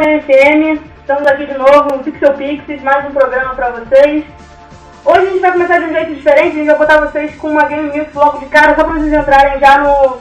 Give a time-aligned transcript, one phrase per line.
[0.00, 4.24] GNFM, estamos aqui de novo no Pixel Pixies, mais um programa pra vocês.
[5.04, 7.50] Hoje a gente vai começar de um jeito diferente, a gente vai botar vocês com
[7.50, 10.18] uma Game News logo de cara, só pra vocês entrarem já no,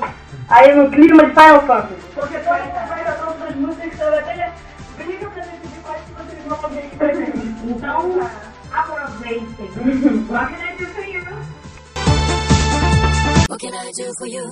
[0.50, 1.96] aí no clima de Final Fantasy.
[2.14, 4.52] Porque depois você vai dar todas as músicas, você vai até
[4.98, 7.38] briga pra decidir quais que vocês vão fazer aqui pra gente.
[7.64, 8.30] Então,
[8.73, 9.48] aproveitem.
[10.30, 11.23] What can I do for you?
[13.48, 14.46] What can I do for you?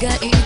[0.00, 0.39] 願い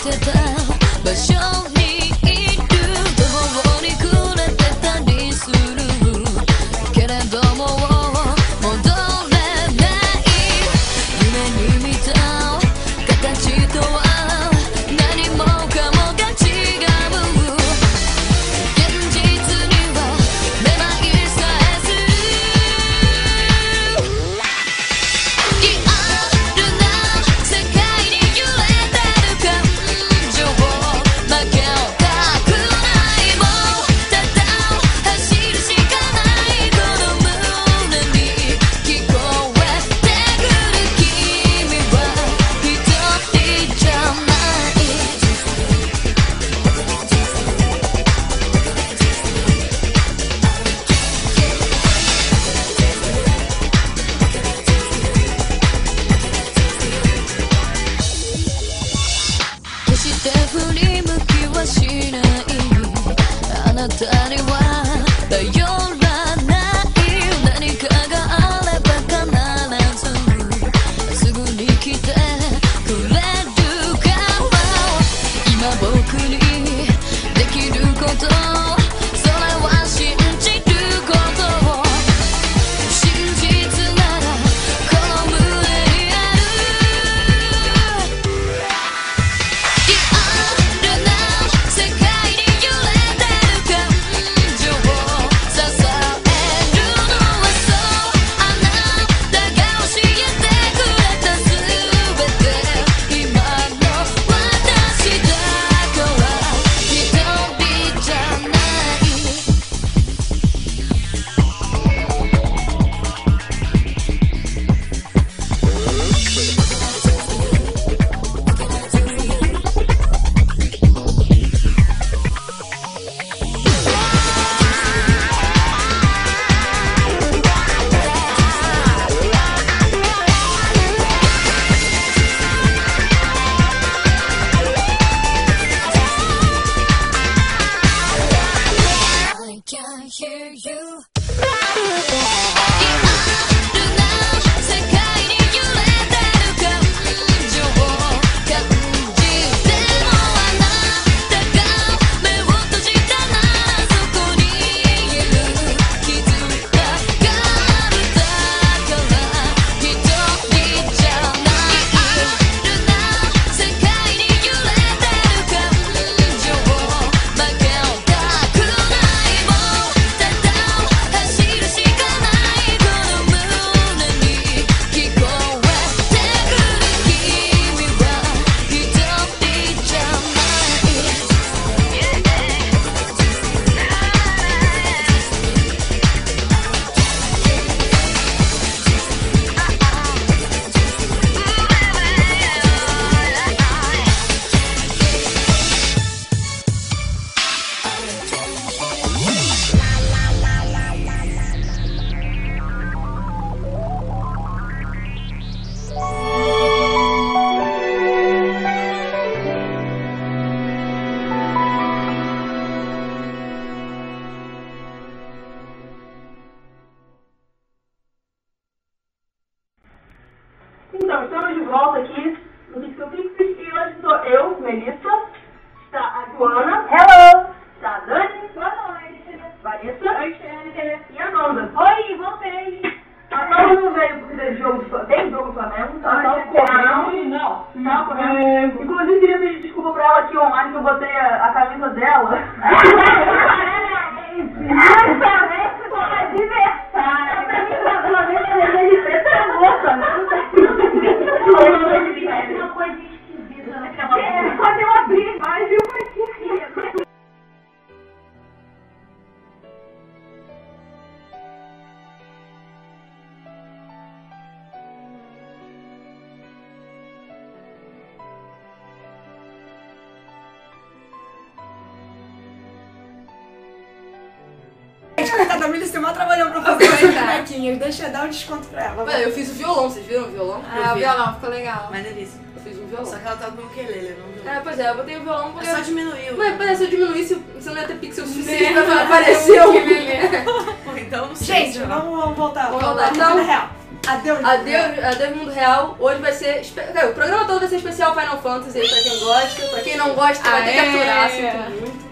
[297.11, 299.67] O programa todo vai ser especial Final Fantasy aí pra quem gosta.
[299.69, 300.89] Pra quem não gosta, vai ter que Aê!
[301.11, 302.05] aturar, sinto muito.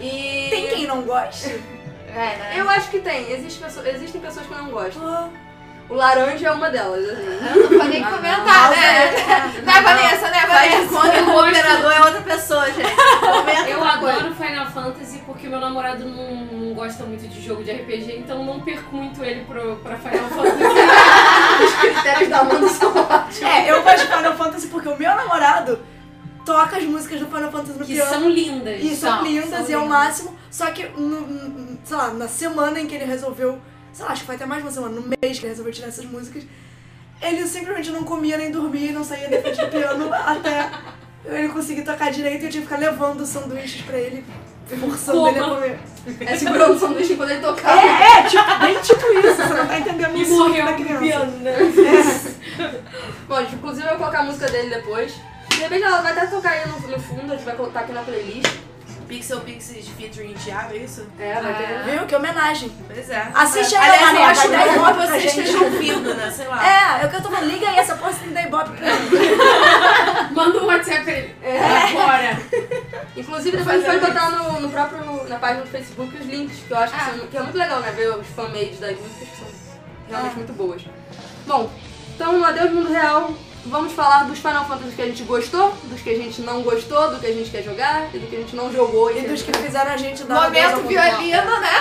[0.00, 0.46] E.
[0.50, 1.48] Tem quem não gosta?
[1.48, 2.52] É, né?
[2.56, 3.30] Eu acho que tem.
[3.32, 5.32] Existe pessoa- existem pessoas que não gostam.
[5.90, 7.02] O laranja é uma delas.
[7.02, 7.56] assim.
[7.56, 9.10] Eu não vou nem comentar, né?
[9.64, 11.10] Né, Vanessa, né, Faz de Vanessa?
[11.24, 12.94] que o operador é outra pessoa, gente.
[13.20, 17.70] Comenta Eu adoro Final Fantasy porque meu namorado não, não gosta muito de jogo de
[17.72, 20.58] RPG, então não perco muito ele pro, pra Final Fantasy.
[21.64, 23.42] Os critérios da Amanda são ótimos.
[23.42, 25.78] É, eu gosto de Final Fantasy porque o meu namorado
[26.44, 28.10] toca as músicas do Final Fantasy no que piano.
[28.10, 28.82] são lindas.
[28.82, 30.36] E são São, lindas são e é o máximo.
[30.50, 33.58] Só que, no, no- sei lá, na semana em que ele resolveu.
[33.92, 35.88] Sei lá, acho que foi até mais uma semana, no mês que ele resolveu tirar
[35.88, 36.44] essas músicas.
[37.20, 40.70] Ele simplesmente não comia nem dormia e não saía da frente do piano até
[41.24, 44.24] ele conseguir tocar direito e eu tive que ficar levando sanduíches pra ele,
[44.76, 45.30] forçando Coma.
[45.30, 45.80] ele a comer.
[46.20, 47.80] É segurando o sanduíche enquanto ele tocava.
[47.80, 50.70] É, é, tipo, bem tipo isso, você não tá entendendo E o sonho morreu da
[50.72, 51.00] no criança.
[51.00, 51.56] piano, né?
[53.28, 55.14] Bom, gente, inclusive eu vou colocar a música dele depois.
[55.50, 57.92] De repente ela vai até tocar aí no, no fundo, a gente vai colocar aqui
[57.92, 58.56] na playlist.
[59.08, 61.06] Pixel Pixies featuring Thiago, é isso?
[61.18, 61.90] É, vai ter.
[61.90, 62.06] Viu?
[62.06, 62.70] Que homenagem.
[62.86, 63.28] Pois é.
[63.34, 65.38] Assiste aí, Aliás, eu acho vai dar bom ibope que pra você gente.
[65.40, 66.30] esteja ouvindo, né?
[66.30, 66.68] Sei lá.
[66.98, 67.50] É, é o que eu tô falando.
[67.50, 69.36] Liga aí essa porra, você tem que dar ibope pra ele.
[70.34, 71.34] Manda um WhatsApp pra ele.
[71.42, 71.58] É.
[71.58, 72.38] Agora.
[73.16, 76.58] Inclusive depois a gente pode botar no, no próprio, na página do Facebook os links,
[76.66, 77.14] que eu acho que, Ah.
[77.16, 77.90] são- que é muito legal, né?
[77.92, 79.46] Ver os fanmades das músicas que são
[80.08, 80.82] realmente muito boas.
[81.46, 81.70] Bom,
[82.14, 83.32] então no Adeus Mundo Real,
[83.68, 87.10] vamos falar dos Final Fantasy que a gente gostou, dos que a gente não gostou,
[87.10, 89.16] do que a gente quer jogar e do que a gente não jogou.
[89.16, 91.80] E dos que fizeram a gente dar Momento violino, né?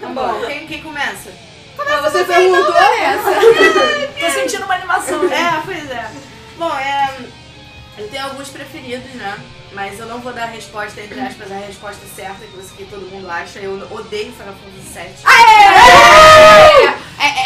[0.00, 1.30] Tá Bom, quem, quem começa?
[1.76, 2.72] Mas você perguntou,
[4.18, 5.22] Tô sentindo uma animação.
[5.24, 5.36] né?
[5.36, 6.10] É, pois é.
[6.56, 7.16] Bom, é.
[7.98, 9.38] Eu tenho alguns preferidos, né?
[9.72, 12.84] Mas eu não vou dar a resposta, entre aspas, a resposta certa que, você, que
[12.86, 13.58] todo mundo acha.
[13.58, 15.14] Eu odeio Final Fantasy VII.
[15.30, 16.94] É,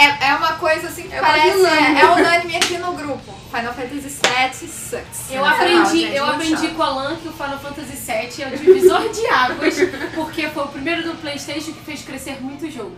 [0.01, 1.67] é, é uma coisa assim que É parece.
[1.67, 3.35] É, é unânime aqui no grupo.
[3.51, 5.31] Final Fantasy VII sucks.
[5.31, 8.47] Eu Não, aprendi, gente, eu aprendi com a Lan que o Final Fantasy VII é
[8.47, 9.75] o divisor de águas,
[10.15, 12.97] porque foi o primeiro do Playstation que fez crescer muito o jogo.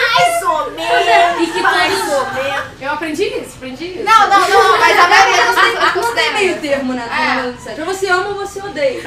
[0.00, 1.48] Mais ou menos!
[1.48, 2.80] E que Mais ou menos!
[2.80, 4.04] Eu aprendi isso, aprendi isso.
[4.04, 7.08] Não, não, não, mas a maioria das pessoas não tem considera meio termo, né?
[7.08, 7.80] É.
[7.80, 9.02] Ou você ama ou você odeia.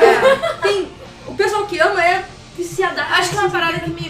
[0.61, 0.91] Tem,
[1.27, 2.23] o pessoal que ama é
[2.57, 3.03] viciada.
[3.03, 4.09] Acho que é uma parada que me,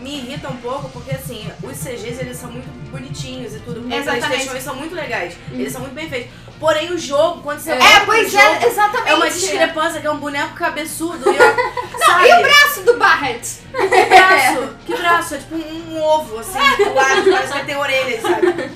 [0.00, 3.92] me, irrita um pouco, porque assim, os CGs eles são muito bonitinhos e tudo.
[3.92, 4.48] Exatamente.
[4.48, 5.34] Eles são muito legais.
[5.52, 6.30] Eles são muito bem feitos.
[6.60, 9.08] Porém, o jogo, quando você É, pois jogo, é, exatamente.
[9.10, 12.28] é uma discrepância, que é um boneco cabeçudo e ó, sabe?
[12.28, 13.40] E o braço do Barret?
[13.72, 14.74] Que braço?
[14.86, 15.34] Que braço?
[15.34, 18.70] É tipo um, um ovo, assim, do lado, parece que vai ter orelhas, sabe?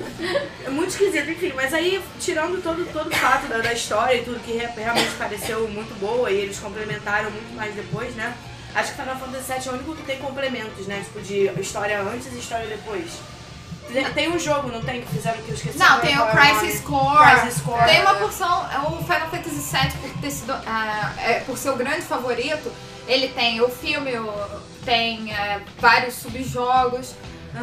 [0.65, 1.53] É muito esquisito, enfim.
[1.55, 5.11] Mas aí, tirando todo, todo o fato da, da história e tudo, que re- realmente
[5.17, 8.35] pareceu muito boa e eles complementaram muito mais depois, né?
[8.77, 11.01] Acho que Final Fantasy VII é o único que tem complementos, né?
[11.05, 13.11] Tipo, de história antes e história depois.
[14.15, 15.01] Tem- um jogo, não tem?
[15.01, 15.79] Que fizeram que eu esqueci.
[15.79, 16.41] Não, tem é o nome.
[16.59, 17.41] Crisis Core.
[17.41, 17.85] Crisis Core.
[17.85, 21.71] Tem uma porção, é o Final Fantasy VII, por, ter sido, ah, é, por ser
[21.71, 22.71] o grande favorito,
[23.07, 27.15] ele tem o filme, o- tem é, vários subjogos,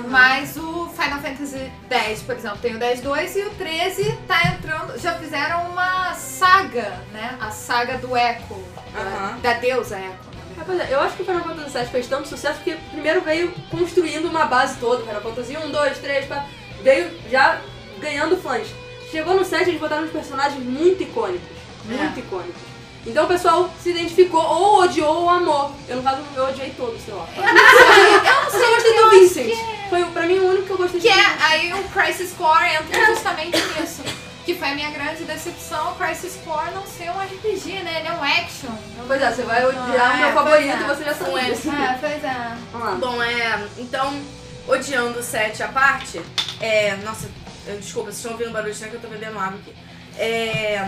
[0.10, 4.98] mas o Final Fantasy X, por exemplo, tem o 10-2 e o 13 tá entrando,
[4.98, 7.38] já fizeram uma saga, né?
[7.40, 9.40] A saga do Echo, da- Aham.
[9.42, 10.33] da, deusa Echo.
[10.60, 13.22] É, pois é, eu acho que o Final Fantasy VII fez tanto sucesso porque primeiro
[13.22, 15.04] veio construindo uma base toda.
[15.04, 16.46] Final Fantasy 1, 2, 3, 4.
[16.84, 17.62] Veio já
[18.00, 18.68] ganhando fãs.
[19.12, 21.48] Chegou no 7, eles botaram uns personagens muito icônicos.
[21.86, 22.62] Muito icônicos.
[23.06, 25.76] Então o pessoal se identificou, ou odiou ou amou.
[25.90, 27.28] Eu, no caso, eu odiei todos, sei lá.
[27.36, 29.58] Eu não sei, eu gostei do Vincent.
[29.90, 32.66] Foi, pra mim, o único que eu gostei Que de é, aí o Crisis Core
[32.66, 34.02] entra justamente nisso.
[34.46, 38.00] Que foi a minha grande decepção, o Crisis Core não ser um RPG, né?
[38.00, 38.70] Ele é um action.
[39.08, 40.88] Pois é, você vai odiar Ah, o meu é, favorito e é.
[40.88, 41.70] você já sabe disso.
[41.72, 42.58] É, pois é.
[42.74, 42.96] Vamos lá.
[42.96, 43.68] Bom, é.
[43.78, 44.22] Então,
[44.68, 46.22] odiando o 7 à parte,
[46.60, 46.96] é.
[47.06, 47.30] Nossa,
[47.68, 49.74] eu- desculpa, vocês estão ouvindo barulho estranho que eu tô bebendo água aqui.
[50.18, 50.86] É.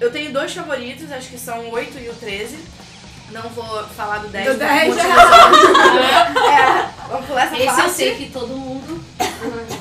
[0.00, 2.56] Eu tenho dois favoritos, acho que são o 8 e o 13.
[3.32, 4.46] Não vou falar do 10.
[4.46, 6.42] Do por 10, motivos óbvios.
[6.48, 7.90] é, vamos pular essa Esse eu parte.
[7.90, 9.04] sei que todo mundo...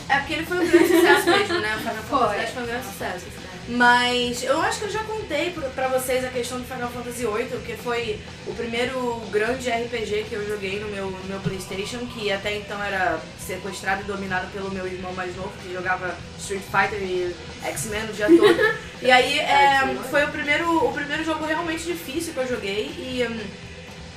[0.09, 1.75] É porque ele foi um grande sucesso mesmo, né?
[1.75, 2.19] O Final Foi.
[2.19, 3.25] Fantasy X foi um grande sucesso.
[3.67, 7.45] Mas eu acho que eu já contei pra- vocês a questão do Final Fantasy VIII,
[7.49, 12.31] porque foi o primeiro grande RPG que eu joguei no meu, no meu Playstation, que
[12.31, 17.01] até então era sequestrado e dominado pelo meu irmão mais novo, que jogava Street Fighter
[17.01, 18.75] e X-Men o dia todo.
[19.01, 23.27] E aí é, foi o primeiro, o primeiro jogo realmente difícil que eu joguei e
[23.29, 23.39] hum,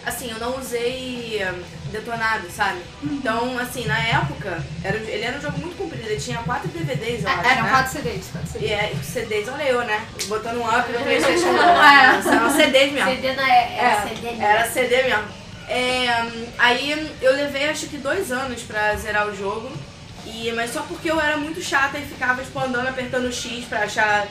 [0.06, 2.80] assim, eu não usei hum, detonado, sabe?
[3.02, 7.22] Então, assim, na época, era, ele era um jogo muito comprido, ele tinha quatro DVDs,
[7.24, 7.70] eu acho, Eram né?
[7.70, 8.70] quatro CDs, quatro E CDs.
[8.72, 10.06] é, CDs, olha eu, né?
[10.26, 11.48] Botando um up no Playstation.
[11.58, 12.34] É.
[12.34, 13.10] Eram CDs mesmo.
[13.10, 15.24] CD na é, É, CD Era CD mesmo.
[15.68, 16.08] É,
[16.58, 19.70] aí eu levei acho que dois anos pra zerar o jogo.
[20.26, 23.80] E, mas só porque eu era muito chata e ficava tipo, andando apertando X pra
[23.84, 24.26] achar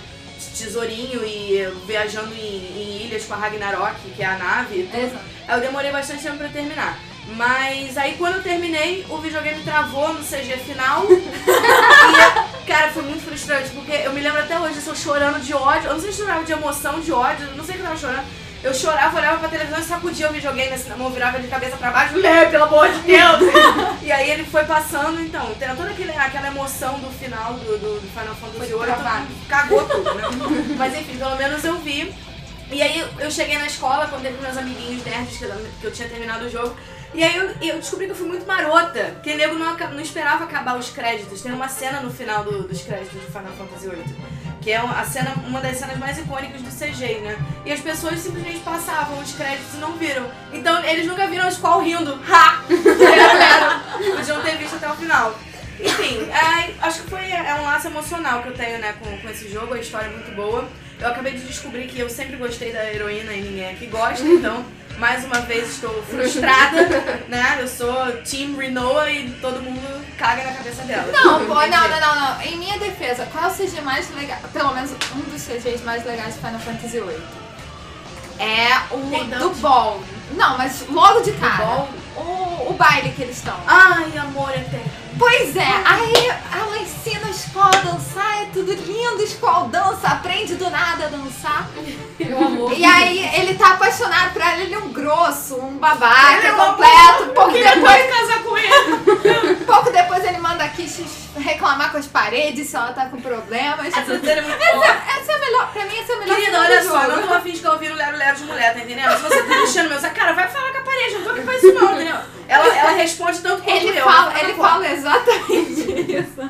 [0.58, 4.80] tesourinho e viajando em, em ilhas com a Ragnarok, que é a nave.
[4.82, 5.20] e tudo.
[5.48, 6.98] Eu demorei bastante tempo pra terminar.
[7.36, 11.06] Mas aí quando eu terminei, o videogame travou no CG final.
[11.12, 15.90] e, cara, foi muito frustrante, porque eu me lembro até hoje, eu chorando de ódio.
[15.90, 17.88] Eu não sei se eu chorava de emoção, de ódio, não sei o que eu
[17.88, 18.26] tava chorando.
[18.64, 21.78] Eu chorava, olhava pra televisão e sacudia o videogame assim na mão, virava de cabeça
[21.78, 23.40] pra baixo, Lê, pelo amor de Deus!
[24.02, 28.02] e aí ele foi passando, então, tem toda aquele, aquela emoção do final do, do,
[28.02, 30.24] do Final Fantasy VIII, cagou tudo, né?
[30.76, 32.12] Mas enfim, pelo menos eu vi.
[32.72, 36.46] E aí eu- cheguei na escola, contei pros meus amiguinhos nerds que eu tinha terminado
[36.46, 36.76] o jogo.
[37.14, 40.02] E aí eu, eu descobri que eu fui muito marota, porque o nego não, não
[40.02, 41.42] esperava acabar os créditos.
[41.42, 44.16] Tem uma cena no final do- dos créditos de Final Fantasy VIII,
[44.62, 47.38] que é a cena, uma das cenas mais icônicas do CG, né?
[47.66, 50.30] E as pessoas simplesmente passavam os créditos e não viram.
[50.52, 52.20] Então eles nunca viram a Squall rindo.
[52.30, 52.62] Ha!
[54.16, 55.38] Podiam ter visto até o final.
[55.80, 59.30] Enfim, é, acho que foi é um laço emocional que eu tenho né, com, com
[59.30, 60.68] esse jogo, a história é muito boa.
[61.00, 64.66] Eu acabei de descobrir que eu sempre gostei da heroína e ninguém aqui gosta, então
[64.98, 66.82] mais uma vez estou frustrada,
[67.30, 67.58] né?
[67.60, 71.12] Eu sou Team Renoa e todo mundo caga na cabeça dela.
[71.12, 72.42] Não, pô, não, não, não, não.
[72.42, 74.40] Em minha defesa, qual é o CG mais legal?
[74.52, 77.48] Pelo menos um dos CGs mais legais de Final Fantasy VIII.
[78.40, 78.98] É o
[79.40, 79.50] do.
[79.62, 80.02] Ball.
[80.32, 81.88] Não, mas logo de cara.
[82.16, 83.58] O, o baile que eles estão.
[83.66, 85.07] Ai, amor eterno.
[85.18, 90.08] Pois é, aí ela ensina o Squall a dançar, é tudo lindo, o Squall dança,
[90.08, 91.70] aprende do nada a dançar.
[92.20, 92.74] Meu amor.
[92.74, 96.54] E aí ele tá apaixonado por ela, ele é um grosso, um babaca Ele é
[96.54, 97.26] um completo.
[97.34, 99.56] Pouco Queria depois, casar com ele.
[99.66, 103.88] pouco depois ele manda a Kish reclamar com as paredes se ela tá com problemas.
[103.88, 106.36] Essa cena é muito Essa, essa é a melhor, pra mim essa é a melhor
[106.36, 107.16] Querida, olha só, jogo.
[107.16, 109.16] não tô afim de ficar ouvindo Lero Lero de mulher, tá entendendo?
[109.18, 111.42] Se você tá deixando meu cara, vai falar com a parede, eu não tô aqui
[111.42, 112.18] pra isso não, entendeu?
[112.48, 114.04] Ela, ela responde tanto quanto Ele eu.
[114.04, 116.42] fala, ela ele fala fala exatamente isso.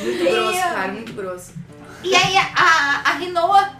[0.00, 1.52] Muito grosso, cara, muito grosso.
[2.02, 3.70] E aí a, a Rinoa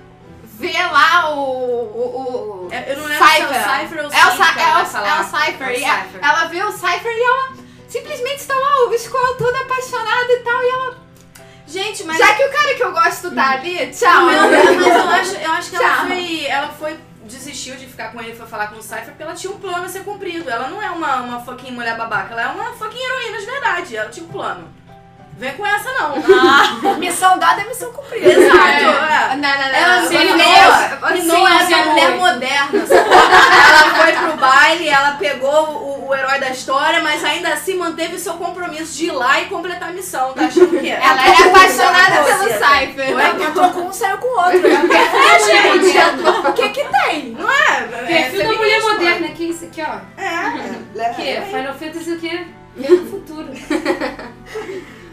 [0.59, 1.41] vê lá o.
[1.41, 3.81] o, o É, eu não lembro se é o Cypher.
[3.81, 5.69] Cypher ou o É o, é ela o, é o Cypher.
[5.69, 6.21] É o E a- Cypher.
[6.23, 7.53] ela vê o Cypher e ela
[7.89, 10.63] simplesmente está lá, o Skull toda apaixonada e tal.
[10.63, 11.03] E ela.
[11.67, 12.19] Gente, mas...
[12.19, 14.27] Já que o cara que eu gosto tá ali, tchau.
[14.27, 16.07] Não, mas eu acho, eu acho que ela Tchau.
[16.07, 19.23] foi, ela foi, desistiu de ficar com ele e foi falar com o Cypher porque
[19.23, 20.49] ela tinha um plano a ser cumprido.
[20.49, 23.97] Ela não é uma, uma fucking mulher babaca, ela é uma fucking heroína de verdade.
[23.97, 24.82] Ela tinha um plano.
[25.39, 26.15] Vem com essa não.
[26.15, 28.31] Ah, missão dada é missão cumprida.
[28.31, 29.37] Exato, Não, é.
[29.37, 29.49] não, não.
[29.49, 30.09] Ela não.
[30.09, 32.83] sim, Rinoa é uma sim, mulher moderna?
[32.93, 38.19] Ela foi pro baile, ela pegou o, o herói da história, mas ainda assim manteve
[38.19, 41.01] seu compromisso de ir lá e completar a missão, tá achando que é?
[41.03, 43.11] Ela era apaixonada pelo Ela Cypher.
[43.11, 44.63] Ela entrou com um, saiu com o outro.
[45.33, 46.49] É, gente!
[46.49, 47.31] O que que tem?
[47.31, 47.89] Não é?
[48.05, 50.21] é Perfil da mulher moderna, que isso aqui, ó.
[50.21, 51.37] É, Que é.
[51.37, 52.47] é Final Fantasy o quê?
[52.77, 53.49] Vem futuro.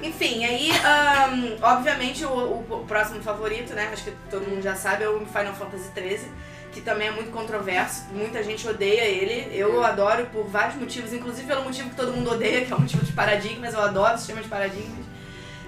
[0.01, 3.89] Enfim, aí, ahn, obviamente, o, o- próximo favorito, né?
[3.91, 6.31] Acho que todo mundo já sabe, é o Final Fantasy XIII,
[6.71, 8.05] que também é muito controverso.
[8.13, 9.49] Muita gente odeia ele.
[9.55, 12.79] Eu adoro por vários motivos, inclusive pelo motivo que todo mundo odeia, que é o
[12.79, 13.73] motivo de paradigmas.
[13.73, 15.05] Eu adoro o sistema de paradigmas.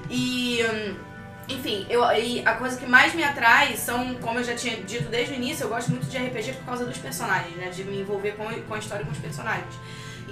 [0.09, 0.61] E.
[0.63, 0.95] hum,
[1.49, 5.09] enfim, eu, e a coisa que mais me atrai são, como eu já tinha dito
[5.09, 7.69] desde o início, eu gosto muito de RPG por causa dos personagens, né?
[7.69, 9.73] De me envolver com, com a história e com os personagens.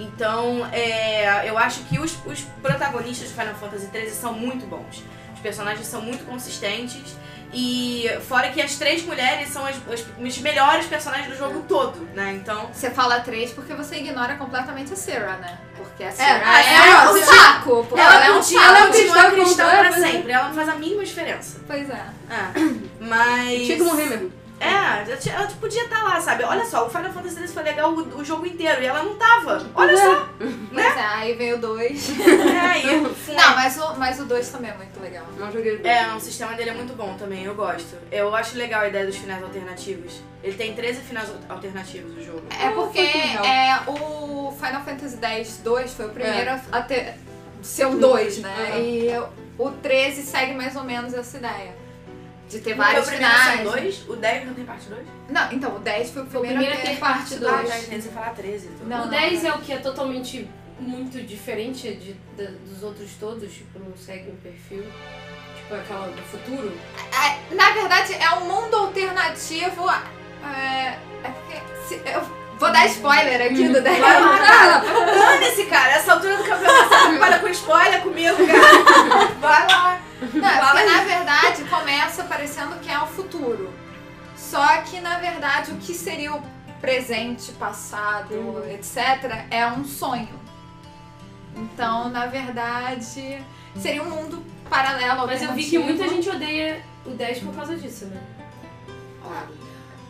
[0.00, 5.04] Então, é, eu acho que os, os protagonistas de Final Fantasy XIII são muito bons.
[5.34, 7.14] Os personagens são muito consistentes.
[7.52, 11.98] E fora que as três mulheres são as, as, os melhores personagens do jogo todo,
[12.14, 12.32] né?
[12.40, 12.70] Então.
[12.72, 15.58] Você fala três porque você ignora completamente a Sarah, né?
[15.76, 17.88] Porque a É, Sarah a é, Sarah um podia- saco.
[17.96, 18.64] Ela, ela é um saco.
[18.64, 19.92] ela é continua cristã, cristã pra é, é.
[20.12, 20.30] sempre.
[20.32, 21.58] Ela não faz a mínima diferença.
[21.66, 22.04] Pois é.
[22.30, 22.70] É.
[23.00, 23.62] Mas.
[23.66, 24.32] Tinha que morrer mesmo.
[24.60, 24.66] É,
[25.10, 26.44] ela ela podia estar lá, sabe?
[26.44, 29.16] Olha só, o Final Fantasy XIII foi legal o, o jogo inteiro e ela não
[29.16, 29.66] tava.
[29.74, 30.28] Olha só.
[30.72, 32.10] Pois é, aí veio o dois.
[32.20, 33.34] É, aí, foi.
[33.34, 35.24] Não, mas o, mas o dois também é muito legal.
[35.38, 35.80] Não joguei.
[35.82, 37.96] É, o sistema dele é muito bom também, eu gosto.
[38.12, 40.20] Eu acho legal a ideia dos finais alternativos.
[40.42, 42.42] Ele tem 13 finais al- alternativos o jogo.
[42.50, 47.14] É porque é, o Final Fantasy X-2 foi o primeiro a ter
[47.62, 48.54] ser o 2, né?
[48.70, 48.78] Aham.
[48.78, 49.10] E
[49.58, 51.74] o 13 segue mais ou menos essa ideia.
[52.50, 53.62] De ter vários o primeiro finais.
[53.62, 55.06] são dois, o 10 não tem parte 2?
[55.28, 57.68] Não, então o 10 foi o primeiro, primeiro a ter parte Ah, dois.
[57.68, 58.66] já entendo você falar 13.
[58.68, 58.86] Então.
[58.88, 63.52] Não, o 10 é o que é totalmente muito diferente de, da- dos outros todos,
[63.52, 64.84] tipo, não segue um perfil.
[65.56, 66.72] Tipo aquela do futuro.
[67.12, 72.22] É, na verdade, é um motivo é, é porque se- eu
[72.58, 73.98] vou dar spoiler aqui do 10.
[74.00, 74.78] Vai lá, cara.
[75.38, 75.92] Dane-se, cara.
[75.92, 79.26] Essa altura do campeonato você trabalha com spoiler comigo, cara.
[79.40, 80.00] Vai lá.
[80.34, 83.72] Não, é porque na verdade começa parecendo que é o futuro.
[84.36, 86.42] Só que na verdade o que seria o
[86.80, 88.70] presente, passado, Uhum.
[88.70, 90.40] etc., é um sonho.
[91.56, 93.04] Então, na verdade,
[93.76, 95.26] seria um mundo paralelo.
[95.26, 98.20] Mas eu vi que muita gente odeia o 10 por causa disso, né?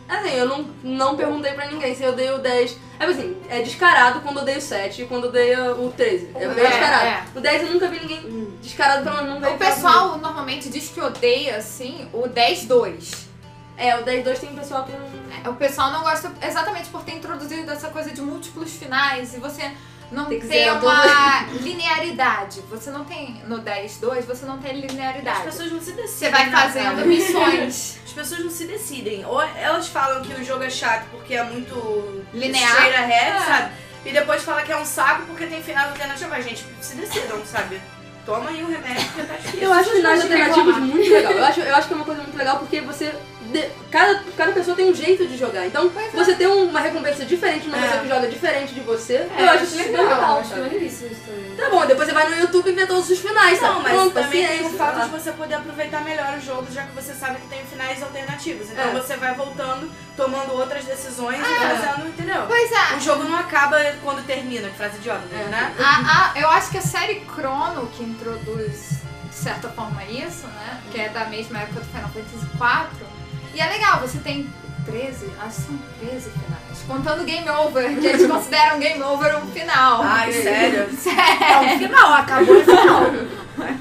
[0.07, 2.77] Assim, eu não, não perguntei pra ninguém se eu dei o 10.
[2.99, 6.31] É assim, é descarado quando eu dei o 7 e quando eu dei o 13.
[6.35, 7.05] É bem É, descarado.
[7.05, 7.23] é.
[7.35, 8.21] O 10 eu nunca vi ninguém
[8.61, 12.67] descarado menos não veio O pessoal normalmente diz que odeia, assim, o 10-2.
[12.67, 13.31] comigo.
[13.77, 14.99] É, o 10-2 tem um pessoal que não.
[15.43, 19.39] É, O pessoal não gosta exatamente por ter introduzido essa coisa de múltiplos finais e
[19.39, 19.71] você
[20.11, 22.61] não Tem que tem uma linearidade.
[22.69, 25.43] Você não tem, no 10-2, você não tem As linearidade.
[25.43, 26.07] pessoas não se decidem.
[26.07, 27.99] Você vai fazendo missões.
[28.05, 29.25] As pessoas não se decidem.
[29.25, 32.69] Ou elas falam que o jogo é chato porque é muito Linear.
[32.71, 33.39] straight ahead, É.
[33.45, 33.71] sabe?
[34.05, 36.29] E depois fala que é um saco porque tem final alternativo.
[36.29, 37.79] Mas, gente, se decidam, sabe?
[38.25, 39.61] Toma aí o remédio porque tá difícil.
[39.61, 41.31] Eu acho finais pode alternativos muito legal.
[41.31, 43.13] Eu acho, eu acho que é uma coisa muito legal porque você.
[43.51, 45.65] De- cada, cada pessoa tem um jeito de jogar.
[45.67, 46.09] Então, é.
[46.09, 47.81] você ter uma recompensa diferente numa É.
[47.81, 50.03] pessoa que joga diferente de você, É, eu acho isso legal.
[50.03, 50.39] legal.
[50.39, 51.55] Acho isso também.
[51.57, 53.73] Tá bom, depois você vai no YouTube e vê todos os finais, sabe?
[53.75, 55.03] Não, mas Pronto, também tem o fato tá?
[55.05, 58.69] de você poder aproveitar melhor o jogo, já que você sabe que tem finais alternativos.
[58.71, 58.91] Então É.
[58.91, 61.75] você vai voltando, tomando outras decisões e É.
[61.75, 62.43] fazendo, entendeu?
[62.47, 62.95] Pois é.
[62.95, 65.43] O jogo não acaba quando termina, que frase idiota, É.
[65.49, 65.73] né?
[65.79, 70.81] A- a- eu acho que a série Chrono que introduz, de certa forma, isso, né?
[70.91, 73.10] Que é da mesma época do Final Fantasy IV.
[73.53, 74.49] E é legal, você tem
[74.85, 76.61] 13, acho que são 13 finais.
[76.87, 80.01] Contando Game Over, que eles consideram Game Over um final.
[80.01, 80.89] Ai, sério?
[80.97, 81.43] Sério.
[81.43, 83.03] É um final, acabou o final.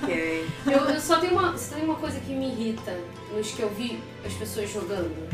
[0.02, 0.48] ok.
[0.66, 2.96] Eu, eu só tenho uma, só tenho uma coisa que me irrita
[3.34, 5.28] nos que eu vi as pessoas jogando.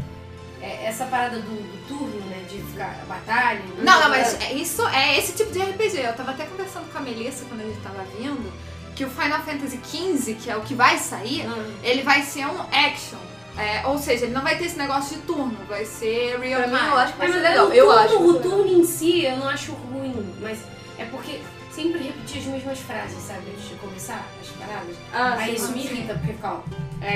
[0.63, 2.45] É essa parada do, do turno, né?
[2.49, 3.61] De ficar batalha.
[3.79, 5.99] Não, não, mas é- isso é esse tipo de RPG.
[6.01, 8.51] Eu tava até conversando com a Melissa quando a gente tava vindo,
[8.95, 11.65] que o Final Fantasy XV, que é o que vai sair, Ah.
[11.83, 13.19] ele vai ser um action.
[13.59, 16.71] É, ou seja, ele não vai ter esse negócio de turno, vai ser real Pra
[16.71, 16.89] mim, time.
[16.91, 17.67] eu acho que vai É, ser legal.
[17.67, 18.23] o Eu turno- acho.
[18.23, 20.59] O turno em si eu não acho ruim, mas
[20.99, 21.41] é porque
[21.71, 23.45] sempre repetir as mesmas frases, sabe?
[23.51, 24.97] Antes de começar as paradas.
[25.13, 25.65] Ah, Aí sim.
[25.65, 26.61] isso me irrita, porque fica, ó,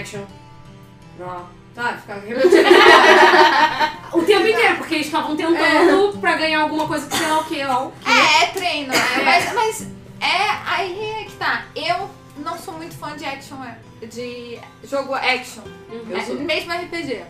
[0.01, 0.23] action,
[1.19, 1.47] draw.
[1.75, 2.67] Tá, fica repetindo.
[4.13, 7.45] o tempo inteiro, porque eles estavam tentando pra ganhar alguma coisa que sei lá o
[7.45, 7.91] que, ó.
[8.05, 9.83] É, é treino, é, mas, mas
[10.21, 11.65] é aí é que tá.
[11.77, 17.25] Eu não sou muito fã de action, é, de jogo action, Eu é, mesmo RPG.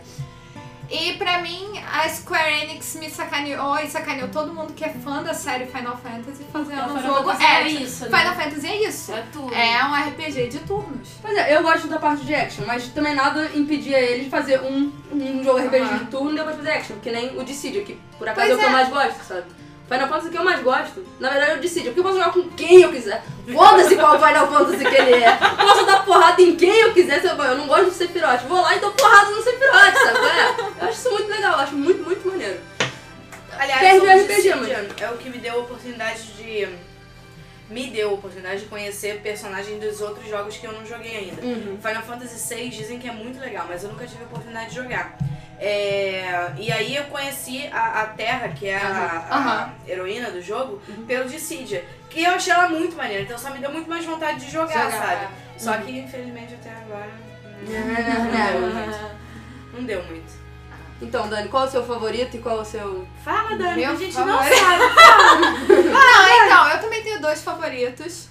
[0.93, 5.23] E pra mim, a Square Enix me sacaneou e sacaneou todo mundo que é fã
[5.23, 7.79] da série Final Fantasy fazendo um Final jogo Fantasy é action.
[7.81, 8.17] isso, né?
[8.19, 9.13] Final Fantasy é isso.
[9.13, 9.53] É tudo.
[9.53, 11.07] É um RPG de turnos.
[11.21, 14.59] Pois é, eu gosto da parte de action, mas também nada impedia ele de fazer
[14.63, 15.97] um, um jogo RPG Aham.
[15.99, 18.53] de turno e depois fazer action, que nem o Dissidia, que por acaso Pois é
[18.55, 18.73] o que eu é.
[18.73, 19.45] mais gosto, sabe?
[19.91, 22.31] Final Fantasy que eu mais gosto, na verdade é o Dissidia, porque eu posso jogar
[22.31, 23.21] com quem eu quiser.
[23.51, 25.35] Foda-se qual Final Fantasy que ele é.
[25.35, 28.41] Posso dar porrada em quem eu quiser, se eu, eu não gosto do Sephiroth.
[28.47, 30.19] Vou lá e dou porrada no Sephiroth, sabe?
[30.19, 32.57] É, eu acho isso muito legal, eu acho muito, muito maneiro.
[33.59, 36.69] Aliás, Perde o RPG, Dissidia é o que me deu a oportunidade de.
[37.71, 41.41] Me deu a oportunidade de conhecer personagens dos outros jogos que eu não joguei ainda.
[41.41, 41.77] Uhum.
[41.81, 44.75] Final Fantasy VI dizem que é muito legal, mas eu nunca tive a oportunidade de
[44.75, 45.17] jogar.
[45.57, 49.73] É, e aí eu conheci a, a Terra, que é a, a Aham.
[49.87, 51.85] heroína do jogo, pelo Dissidia.
[52.09, 54.91] Que eu achei ela muito maneira, então só me deu muito mais vontade de jogar,
[54.91, 55.25] Jogar, sabe?
[55.25, 55.59] é.
[55.59, 57.11] Só que infelizmente até agora
[57.69, 58.13] É,
[58.59, 59.21] não deu muito.
[59.73, 60.33] Não deu muito.
[61.01, 63.07] Então, Dani, qual é o seu favorito e qual é o seu.
[63.23, 64.37] Fala, Dani, Meu a gente favorito.
[64.37, 65.83] não sabe.
[65.91, 68.29] Não, então, eu também tenho dois favoritos.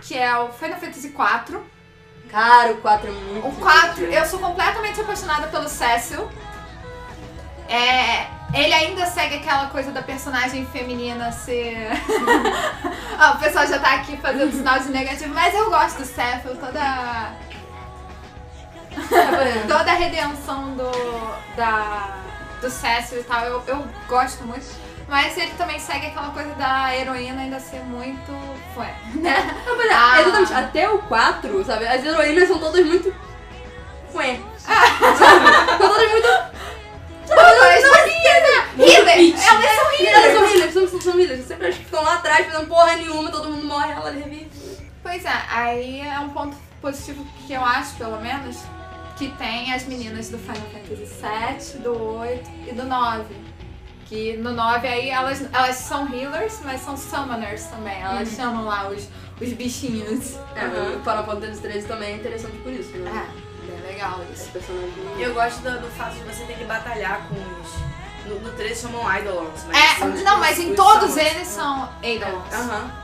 [0.00, 1.60] Que é o Final Fantasy IV.
[2.30, 3.46] Cara, o 4 é muito.
[3.46, 4.12] O 4, divertido.
[4.14, 6.28] eu sou completamente apaixonada pelo Cecil.
[7.68, 11.88] É, ele ainda segue aquela coisa da personagem feminina ser.
[13.18, 16.56] ah, o pessoal já tá aqui fazendo sinal de negativo, mas eu gosto do Cecil,
[16.56, 17.32] toda.
[19.68, 20.90] toda a redenção do.
[21.56, 22.18] da.
[22.60, 24.66] do Cecil e tal, eu, eu gosto muito.
[25.08, 28.32] Mas ele também segue aquela coisa da heroína ainda ser muito.
[28.74, 28.86] Foi,
[29.20, 29.54] né?
[29.66, 30.20] Não, mas é, Ah.
[30.20, 31.86] exatamente, até o 4, sabe?
[31.86, 33.14] As heroínas são todas muito.
[34.14, 34.40] Ué.
[34.56, 34.88] sabe?
[35.78, 36.28] São todas muito.
[37.28, 38.02] Mas não
[38.78, 39.34] Healer!
[39.34, 41.46] Elas são Elas são healers, são, são healers.
[41.46, 44.50] Sempre acho que ficam lá atrás fazendo porra nenhuma, todo mundo morre, ela revive.
[45.02, 48.58] Pois é, aí é um ponto positivo que eu acho, pelo menos,
[49.22, 53.24] que tem as meninas do Final Fantasy VII, do 8 e do 9.
[54.06, 58.00] Que no 9 aí elas, elas são healers, mas são summoners também.
[58.02, 59.08] Elas chamam lá os,
[59.40, 60.34] os bichinhos.
[60.56, 63.28] É, o Final Fantasy 13 também é interessante por isso, né?
[63.68, 64.50] É, bem legal isso.
[65.18, 67.92] Eu gosto do, do fato de você ter que batalhar com os.
[68.26, 69.64] No, no 13 chamam Eidolons.
[69.68, 71.16] mas É, são, tipo, não, mas em os todos summons.
[71.16, 72.52] eles são Eidolons.
[72.52, 73.01] Aham.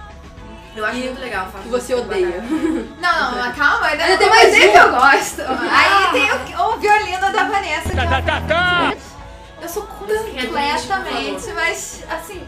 [0.78, 2.40] Eu acho E muito legal Que você odeia.
[3.00, 4.58] Não, não, calma, ainda não tem mais um.
[4.58, 5.42] que eu gosto.
[5.42, 7.90] Aí tem o, o violino da Vanessa.
[7.90, 12.46] Que eu, eu sou completamente, mas assim,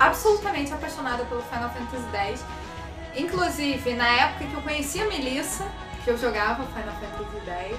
[0.00, 2.44] absolutamente apaixonada pelo Final Fantasy X.
[3.14, 5.66] Inclusive, na época que eu conheci a Melissa,
[6.02, 7.78] que eu jogava Final Fantasy X,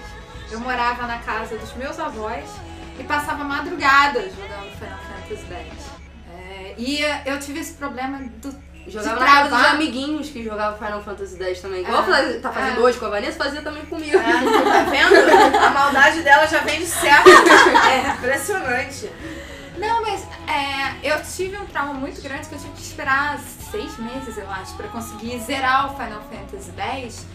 [0.51, 2.47] eu morava na casa dos meus avós
[2.99, 5.91] e passava madrugadas jogando Final Fantasy X.
[6.37, 11.01] É, e eu tive esse problema do Jogava na casa dos amiguinhos que jogavam Final
[11.01, 11.81] Fantasy X também.
[11.81, 12.33] Igual É.
[12.39, 12.83] tá fazendo É.
[12.83, 14.17] hoje com a Vanessa, fazia também comigo.
[14.17, 15.15] Ah, tá vendo?
[15.65, 17.27] A maldade dela já vem de certo.
[17.91, 19.11] É impressionante.
[19.77, 23.37] Não, mas é, eu tive um trauma muito grande que eu tive que esperar
[23.69, 26.71] seis meses, eu acho, pra conseguir zerar o Final Fantasy
[27.03, 27.25] X,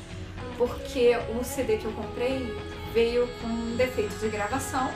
[0.58, 2.52] porque o CD que eu comprei
[2.92, 4.90] veio com um defeito de gravação.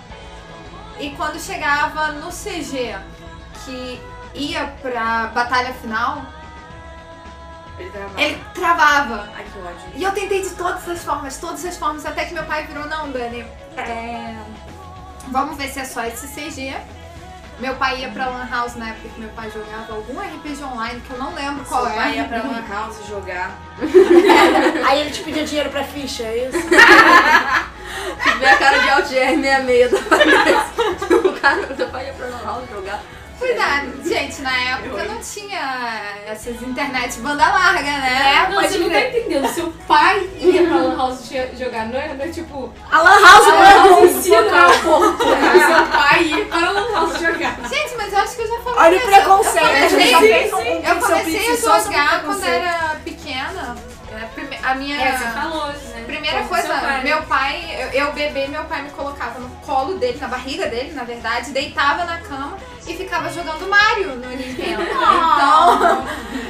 [0.99, 2.97] E quando chegava no CG,
[3.65, 4.01] que
[4.35, 6.23] ia pra batalha final,
[7.79, 8.23] Ele travava.
[8.23, 9.29] ele travava.
[9.37, 9.89] Ai, que ódio.
[9.95, 12.87] E eu tentei de todas as formas, todas as formas, até que meu pai virou,
[12.87, 13.45] não, Dani,
[13.77, 14.35] é...
[15.29, 16.75] vamos ver se é só esse CG.
[17.59, 21.01] Meu pai ia pra Lan House na época que meu pai jogava algum RPG online,
[21.01, 21.97] que eu não lembro qual Seu é.
[21.97, 23.59] pai ia pra Lan House jogar.
[24.87, 26.69] Aí ele te pedia dinheiro pra ficha, é isso?
[28.39, 29.99] Vê a cara de Altier 66 da.
[31.17, 33.01] O cara, meu pai ia pra Lan House jogar.
[33.39, 38.49] Cuidado, gente, na época não tinha essas internet banda larga, né?
[38.51, 39.47] Não, você não tá entendendo.
[39.49, 42.73] Seu pai ia pra Lan House jo- jogar, não é, não é tipo.
[42.91, 44.05] A Lan House não Lan é House bom.
[44.07, 45.19] ensina o povo.
[45.19, 47.57] Seu pai ia para Lan House jogar.
[47.69, 49.67] Gente, mas eu acho que eu já falei Olha o preconceito.
[49.67, 53.77] Eu a gente já comecei, um- um eu comecei a jogar quando era pequena.
[54.13, 55.01] É, prime- A minha...
[55.01, 56.05] É, você falou, né?
[56.07, 57.03] Primeira Falou com coisa, pai.
[57.05, 60.93] meu pai, eu, eu bebê, meu pai me colocava no colo dele, na barriga dele,
[60.93, 64.83] na verdade, deitava na cama e ficava jogando Mario no Nintendo.
[65.37, 66.05] Então,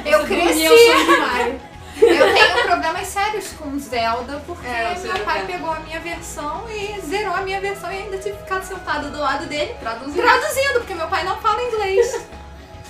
[0.05, 0.67] eu cresci.
[1.19, 1.59] Mario.
[2.01, 6.65] Eu tenho problemas sérios com Zelda, porque É, eu meu pai pegou a minha versão
[6.69, 10.21] e zerou a minha versão e ainda tive que ficar sentada do lado dele Traduzindo.
[10.21, 12.25] traduzindo, porque meu pai não fala inglês.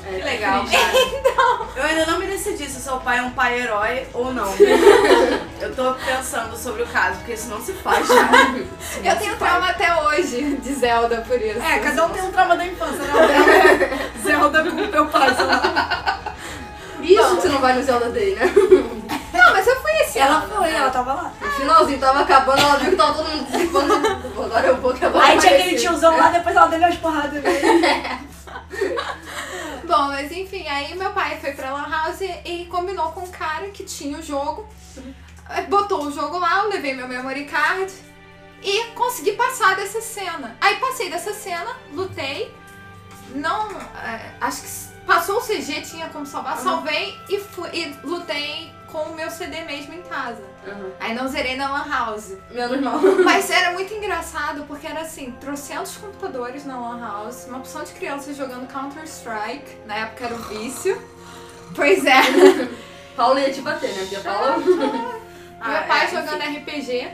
[0.10, 1.67] Que legal, cara.
[1.76, 4.52] Eu ainda não me decidi se seu pai é um pai herói ou não.
[5.60, 8.56] Eu tô pensando sobre o caso, porque isso não se faz, cara.
[9.04, 9.52] Eu tenho faz.
[9.52, 11.60] trauma até hoje de Zelda por isso.
[11.60, 13.13] É, cada um tem um trauma da infância, né?
[13.13, 16.22] O é Zelda com o meu pai, sei lá.
[17.02, 18.41] Isso que você não vai no Zelda Day, né?
[19.34, 20.56] Não, mas eu fui esse Ela ano.
[20.56, 21.32] foi, ela tava lá.
[21.41, 23.93] No finalzinho tava acabando, ela viu que tava todo mundo dissipando.
[23.96, 27.43] Agora eu vou que agora Aí tinha aquele tiozão lá, depois ela deu umas porradas
[27.43, 28.26] nele.
[30.17, 33.84] Mas enfim, aí meu pai foi pra Lan House e combinou com um cara que
[33.84, 34.67] tinha o jogo.
[35.47, 37.93] eh, Botou o jogo lá, eu levei meu memory card
[38.63, 40.58] e consegui passar dessa cena.
[40.60, 42.51] Aí passei dessa cena, lutei.
[43.36, 43.69] Não.
[43.69, 49.03] eh, acho que passou o CG, tinha como salvar, salvei e, fui, e lutei com
[49.03, 50.41] o meu CD mesmo em casa.
[50.67, 50.91] Uhum.
[50.99, 52.34] Aí não zerei na Lan House.
[52.51, 52.99] Menos mal.
[53.23, 57.91] Mas era muito engraçado porque era assim, trocentos computadores na Lan House, uma opção de
[57.93, 61.01] crianças jogando Counter-Strike, na época era o vício.
[61.75, 62.21] Pois é,
[63.15, 63.99] Paulo ia te bater, né?
[63.99, 64.56] Porque a Paula.
[65.60, 67.12] Ah, meu pai é, jogando RPG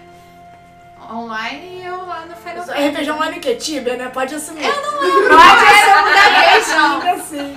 [1.11, 3.55] online e eu lá no Final RPG online o quê?
[3.55, 4.09] Tibia, né?
[4.09, 4.63] Pode assumir.
[4.63, 5.57] Eu não lembro qual
[5.93, 7.03] era o da vez, não.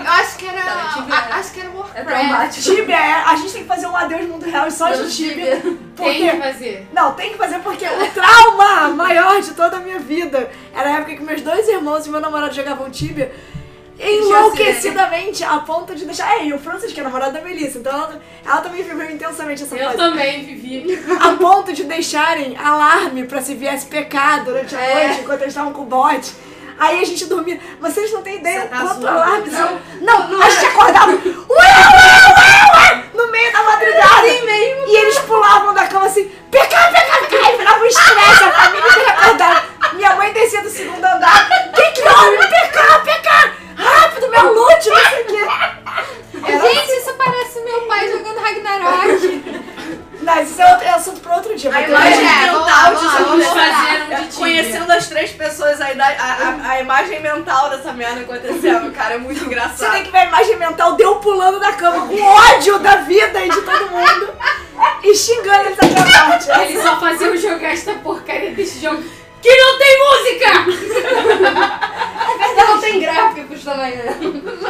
[0.05, 0.63] Eu acho que era.
[0.63, 2.07] Tá, a- é- acho que era É Warcraft.
[2.09, 2.63] traumático.
[2.77, 3.13] Tibia é.
[3.27, 5.57] A gente tem que fazer um adeus mundo real só de Tibia.
[5.57, 6.31] Tem que Porque.
[6.33, 6.89] fazer.
[6.93, 10.93] Não, tem que fazer porque o trauma maior de toda a minha vida era a
[10.99, 13.33] época que meus dois irmãos e meu namorado jogavam Tibia
[13.99, 16.31] enlouquecidamente a ponto de deixar.
[16.39, 19.63] É, e o Francis, que é namorado da Melissa, então ela, ela também viveu intensamente
[19.63, 19.97] essa Eu fase.
[19.97, 20.99] também vivi.
[21.21, 25.73] A ponto de deixarem alarme pra se viesse pecar durante a noite, enquanto eles estavam
[25.73, 26.33] com o bot.
[26.79, 27.59] Aí a gente dormia.
[27.81, 29.81] Vocês não têm ideia tá quanto zoando, alarme não?
[30.01, 31.13] Não, a gente acordava.
[31.13, 31.65] Ué, ué,
[32.37, 33.05] ué, ué!
[33.15, 34.27] No meio da madrugada.
[34.27, 37.53] E eles pulavam da cama assim, pecar, pecar, pecar.
[37.53, 39.63] E virava um estresse, a família inteira acordava.
[39.95, 41.49] Minha mãe descia do segundo andar.
[41.75, 42.39] Que que houve?
[42.49, 43.53] Pecar, pecar!
[43.77, 45.49] Rápido, meu loot, não sei o quê.
[46.47, 49.67] Era Gente, isso parece meu pai jogando Ragnarok.
[50.23, 51.73] Mas isso é outro é assunto pra outro dia.
[51.73, 54.29] A imagem É, mental de vamos fazer um de Tibia.
[54.37, 59.15] Conhecendo as três pessoas, a, idade- a, a, a imagem mental dessa merda acontecendo, cara,
[59.15, 59.93] é muito Você engraçado.
[59.93, 63.45] tem que ver a imagem mental de eu pulando da cama com ódio da vida
[63.45, 64.33] e de todo mundo
[65.05, 66.51] e xingando eles até a morte.
[66.51, 69.05] Eles só faziam jogar esta porcaria desse jogo
[69.47, 70.51] que não tem música!
[72.57, 74.19] Não tem gráficos também, né?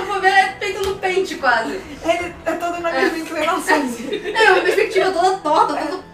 [0.07, 1.73] For ver, é feito no pente quase.
[1.73, 3.77] Ele é todo na mesma inclinação.
[4.37, 6.05] É, uma perspectiva toda torta, tudo.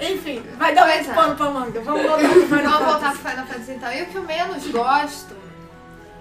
[0.00, 1.14] Enfim, vai dar muito é.
[1.14, 1.80] pano pra manga.
[1.80, 3.92] Vamos voltar pro Final Vamos voltar pro Final Fantasy então.
[3.92, 5.36] E o que eu menos gosto.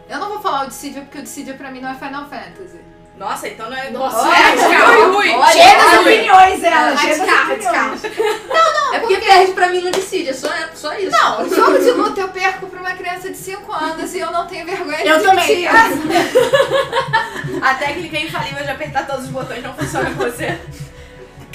[0.09, 2.79] Eu não vou falar o Dissidia porque o Dissidia pra mim não é Final Fantasy.
[3.17, 3.89] Nossa, então não é.
[3.89, 5.07] Nossa, Olha, calma.
[5.07, 5.29] ui, ui.
[5.33, 6.89] Olha, Cheia das opiniões, ela.
[6.93, 8.03] Ah, Cheia das descarta, opiniões.
[8.93, 11.09] É porque perde pra mim no decide, é só, é só isso.
[11.11, 14.45] Não, jogo de luta eu perco pra uma criança de 5 anos e eu não
[14.45, 15.67] tenho vergonha de Eu também.
[17.61, 20.59] A técnica infalível de apertar todos os botões não funciona com você.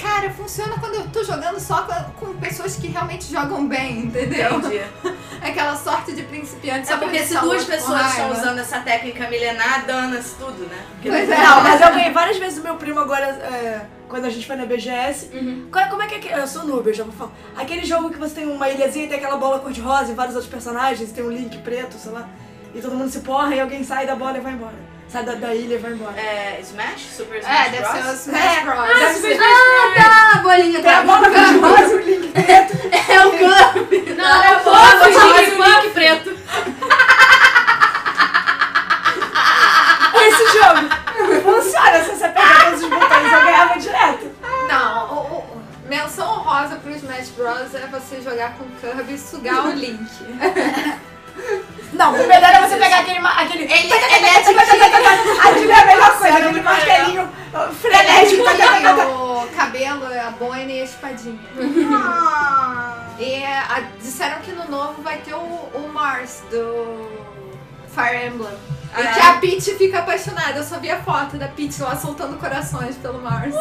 [0.03, 4.57] Cara, funciona quando eu tô jogando só com, com pessoas que realmente jogam bem, entendeu?
[4.57, 4.81] Entendi.
[5.41, 6.91] Aquela sorte de principiante.
[6.91, 10.77] É porque se o duas pessoas estão usando essa técnica milenar, dana-se tudo, né?
[10.93, 11.39] Porque Pois não- é.
[11.43, 14.55] Não, mas eu ganhei várias vezes do meu primo agora, é, quando a gente foi
[14.55, 15.29] na BGS.
[15.33, 15.67] Uhum.
[15.71, 16.39] Qual- Como é que é.
[16.39, 17.31] Eu sou noob, eu já vou falar.
[17.55, 20.51] Aquele jogo que você tem uma ilhazinha e tem aquela bola cor-de-rosa e vários outros
[20.51, 22.27] personagens, tem um link preto, sei lá.
[22.75, 24.92] E todo mundo se porra e alguém sai da bola e vai embora.
[25.13, 26.19] Sai da, da ilha e vai embora.
[26.19, 27.01] É, Smash?
[27.15, 27.93] Super Smash É, deve Bros?
[27.93, 28.99] ser o Smash Bros.
[28.99, 29.39] Deve ser.
[29.39, 31.01] Ah, tá, a bolinha a tá.
[31.03, 32.73] bola cor-de-rosa e o link preto.
[33.11, 34.13] É o Kirby.
[34.15, 36.29] Não, é o cor-de-rosa e Jimmy o link preto.
[40.25, 40.89] Esse jogo
[41.43, 44.31] funciona se você pegar todos os botões, eu ganhava direto.
[44.67, 47.75] Não, o, o- menção honrosa pro Smash Bros.
[47.75, 50.09] é você jogar com o Kirby e sugar o Link.
[51.93, 53.19] Não, o melhor é você pegar aquele.
[53.19, 53.63] aquele...
[53.63, 54.49] Ele, ele é de
[55.47, 58.43] Aquilo é a melhor coisa, aquele martelinho uh, frenético.
[58.43, 59.07] tá.
[59.07, 61.39] o cabelo, a boina e a espadinha.
[61.91, 63.07] Ah.
[63.19, 67.11] E a- disseram que no novo vai ter o, o Mars do
[67.93, 68.57] Fire Emblem.
[68.95, 69.13] Ah, e é?
[69.13, 70.57] que a Peach fica apaixonada.
[70.57, 73.53] Eu só vi a foto da Peach lá soltando corações pelo Mars.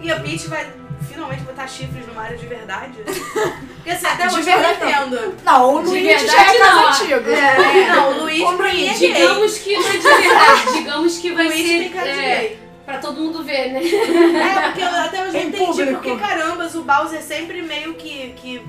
[0.00, 0.72] E a Peach vai
[1.08, 2.94] finalmente botar chifres no Mario de verdade?
[3.86, 5.06] Porque assim, até hoje eu não verdade, não.
[5.06, 5.36] entendo.
[5.44, 6.88] Não, o Luigi já é caso não.
[6.88, 7.30] antigo.
[7.30, 9.12] É, não, o Luigi O pra mim é Luigi, gay.
[9.14, 10.72] Digamos que não é de verdade.
[10.72, 12.58] Digamos que O vai tem ser é, gay.
[12.84, 13.80] pra todo mundo ver, né?
[13.84, 15.92] É, porque eu até hoje não entendi público.
[16.02, 18.60] porque carambas o Bowser sempre meio que, que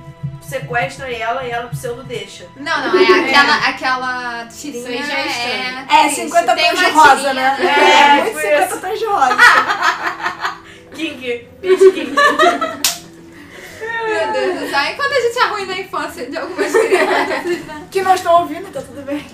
[0.48, 2.46] sequestra ela e ela pseudo deixa.
[2.56, 4.80] Não, não, é aquela, aquela tirinha.
[4.82, 7.58] Isso aí já é é, É 50 Tem tons de rosa, tirinha, né?
[7.60, 8.82] É, É, muito tipo 50 isso.
[8.82, 9.38] tons de rosa.
[10.94, 12.16] King, Peach King.
[14.08, 14.82] Meu Deus do céu.
[14.82, 17.88] E quando a gente arruina a infância de algumas crianças, né?
[17.92, 19.26] Que não estão ouvindo, tá tudo bem.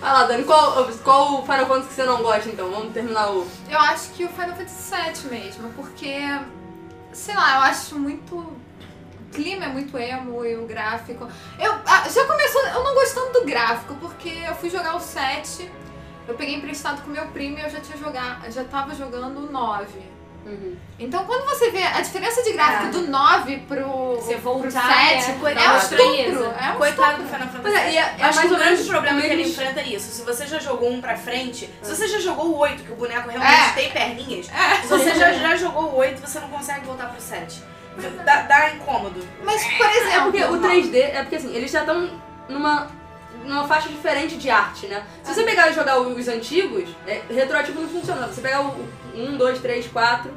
[0.00, 2.70] Vai lá, Dani, qual, qual Final Fantasy que você não gosta então?
[2.70, 3.46] Vamos terminar o.
[3.68, 6.16] Eu acho que o Final Fantasy VII mesmo, porque,
[7.12, 8.36] sei lá, eu acho muito.
[8.36, 11.28] O clima é muito emo e o gráfico.
[11.58, 15.70] Eu ah, já começou eu não gostando do gráfico, porque eu fui jogar o 7,
[16.28, 19.52] eu peguei emprestado com meu primo e eu já tinha jogado, já tava jogando o
[19.52, 20.15] 9.
[20.98, 22.88] Então quando você vê a diferença de gráfico É.
[22.90, 25.66] do 9 pro, Você pro voltar, 7, é, é, coitado.
[25.66, 26.44] um Dá estupro.
[26.44, 27.96] É um Coitado do Final Pois Fantasy.
[27.96, 30.10] é, é, é Acho que o grande menos problema que ele enfrenta é isso.
[30.12, 32.96] Se você já jogou um pra frente, se você já jogou o 8, que o
[32.96, 33.72] boneco realmente É.
[33.72, 37.62] tem perninhas, se você já, já jogou o 8, você não consegue voltar pro 7.
[38.24, 39.26] Dá, dá incômodo.
[39.42, 42.10] Mas, por É exemplo, porque o 3D, é porque assim, eles já estão
[42.48, 42.88] numa,
[43.46, 45.06] numa faixa diferente de arte, né?
[45.22, 48.26] Se você pegar e jogar os antigos, é, retroativo não funciona.
[48.26, 50.30] Você pegar o 1, 2, 3, 4,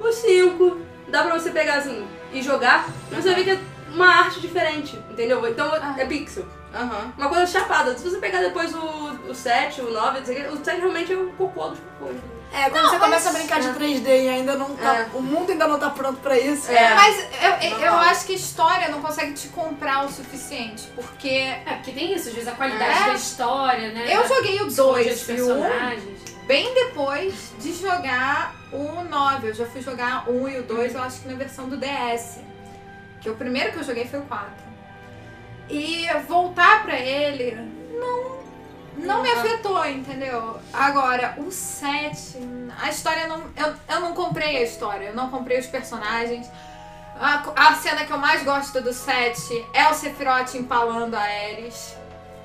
[0.00, 0.78] o 5,
[1.08, 3.58] dá pra você pegar assim e jogar, mas você ver que é
[3.92, 5.46] uma arte diferente, entendeu?
[5.48, 6.46] Então é pixel.
[6.74, 7.12] Aham.
[7.16, 7.96] Uma coisa chapada.
[7.96, 10.80] Se você pegar depois o, o 7, o 9, não sei o quê, o 7
[10.80, 12.16] realmente é o cocô dos cocôs.
[12.52, 15.00] É, quando você começa a brincar de 3D e ainda não tá.
[15.00, 15.08] É.
[15.14, 16.70] O mundo ainda não tá pronto pra isso.
[16.70, 16.94] É.
[16.94, 17.16] Mas
[17.62, 21.92] eu, eu, acho que a história não consegue te comprar o suficiente, porque É, porque
[21.92, 23.06] tem isso, às vezes a qualidade É.
[23.06, 24.06] da história, né?
[24.08, 26.20] eu joguei o Psicologia dos 2 e o 1 personagens.
[26.46, 29.48] bem depois de jogar o 9.
[29.48, 31.76] Eu já fui jogar o 1 e o 2, eu acho que na versão do
[31.76, 32.40] DS.
[33.20, 34.48] Que o primeiro que eu joguei foi o 4.
[35.68, 37.54] E voltar pra ele
[37.92, 38.37] não,
[38.98, 40.58] não me afetou, entendeu?
[40.72, 42.38] Agora, o 7,
[42.80, 43.42] a história não.
[43.56, 46.50] Eu, eu não comprei a história, eu não comprei os personagens.
[47.20, 51.96] A, a cena que eu mais gosto do 7 é o Sephiroth empalando a Ares.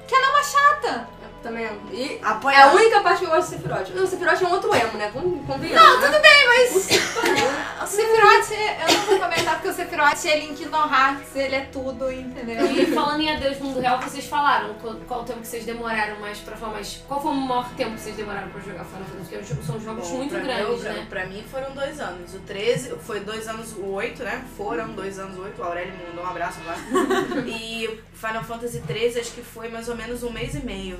[0.07, 1.09] Que ela é uma chata.
[1.43, 1.81] Também amo.
[1.91, 3.89] E é Apoia a única parte que eu gosto do Sephiroth.
[3.89, 5.11] O Sephiroth é um outro emo, né?
[5.11, 6.79] Com- Convenhamos, Não, tudo Bem, mas o
[7.85, 12.09] Sephiroth, eu não vou comentar porque o Sephiroth é Link no Hearts, ele é tudo,
[12.11, 12.65] entendeu?
[12.71, 16.17] E falando em Adeus Mundo Real, vocês falaram qual, qual o tempo que vocês demoraram
[16.21, 19.03] mais pra falar, mas qual foi o maior tempo que vocês demoraram pra jogar Final
[19.03, 19.35] Fantasy?
[19.37, 21.07] Porque são jogos Bom, muito pra grandes, mim, né?
[21.09, 22.33] pra mim foram dois anos.
[22.33, 24.45] O 13, foi dois anos, o 8, né?
[24.55, 25.61] Foram dois anos, o 8.
[25.61, 26.75] O Aurélio me mandou um abraço lá.
[27.45, 30.97] e Final Fantasy 13 acho que foi mais ou menos um mês e meio.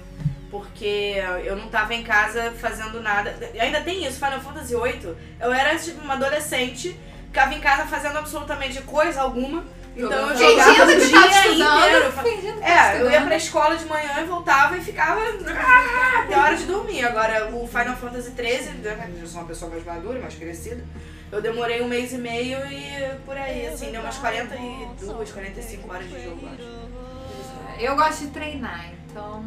[0.53, 3.35] Porque eu não tava em casa fazendo nada.
[3.55, 5.17] E ainda tem isso, Final Fantasy 8.
[5.39, 9.65] Eu era tipo uma adolescente, ficava em casa fazendo absolutamente coisa alguma.
[9.97, 12.11] Então eu jogava o dia inteiro.
[12.11, 15.21] fingindo que tava É, eu ia pra escola de manhã e voltava e ficava
[16.21, 17.03] até a hora de dormir.
[17.03, 20.85] Agora, o Final Fantasy XIII, né, eu sou uma pessoa mais madura, mais crescida,
[21.31, 26.07] Eu demorei um mês e meio e por aí, assim, deu umas 42, 45 horas
[26.07, 27.81] de jogo, eu acho.
[27.83, 29.43] Eu gosto de treinar, então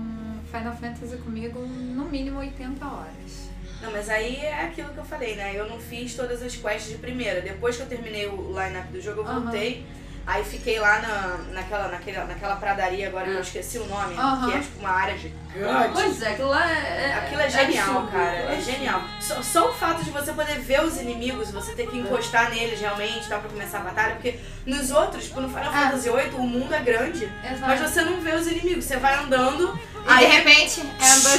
[0.51, 3.47] Final Fantasy comigo no mínimo 80 horas.
[3.83, 5.53] Não, mas aí é aquilo que eu falei, né?
[5.55, 7.41] Eu não fiz todas as quests de primeira.
[7.43, 9.85] Depois que eu terminei o line-up do jogo, eu voltei.
[10.27, 14.51] Aí fiquei lá na, naquela, naquela, naquela pradaria agora que eu esqueci o nome, Aham.
[14.51, 15.93] que é tipo uma área gigante.
[15.93, 17.15] Pois é, aquilo lá é.
[17.15, 18.11] Aquilo é genial, absurdo.
[18.11, 18.37] cara.
[18.55, 19.03] É genial.
[19.21, 22.81] Só, só o fato de você poder ver os inimigos, você ter que encostar neles
[22.81, 25.91] realmente, dá pra começar a batalha, porque nos outros, tipo no Final Ah.
[25.91, 27.61] Fantasy VIII, o mundo é grande, Exato.
[27.61, 28.85] mas você não vê os inimigos.
[28.85, 30.83] Você vai andando, E aí de repente,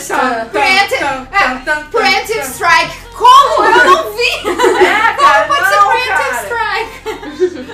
[0.08, 1.06] tan, Preemptive, é,
[1.89, 2.41] Preemptive.
[2.41, 2.97] Strike.
[3.13, 3.63] Como?
[3.63, 4.32] Eu não vi!
[4.86, 6.43] É, cara, Pode ser não, Preemptive cara.
[6.43, 6.93] Strike.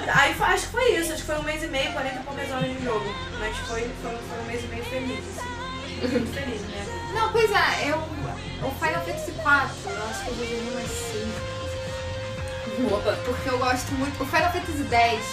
[0.10, 2.52] Aí acho que foi isso, acho que foi um mês e meio, 40 e poucas
[2.52, 3.06] horas de jogo.
[3.40, 5.48] Mas foi, foi, foi um mês e meio feliz, assim.
[6.12, 6.86] Muito feliz, né?
[7.14, 7.98] Não, pois é, eu.
[8.66, 9.50] O Final Fantasy IV, eu
[10.10, 11.54] acho que eu joguei umas 5.
[12.96, 13.12] Opa.
[13.26, 14.24] Porque eu gosto muito.
[14.24, 15.26] O Final Fantasy X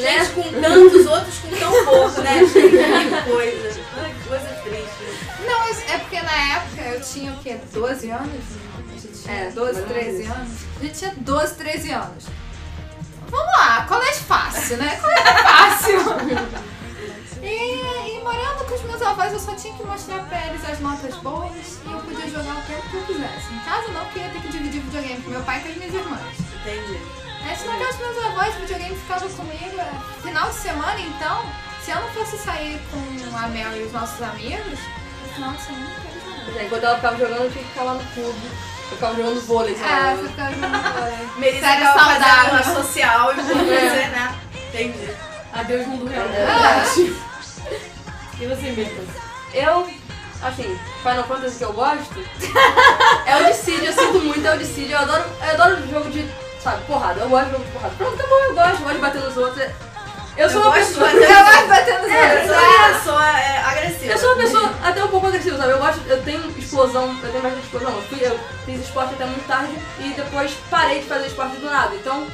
[0.00, 2.38] Gente com tantos, outros com tão pouco, né?
[2.52, 3.80] Que coisa.
[3.98, 5.44] Ai, que coisa triste.
[5.46, 7.58] Não, é porque na época eu tinha o quê?
[7.72, 8.30] 12 anos?
[8.76, 10.32] A gente tinha É, 12, mais ou menos 13 isso.
[10.32, 10.52] anos?
[10.76, 12.24] A gente tinha 12, 13 anos.
[13.28, 14.96] Vamos lá, colégio fácil, né?
[15.00, 15.98] Colégio fácil.
[17.42, 20.80] E, e morando com os meus avós, eu só tinha que mostrar pra eles as
[20.80, 21.50] notas boas
[21.86, 23.52] e eu podia jogar o tempo que eu quisesse.
[23.52, 25.68] Em casa não, porque eu ia ter que dividir videogame com meu pai e com
[25.70, 26.34] as minhas irmãs.
[26.60, 27.25] Entendi.
[27.48, 29.80] Antes na casa dos meus avós, o videogame ficava comigo.
[29.80, 31.44] é, Final de semana, então,
[31.84, 34.78] se eu não fosse sair com a Mel e os nossos amigos,
[35.22, 36.64] no final de semana eu queria jogar.
[36.64, 38.40] Enquanto ela ficava jogando, eu tinha que ficar lá no clube.
[38.90, 40.16] Eu ficava jogando vôlei, É, sabe?
[40.22, 41.28] você ficava jogando vôlei.
[41.38, 42.52] Melissa fazendo saudável.
[42.52, 44.34] uma social e você, né?
[44.68, 45.10] Entendi.
[45.52, 46.26] Adeus, mundo real.
[46.48, 46.84] Ah,
[48.38, 49.02] E você, Mirta?
[49.54, 49.88] Eu,
[50.42, 52.14] assim, Final Fantasy que eu gosto
[53.26, 54.96] é o Dissidia, eu sinto muito, é o Dissidia.
[54.96, 56.22] Eu adoro, eu adoro jogo de,
[56.66, 57.20] sabe, porrada.
[57.20, 57.94] Eu gosto de jogo de porrada.
[57.96, 59.70] Pronto, tá bom, eu gosto, eu gosto de bater nos outros.
[60.36, 61.08] Eu sou Eu uma de pessoa.
[61.14, 62.50] eu gosto de bater nos É, outros.
[62.50, 64.12] Eu sou uma pessoa é, agressiva.
[64.12, 65.70] Eu sou uma pessoa até um pouco agressiva, sabe?
[65.70, 67.90] Eu gosto, eu tenho explosão, eu tenho bastante explosão.
[67.94, 71.70] Eu, fui, eu fiz esporte até muito tarde e depois parei de fazer esporte do
[71.70, 71.94] nada.
[71.94, 72.26] Então,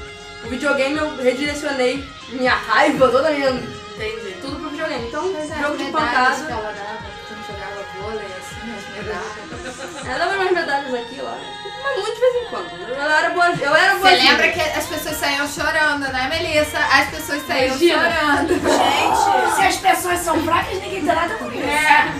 [0.44, 3.50] o videogame eu redirecionei minha raiva, toda minha.
[3.50, 4.36] Entendi.
[4.40, 5.06] tudo pro videogame.
[5.06, 7.11] Então, Pois é, jogo as de pancada.
[7.46, 10.06] Jogava vôlei, assim, as medalhas.
[10.06, 11.36] Ela dava umas medalhas aqui lá.
[11.82, 12.88] Mas muito de vez em quando.
[12.88, 13.46] Eu era boa.
[13.60, 14.30] Eu era Você boazinha.
[14.30, 16.78] lembra que as pessoas saíam chorando, né, Melissa?
[16.78, 18.10] As pessoas saíam Imagina.
[18.10, 18.48] chorando.
[18.62, 21.62] Gente, Se as pessoas são fracas, ninguém tem nada com isso.
[21.62, 22.12] É.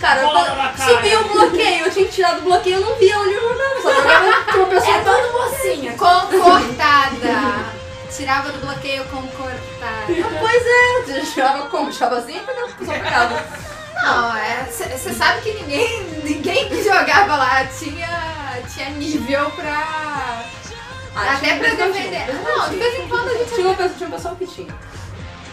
[0.00, 0.20] Cara,
[0.76, 0.94] cara.
[0.94, 3.80] subia o bloqueio, eu tinha que tirar do bloqueio, eu não via onde eu jogava.
[3.82, 4.96] Só jogava com uma pessoa.
[4.96, 5.92] É todo mocinha.
[5.92, 7.76] Concortada.
[8.16, 10.06] Tirava do bloqueio concortada.
[10.40, 11.90] Pois é, jogava como?
[11.90, 13.44] Tirava assim e pegava.
[13.94, 14.64] Não, é.
[14.64, 20.44] Você sabe que ninguém, ninguém que jogava lá tinha, tinha nível pra.
[21.14, 22.34] Ah, até pra defender.
[22.42, 24.74] Não, de vez em quando a gente Tinha, uma tinha um pessoal que tinha.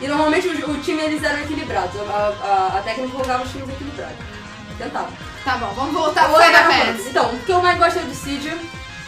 [0.02, 2.00] E normalmente o, o time eles eram equilibrados.
[2.00, 4.18] A, a, a técnica colocava os times equilibrados.
[4.78, 5.10] Tentava.
[5.44, 7.10] Tá bom, vamos voltar pro Final Fantasy.
[7.10, 8.58] Então, o que eu mais gosto é o Dissidia.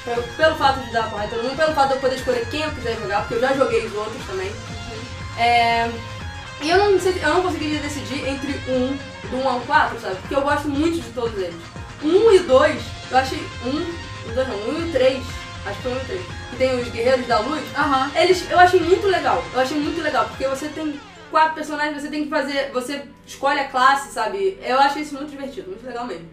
[0.05, 2.47] Pra- Pelo fato de dar porra em todo mundo, pelo fato de eu poder escolher
[2.49, 4.51] quem eu quiser jogar, porque eu já joguei os outros também.
[5.37, 5.89] É,
[6.61, 8.97] e eu não, eu não conseguiria decidir entre um,
[9.29, 10.15] do 1 ao 4, sabe?
[10.17, 11.55] Porque eu gosto muito de todos eles.
[12.03, 13.39] Um e dois, eu achei.
[13.65, 13.85] Um,
[14.27, 15.23] os dois não, um e três,
[15.65, 16.21] acho que foi um e três.
[16.51, 17.63] Que tem os Guerreiros da Luz.
[17.77, 18.11] Aham.
[18.15, 19.43] Eles, eu achei muito legal.
[19.53, 20.99] Eu achei muito legal, porque você tem
[21.31, 22.71] quatro personagens, você tem que fazer.
[22.71, 24.57] Você escolhe a classe, sabe?
[24.63, 26.29] Eu achei isso muito divertido, muito legal mesmo.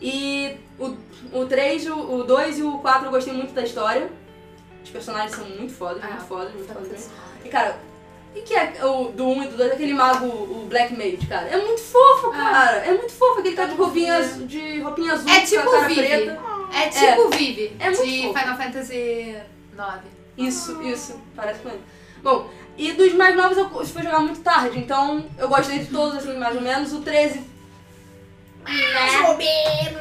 [0.00, 0.96] E o,
[1.32, 4.10] o 3, o, o 2 e o 4 eu gostei muito da história.
[4.84, 7.10] Os personagens são muito fodas, muito Ah, fodas, muito fodas mesmo.
[7.10, 7.10] Fantasy.
[7.44, 7.78] E cara,
[8.36, 9.72] o que é o do 1 e do 2?
[9.72, 11.48] Aquele mago, o Black Mage, cara.
[11.48, 12.76] É muito fofo, cara.
[12.78, 13.40] É muito fofo.
[13.40, 16.00] Aquele cara de roupinha, azul- de roupinha azul, É tipo cara Vivi.
[16.00, 16.38] preta.
[16.72, 18.38] É tipo Vivi, É muito de fofo.
[18.38, 20.18] Final Fantasy IX.
[20.36, 21.80] Isso, isso, parece com ele.
[22.22, 26.18] Bom, e dos mais novos eu fui jogar muito tarde, então eu gostei de todos,
[26.18, 26.92] assim, mais ou menos.
[26.92, 27.42] O 13.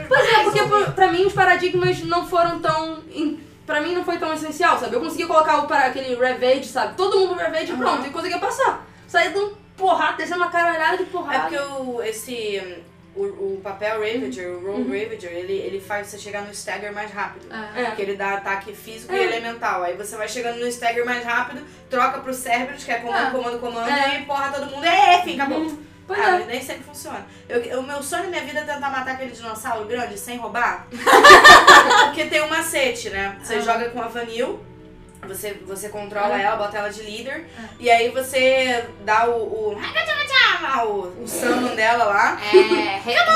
[0.07, 3.03] Pois é, porque pro- pra mim os paradigmas não foram tão.
[3.11, 4.95] in- Pra mim não foi tão essencial, sabe?
[4.95, 6.95] Eu consegui colocar o para aquele Revade, sabe?
[6.95, 8.88] Todo mundo Revade e pronto, e conseguia passar.
[9.05, 11.49] Saí dando porrada, descendo uma caralhada de É porrada.
[11.49, 12.81] porque o, esse,
[13.13, 17.11] o, o papel Ravager, o Roll Ravager, ele, ele faz você chegar no stagger mais
[17.11, 17.45] rápido.
[17.53, 17.81] É.
[17.81, 17.85] É.
[17.88, 19.23] Porque ele dá ataque físico e É.
[19.23, 19.83] elemental.
[19.83, 23.31] Aí você vai chegando no stagger mais rápido, troca pro Cerberus, que é comando, É.
[23.31, 24.21] comando, comando, É.
[24.21, 24.85] e porra todo mundo.
[24.85, 25.77] É, fim, acabou.
[26.07, 26.45] Pois ah, é.
[26.45, 27.25] nem sempre funciona.
[27.49, 30.87] Eu- o meu sonho na minha vida é tentar matar aquele dinossauro grande sem roubar.
[32.05, 33.37] Porque tem um macete, né?
[33.43, 33.59] Você Ah.
[33.59, 34.57] joga com a Vanille,
[35.27, 36.41] você, você controla Ah.
[36.41, 37.45] ela, bota ela de líder,
[37.79, 39.73] e aí você dá o.
[39.73, 39.81] o
[40.61, 42.37] lá, o, o summon dela lá.
[42.41, 42.63] É, re,
[43.11, 43.31] reca...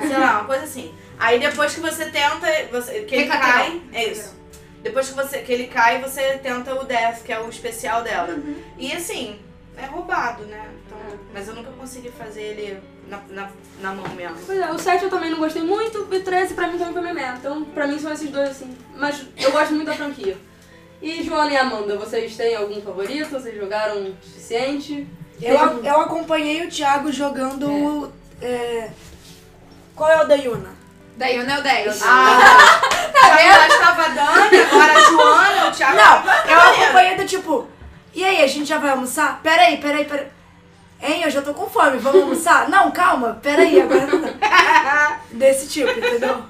[0.00, 0.94] Sei lá, uma coisa assim.
[1.18, 4.34] Aí depois que você tenta, você, que ele cai, é isso.
[4.82, 8.34] Depois que, você, que ele cai, você tenta o Death, que é o especial dela.
[8.34, 8.62] Uhum.
[8.76, 9.38] E assim,
[9.76, 10.68] é roubado, né?
[10.86, 10.98] Então,
[11.32, 13.50] mas eu nunca consegui fazer ele na, na,
[13.80, 14.36] na mão mesmo.
[14.46, 16.92] Pois é, o 7 eu também não gostei muito, e o 13 pra mim também
[16.92, 17.34] foi memé.
[17.38, 18.76] Então, pra mim são esses dois, assim.
[18.96, 20.36] Mas eu gosto muito da franquia.
[21.02, 23.30] E Joana e Amanda, vocês têm algum favorito?
[23.30, 25.06] Vocês jogaram o suficiente?
[25.42, 28.12] Eu, eu acompanhei o Thiago jogando.
[28.40, 28.90] é,
[29.94, 30.70] qual é o da Yuna?
[31.16, 32.02] Daí o Neo 10.
[32.04, 32.80] Ah,
[33.14, 35.96] já estava Dani, agora a Joana, o Thiago.
[35.96, 37.68] Não, eu acompanhei do tipo.
[38.14, 39.40] E aí, a gente já vai almoçar?
[39.42, 40.26] Peraí, peraí, peraí.
[41.02, 42.68] Hein, eu já tô com fome, vamos almoçar?
[42.70, 45.20] Não, calma, peraí, agora não dá.
[45.30, 46.42] Desse tipo, entendeu?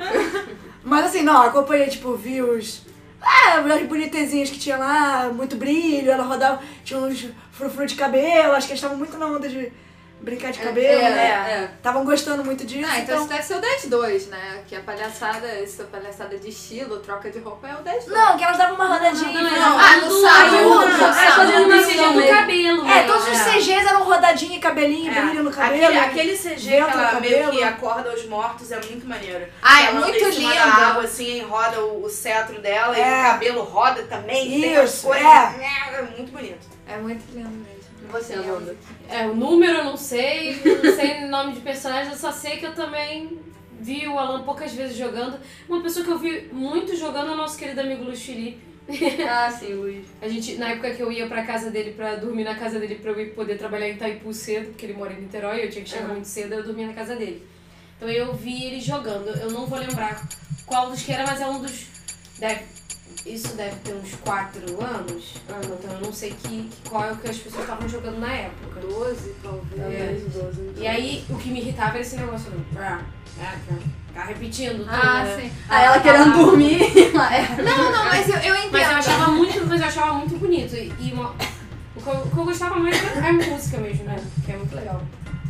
[0.84, 2.82] Mas assim, não, acompanhei, tipo, vi os.
[3.20, 8.52] Ah, as bonitezinhas que tinha lá, muito brilho, ela rodava, tinha uns frufru de cabelo,
[8.52, 9.72] acho que eles estavam muito na onda de
[10.20, 11.26] brincar de cabelo, é, né?
[11.70, 11.76] é.
[11.76, 12.88] Estavam gostando muito disso.
[12.90, 13.38] Ah, então então...
[13.38, 14.62] isso deve ser o 10-2, né?
[14.66, 18.06] Que a palhaçada, essa palhaçada de estilo, troca de roupa é o 10-2.
[18.08, 19.42] Não, que elas davam uma rodadinha.
[19.42, 20.56] Não, não, Ah, no sábado.
[20.56, 21.04] Ajuda.
[21.04, 22.36] É, É, só fazendo do mesmo.
[22.36, 22.82] cabelo.
[22.82, 23.02] É, né?
[23.06, 25.84] todos os CGs eram rodadinha, cabelinho, É, brilho no cabelo.
[25.84, 29.46] Aquele, aquele CG que no ela meio que acorda os mortos é muito maneiro.
[29.62, 30.58] Ah, é muito lindo.
[30.58, 33.20] água, assim, roda o, o cetro dela e É.
[33.20, 34.60] o cabelo roda também.
[34.60, 35.22] tem as Isso, cores.
[35.22, 35.98] é.
[35.98, 36.66] É muito bonito.
[36.88, 37.73] É muito lindo mesmo.
[38.14, 38.76] Você, Amanda?
[39.08, 42.64] É, o número eu não sei, não sei nome de personagem, eu só sei que
[42.64, 43.40] eu também
[43.80, 45.36] vi o Alan poucas vezes jogando.
[45.68, 48.62] Uma pessoa que eu vi muito jogando é o nosso querido amigo Luiz Felipe.
[49.28, 50.06] Ah, sim, Luiz.
[50.22, 52.94] A gente, na época que eu ia pra casa dele pra dormir na casa dele
[52.96, 55.82] pra eu ir poder trabalhar em Itaipu cedo, porque ele mora em Niterói, eu tinha
[55.82, 57.44] que chegar muito cedo, eu dormia na casa dele.
[57.96, 60.22] Então eu vi ele jogando, eu não vou lembrar
[60.66, 61.86] qual dos que era, mas é um dos.
[62.38, 62.62] Deve,
[63.26, 65.34] isso deve ter uns 4 anos.
[65.48, 68.80] Então eu não sei que, qual é o que as pessoas estavam jogando na época.
[68.80, 69.80] 12, talvez.
[69.80, 70.40] É.
[70.42, 70.72] 12.
[70.76, 72.64] E aí o que me irritava era esse negócio do.
[72.78, 73.00] Ah,
[73.40, 73.54] ah,
[74.08, 74.90] ficar repetindo tudo.
[74.90, 75.40] Ah, né?
[75.40, 75.52] sim.
[75.68, 76.82] Ah, ela querendo dormir.
[76.82, 77.62] é.
[77.62, 78.72] Não, não, mas eu, eu entendo.
[78.72, 80.74] Mas eu achava muito, mas eu achava muito bonito.
[80.76, 81.34] E, e uma-
[81.96, 84.16] o, que eu, o que eu gostava mais era a música mesmo, né?
[84.44, 85.00] Que é muito legal.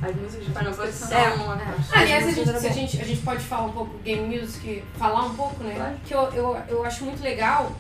[0.09, 1.19] As músicas de Final Fantasy são...
[1.19, 1.27] É.
[1.27, 5.25] as Aliás, a gente, a, gente, a gente pode falar um pouco game music, falar
[5.27, 5.75] um pouco, né?
[5.75, 5.97] Claro.
[6.05, 7.73] Que eu, eu, eu acho muito legal,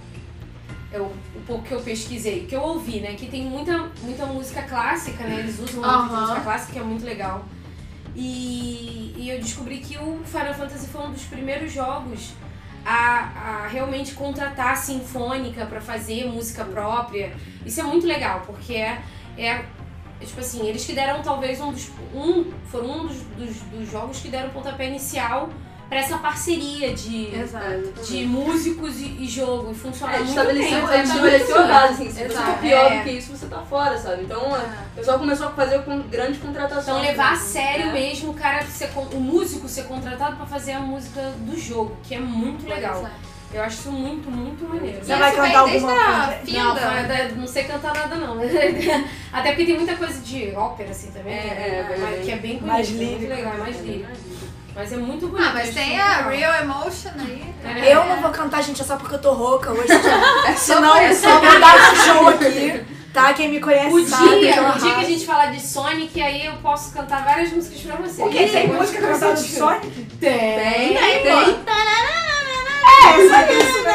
[0.93, 3.15] eu, o pouco que eu pesquisei, que eu ouvi, né?
[3.15, 5.41] Que tem muita, muita música clássica, né?
[5.41, 6.21] Eles usam muito Aham.
[6.21, 7.45] música clássica, que é muito legal.
[8.17, 12.33] E, e eu descobri que o Final Fantasy foi um dos primeiros jogos
[12.85, 17.35] a, a realmente contratar a sinfônica pra fazer música própria.
[17.65, 19.03] Isso é muito legal, porque é,
[19.37, 19.65] é
[20.21, 21.91] tipo assim, eles que deram talvez um dos.
[22.15, 25.49] Um, foram um dos, dos, dos jogos que deram o pontapé inicial
[25.89, 28.03] pra essa parceria de, Exato.
[28.07, 29.71] de músicos e, e jogo.
[29.71, 30.95] E funciona É, muito estabeleceu, bem.
[30.99, 32.99] ele estabeleceu a base, assim, se você for pior é.
[32.99, 34.23] do que isso, você tá fora, sabe?
[34.23, 36.85] Então, o pessoal começou a fazer com grandes contratações.
[36.87, 37.37] Então levar a né?
[37.37, 37.93] sério É.
[37.93, 42.15] mesmo o cara ser, o músico ser contratado pra fazer a música do jogo, que
[42.15, 43.01] é muito legal.
[43.01, 43.34] Exato.
[43.55, 44.99] Eu acho isso muito, muito maneiro.
[45.03, 46.39] Você vai cantar alguma coisa?
[46.45, 46.63] finda.
[46.65, 46.77] Não,
[47.17, 48.37] foi- não sei cantar nada não.
[49.33, 51.87] Até porque tem muita coisa de ópera assim também, É, né?
[51.95, 52.23] é, Mas- é.
[52.25, 53.35] que é bem bonito, Mais é muito lírico.
[53.35, 54.11] legal, é mais lírico.
[54.75, 55.49] Mas é muito bonito.
[55.49, 56.31] Ah, mas tem a legal.
[56.31, 57.55] Real Emotion aí.
[57.65, 57.95] É.
[57.95, 59.87] Eu não vou cantar, gente, é só porque eu tô rouca hoje.
[59.87, 59.97] Já...
[60.51, 61.23] É só Senão, eu isso.
[61.29, 63.33] vou dar esse show aqui, tá?
[63.35, 64.41] Quem me conhece O sabe.
[64.41, 67.81] dia, o dia que a gente falar de Sonic, aí eu posso cantar várias músicas
[67.83, 68.19] pra vocês.
[68.27, 68.47] O quê?
[68.49, 69.49] Tem música cantada de.
[69.49, 69.87] Sonic?
[70.19, 70.39] Tem.
[70.59, 71.65] Tem, Tem, tem.
[73.15, 73.95] É, isso, né?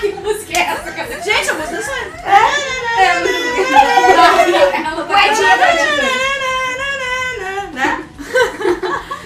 [0.00, 0.90] que música é essa?
[0.92, 1.20] cara?
[1.22, 1.92] Gente, a música é só.
[4.74, 5.20] Ela tá
[7.72, 8.04] Né?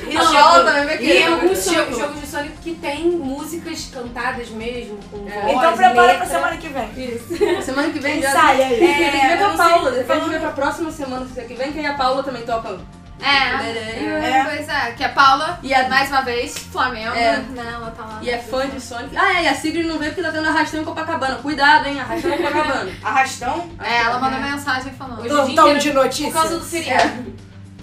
[0.08, 1.12] E o Jola também vai E querer.
[1.14, 6.02] tem alguns jogos, jogos de Sonic que tem músicas cantadas mesmo, com voz, Então prepara
[6.02, 6.16] letra.
[6.18, 6.90] pra semana que vem.
[6.96, 7.62] Isso.
[7.64, 8.28] Semana que vem já.
[8.30, 8.74] Ensaia aí.
[8.84, 9.90] É, tem que ver eu com a não sei, Paula.
[9.90, 12.78] Depois a gente vê pra próxima semana que vem, que aí a Paula também toca.
[13.24, 14.44] É, É.
[14.44, 14.92] pois é.
[14.92, 17.38] Que a Paula, E a- mais uma vez, Flamengo, É.
[17.38, 17.72] né?
[17.74, 18.18] Ela tá lá.
[18.22, 19.16] E é fã de Sonic.
[19.16, 21.36] Ah, é, e a Sigrid não veio porque tá tendo arrastão em Copacabana.
[21.36, 22.00] Cuidado, hein?
[22.00, 22.92] Arrastão em Copacabana.
[23.02, 23.70] Arrastão?
[23.82, 25.20] É, ela mandou mensagem falando.
[25.20, 26.70] Hoje era de Por causa do notícias.
[26.84, 27.34] feriado.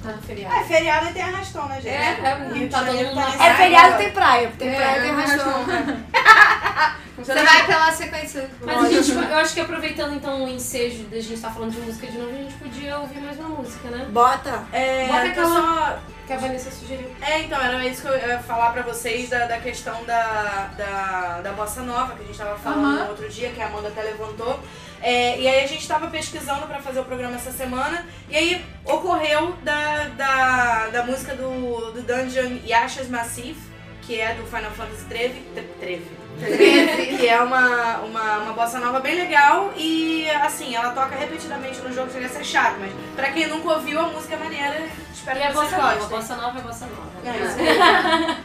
[0.04, 0.56] Tá no feriado.
[0.56, 1.88] É, feriado e tem arrastão, né, gente?
[1.89, 2.36] É, é, tá
[2.80, 4.52] todo Janeiro mundo tá na É feriado tem praia.
[4.58, 5.66] Tem É, praia, tem é, arrastão.
[7.18, 8.49] Você vai pela sequência.
[8.66, 11.80] Mas a gente, eu acho que aproveitando então o ensejo da gente estar falando de
[11.82, 14.08] música de novo, a gente podia ouvir mais uma música, né?
[14.10, 14.64] Bota.
[14.74, 17.12] É, Bota eu aquela- só- Que a Vanessa sugeriu.
[17.22, 21.41] É, então, era isso que eu ia falar pra vocês da, da questão da, da,
[21.41, 24.02] da bossa nova, que a gente tava falando no outro dia, que a Amanda até
[24.02, 24.60] levantou.
[25.02, 28.66] É, e aí a gente tava pesquisando pra fazer o programa essa semana, e aí
[28.86, 33.58] ocorreu da, da, da música do, do Dungeon Yasha's Massif,
[34.04, 35.43] que é do Final Fantasy XIII.
[35.80, 36.22] Treve.
[36.41, 41.93] Love é uma, uma, uma bossa nova bem legal e, assim, ela toca repetidamente no
[41.93, 44.88] jogo, chega a ser chato, mas pra quem nunca ouviu, a música é maneira.
[45.14, 46.18] Espero E é que vocês bossa nova, gostem.
[46.18, 47.12] bossa nova é bossa nova.
[47.26, 48.38] É isso aí.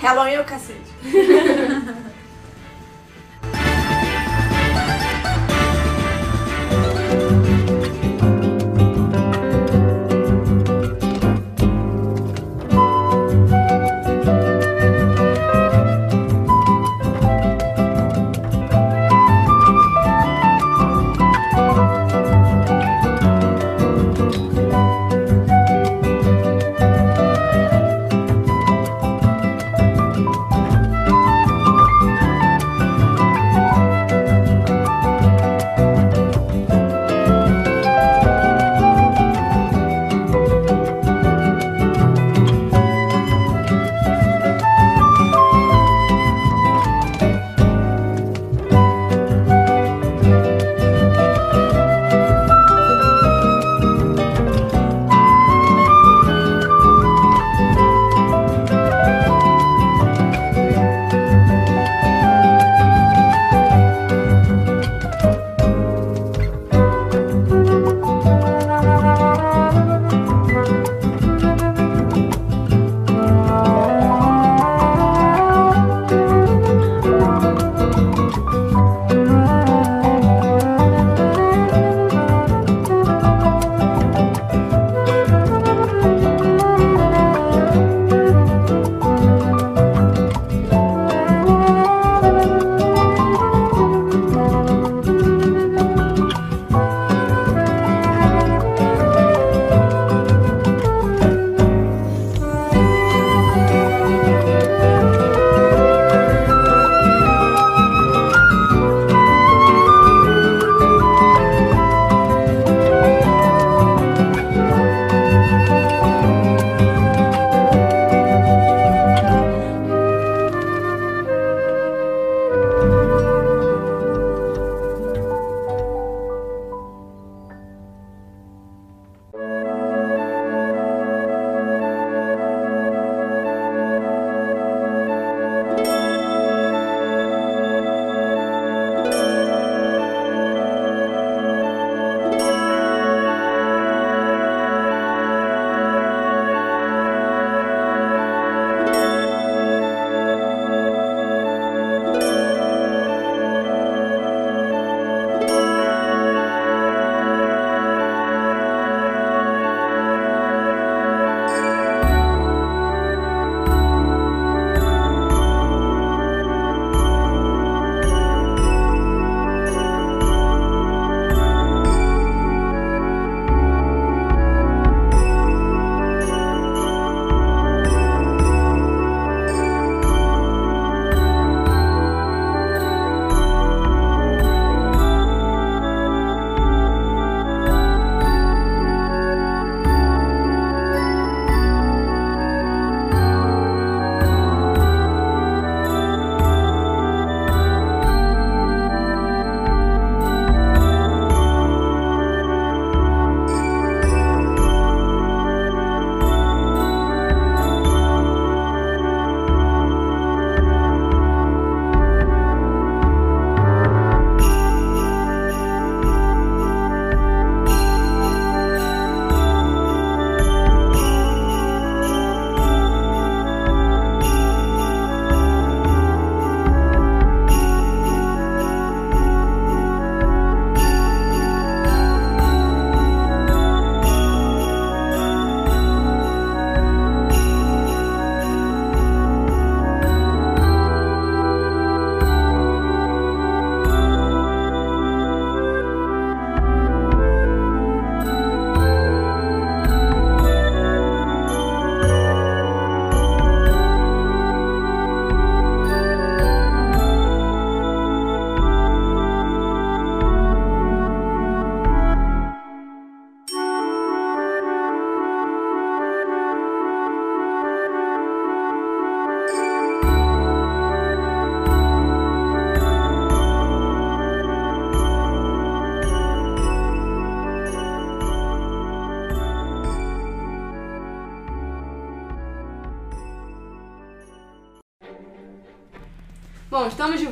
[0.00, 0.78] Halloween é o cacete.「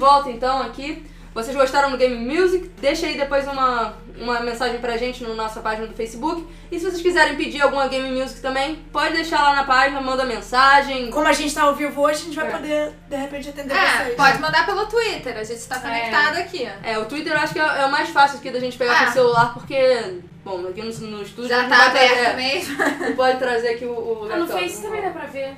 [0.07, 1.04] volta então aqui.
[1.34, 2.70] Vocês gostaram do Game Music?
[2.80, 6.46] Deixa aí depois uma, uma mensagem pra gente na nossa página do Facebook.
[6.72, 10.24] E se vocês quiserem pedir alguma Game Music também, pode deixar lá na página, manda
[10.24, 11.11] mensagem.
[11.11, 12.50] Como a gente tá ao vivo hoje, a gente vai É.
[12.50, 14.14] poder, de repente, atender É, vocês.
[14.16, 16.66] pode mandar pelo Twitter, a gente tá conectado aqui.
[16.82, 18.94] É, o Twitter eu acho que é, é o mais fácil aqui da gente pegar
[18.94, 19.04] Ah.
[19.04, 22.78] com o celular, porque, bom, aqui no, no estúdio Já tá aberto trazer- mesmo.
[23.11, 24.46] Não pode trazer aqui o, o Ah, no.
[24.46, 25.54] Face também dá pra ver.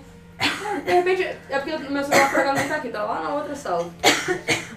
[0.85, 3.55] De repente, é porque o meu celular acaso não tá aqui, tá lá na outra
[3.55, 3.87] sala.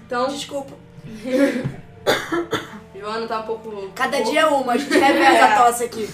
[0.06, 0.74] Então, Desculpa.
[3.00, 3.90] Joana tá um pouco.
[3.96, 6.08] Cada pouco- dia uma, a gente reversa a tosse aqui.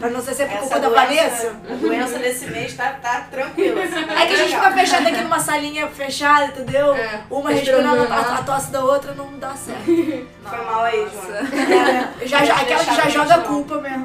[0.00, 1.54] Pra não ser sempre Essa culpa da Vanessa.
[1.70, 3.82] a doença desse mês tá, tá tranquila.
[3.84, 4.62] assim, tá É que a gente legal.
[4.64, 6.92] fica fechado aqui numa salinha fechada, entendeu?
[6.94, 9.84] É, Uma respirando a, a tosse da outra não dá certo.
[9.84, 11.06] Foi mal aí.
[11.12, 12.12] Joana.
[12.20, 14.04] É, já, já, aquela que já joga a culpa mesmo.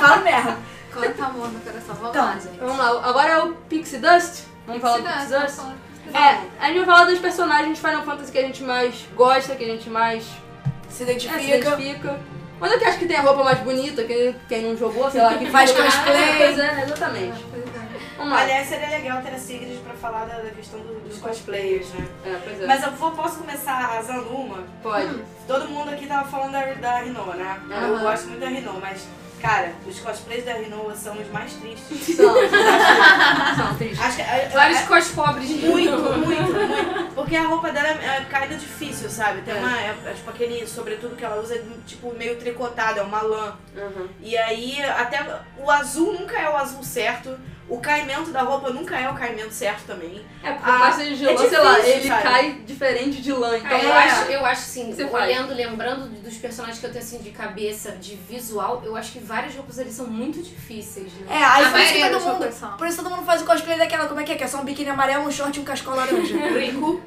[0.00, 0.56] Fala mesmo.
[0.92, 1.94] Quanto amor no coração.
[1.94, 2.58] Vamos Então, lá, gente.
[2.58, 4.44] Vamos lá, agora é o Pixie Dust.
[4.66, 6.46] Vamos falar do Pixie Dust, falar do Pixie É, Dust.
[6.60, 9.64] a gente vai falar dos personagens de Final Fantasy que a gente mais gosta, que
[9.64, 11.56] a gente mais Se é, se identifica.
[11.56, 12.20] identifica.
[12.58, 15.22] Mas eu que acho que tem a roupa mais bonita, que quem não jogou, sei
[15.22, 16.36] lá, que Faz cosplay.
[16.36, 17.44] Pois é, exatamente.
[17.50, 17.80] Pois é.
[18.18, 18.40] Vamos lá.
[18.42, 22.06] Aliás, seria legal ter a Sigrid pra falar da, da questão do- dos cosplayers, né?
[22.26, 22.66] É, pois é.
[22.66, 24.58] Mas eu vou, posso começar arrasando uma?
[24.82, 25.22] Pode.
[25.48, 27.58] Todo mundo aqui tava falando da, da Rinoa, né?
[27.70, 28.02] Eu Aham.
[28.02, 29.06] gosto muito da Rinoa, mas,
[29.40, 32.16] cara, os cosplays da Rinoa são os mais tristes.
[32.16, 34.00] São, são tristes.
[34.00, 37.14] Acho que, é- Vários é- cos pobres de Muito, muito, muito.
[37.14, 39.42] Porque a roupa dela é, é caída difícil, sabe?
[39.42, 39.58] Tem É.
[39.58, 39.80] uma.
[39.80, 43.56] É, é tipo aquele sobretudo que ela usa, tipo, meio tricotado, é uma lã.
[43.76, 44.08] Uhum.
[44.20, 45.24] E aí, até
[45.58, 47.36] o azul nunca é o azul certo.
[47.70, 50.20] O caimento da roupa nunca é o caimento certo também.
[50.42, 52.22] É, porque Ah, o Master de lã, é sei lá, difícil, ele sabe?
[52.24, 53.56] cai diferente de lã.
[53.56, 53.98] Então, Ah, eu, É.
[54.08, 55.24] acho, eu acho assim, Você faz.
[55.24, 59.20] olhando, lembrando dos personagens que eu tenho assim de cabeça, de visual, eu acho que
[59.20, 61.26] várias roupas ali são muito difíceis, né?
[61.30, 62.76] É, aí A por isso que todo mundo.
[62.76, 64.34] Por isso todo mundo faz o cosplay daquela, como é que é?
[64.34, 66.36] Que é só um biquíni amarelo, um short e um cascol laranja.
[66.58, 67.00] Rico.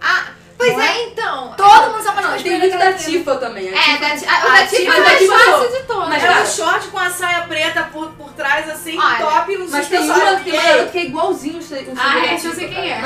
[0.00, 1.54] Ah, pois Não é, então.
[1.56, 3.68] Todo mundo Não, cosplay tem muito da Tifa também.
[3.68, 6.08] A É, da, a, o da Tifa é da mais fácil de todas.
[6.08, 9.86] Mas, é um short com a saia preta por, por trás, assim, Olha, top Mas
[9.88, 12.68] tem uma, tem garota que é igualzinho o se- o Ah, segundo essa eu sei
[12.68, 13.00] quem é.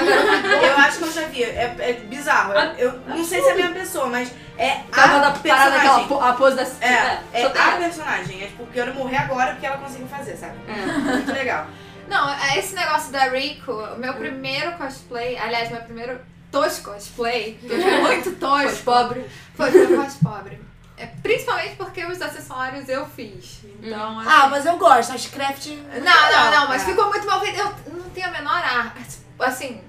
[0.62, 1.44] Eu acho que eu já vi.
[1.44, 2.52] É, é bizarro.
[2.56, 5.76] Ah, Eu não sei se é a mesma pessoa, mas é Tava a da parada
[5.76, 6.08] aquela personagem.
[6.08, 8.42] po- a pose da É, é só a personagem.
[8.42, 10.54] É tipo, quero morrer agora porque ela conseguiu fazer, sabe?
[10.68, 10.86] É.
[11.12, 11.66] Muito legal.
[12.08, 16.20] Não, é esse negócio da Rico, o meu primeiro cosplay, aliás, meu primeiro
[16.52, 19.26] tosco cosplay, que foi muito tosco, pobre.
[19.56, 20.60] foi mais pobre.
[20.96, 23.60] É, principalmente porque os acessórios eu fiz.
[23.82, 25.66] Então, assim, Ah, mas eu gosto, acho craft.
[25.66, 26.84] Não, não, não, mas É.
[26.84, 27.58] ficou muito mal feito.
[27.58, 28.94] Eu não tenho a menor ar.
[29.40, 29.80] Assim,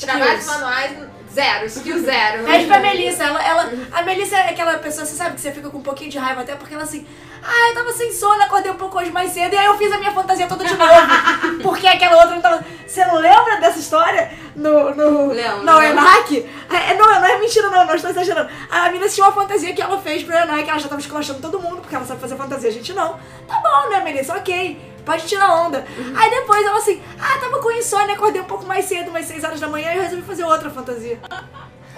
[0.00, 0.96] trabalhos manuais,
[1.32, 2.44] zero, skill zero.
[2.44, 3.70] Pede pra Melissa, ela, ela.
[3.92, 6.40] A Melissa é aquela pessoa, você sabe que você fica com um pouquinho de raiva
[6.40, 7.06] até porque ela assim.
[7.42, 9.92] Ah, eu tava sem sono, acordei um pouco hoje mais cedo e aí eu fiz
[9.92, 10.92] a minha fantasia toda de novo.
[11.62, 12.64] porque aquela outra não tava.
[12.86, 14.32] Você não lembra dessa história?
[14.54, 14.94] No.
[14.94, 16.02] no não, lembro.
[16.02, 16.48] Enac?
[16.70, 18.50] É, não, não é mentira, não, não estou exagerando.
[18.70, 21.60] A menina tinha uma fantasia que ela fez pro Enac, ela já tava esculachando todo
[21.60, 23.18] mundo, porque ela sabe fazer fantasia, a gente não.
[23.46, 24.34] Tá bom, né, Melissa?
[24.34, 24.94] Ok.
[25.04, 25.86] Pode tirar onda.
[26.16, 29.44] Aí depois ela assim, ah, tava com insônia, acordei um pouco mais cedo, umas 6
[29.44, 31.20] horas da manhã, e eu resolvi fazer outra fantasia.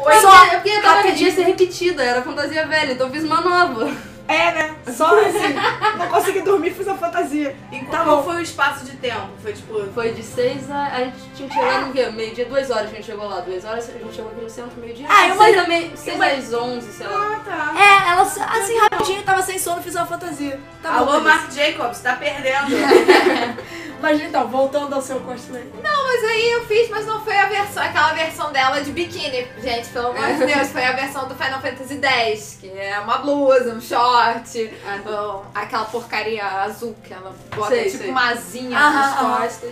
[0.05, 1.31] Mas Só é porque tava rapidinho.
[1.31, 3.91] podia ser repetida, era fantasia velha, então eu fiz uma nova.
[4.29, 4.75] É, né?
[4.89, 5.55] Só assim,
[5.99, 7.57] não consegui dormir, fiz a fantasia.
[7.73, 8.23] E Tá qual bom.
[8.25, 9.29] foi o espaço de tempo?
[9.43, 9.83] Foi tipo.
[9.95, 10.83] Foi de 6 a.
[10.89, 12.07] A gente tinha que chegar no quê?
[12.11, 13.41] Meio-dia, 2 horas a gente chegou lá.
[13.41, 15.07] 2 horas a gente chegou aqui no centro, meio-dia.
[15.09, 17.15] Ah, eu 6 imagino- a meio- seis às 11, sei lá.
[17.17, 17.75] Ah, tá.
[17.81, 20.61] É, ela assim, rapidinho, tava sem sono, fiz uma fantasia.
[20.83, 21.29] Tá bom, Alô, Melissa.
[21.31, 22.67] Mark Jacobs, tá perdendo.
[24.01, 25.65] Mas então, voltando ao seu cosplay.
[25.83, 29.47] Não, mas aí eu fiz, mas não foi a versão, aquela versão dela de biquíni.
[29.61, 33.19] Gente, pelo amor de Deus, foi a versão do Final Fantasy X, que é uma
[33.19, 34.73] blusa, um short,
[35.07, 38.11] ou aquela porcaria azul que ela bota Sei, tipo sei.
[38.11, 39.41] uma asinha Aham, nas aham.
[39.43, 39.71] costas.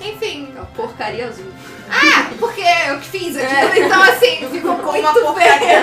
[0.00, 1.52] Enfim, Aquela porcaria azul.
[1.90, 5.82] ah, porque eu que fiz aquilo, então assim, ficou Com uma porcaria.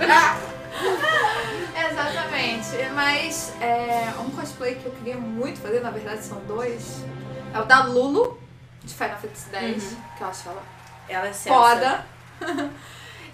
[1.90, 7.04] Exatamente, mas é, um cosplay que eu queria muito fazer, na verdade são dois,
[7.52, 8.38] é o da Lulu,
[8.82, 10.62] de Final Fantasy X, que eu acho ela
[11.08, 12.06] Ela é foda.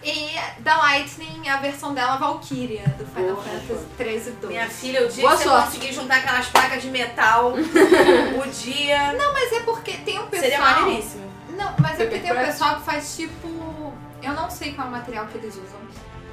[0.03, 0.31] e
[0.61, 4.53] da Lightning, a versão dela Valkyria, do Final Boa, Fantasy 13 e 2.
[4.53, 5.67] Minha filha, o dia Boa que você sorte.
[5.67, 9.13] conseguir juntar aquelas placas de metal, o dia.
[9.15, 10.51] Não, mas é porque tem um pessoal...
[10.51, 11.31] Seria maneiríssimo.
[11.51, 13.93] Não, mas é porque tem um pessoal que faz tipo...
[14.23, 15.81] Eu não sei qual é o material que eles usam.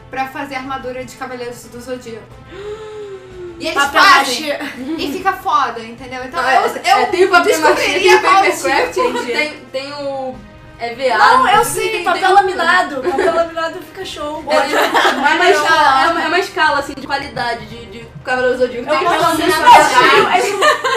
[0.10, 2.26] Pra fazer armadura de Cavaleiros do Zodíaco.
[3.60, 4.64] E eles Papel fazem machê.
[5.00, 6.24] e fica foda, entendeu?
[6.26, 8.44] Então Ah, eu, é, eu é, tem o papel machê, tem descobriria qual
[8.92, 9.26] tipo.
[9.26, 10.36] tem, tem o
[10.80, 11.18] EVA.
[11.18, 13.02] Não, eu sei, papel laminado.
[13.10, 14.44] Papel laminado fica show.
[14.48, 18.58] É, é, uma escala, é, uma, é uma escala assim de qualidade de, de Cavaleiro
[18.58, 18.90] do Zodíaco.
[18.90, 19.50] Eu tem já viu?
[19.50, 20.42] Jai.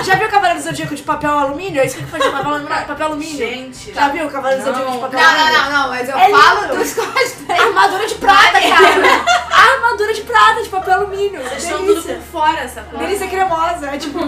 [0.01, 1.81] É Já viu o Cavaleiro do Zodíaco de papel alumínio?
[1.81, 3.37] É isso que faz de papel, alumínio- papel alumínio.
[3.39, 3.93] Gente.
[3.95, 4.69] Já viu o Cavaleiro do.
[4.71, 5.53] Zodíaco de papel Não, alumínio?
[5.53, 6.77] não, não, não, mas eu É falo lindo.
[6.77, 7.37] dos cosplays.
[7.51, 9.73] Armadura de prata, cara!
[9.75, 11.43] Armadura de prata de papel alumínio.
[11.43, 13.05] Vocês estão tudo por fora, essa porra.
[13.05, 13.87] Delícia cremosa.
[13.87, 14.19] É tipo,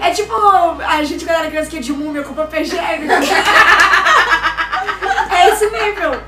[0.00, 0.34] é tipo
[0.86, 3.12] a gente quando era criança que ia de múmia com papel higiênico.
[5.56, 6.20] É esse nível.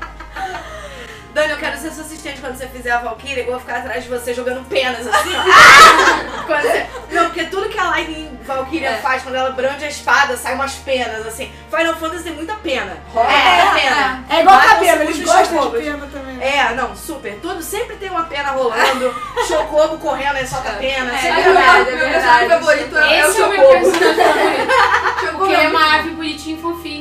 [1.33, 4.03] Dani, eu quero ser sua assistente quando você fizer a Valkyria, eu vou ficar atrás
[4.03, 5.29] de você jogando penas assim.
[5.35, 6.43] ó.
[6.49, 8.97] Quando você- Não, porque tudo que a Lightning Valkyria É.
[8.97, 11.51] faz quando ela brande a espada, sai umas penas assim.
[11.69, 12.97] Final Fantasy tem muita pena.
[13.13, 14.23] Rola É, muita pena.
[14.27, 16.41] É igual Lá cabelo, com eles os gostam de pena também.
[16.41, 17.35] É, não, super.
[17.39, 19.13] Tudo sempre tem uma pena rolando.
[19.47, 21.13] Chocobo correndo aí solta pena.
[21.13, 21.83] É, sempre vai.
[21.83, 23.91] meu personagem favorito é, é o Esse é o meu Chocobo.
[23.91, 25.19] personagem favorito.
[25.19, 26.98] Chocobo Porque ele é é uma ave bonitinha e fofinha.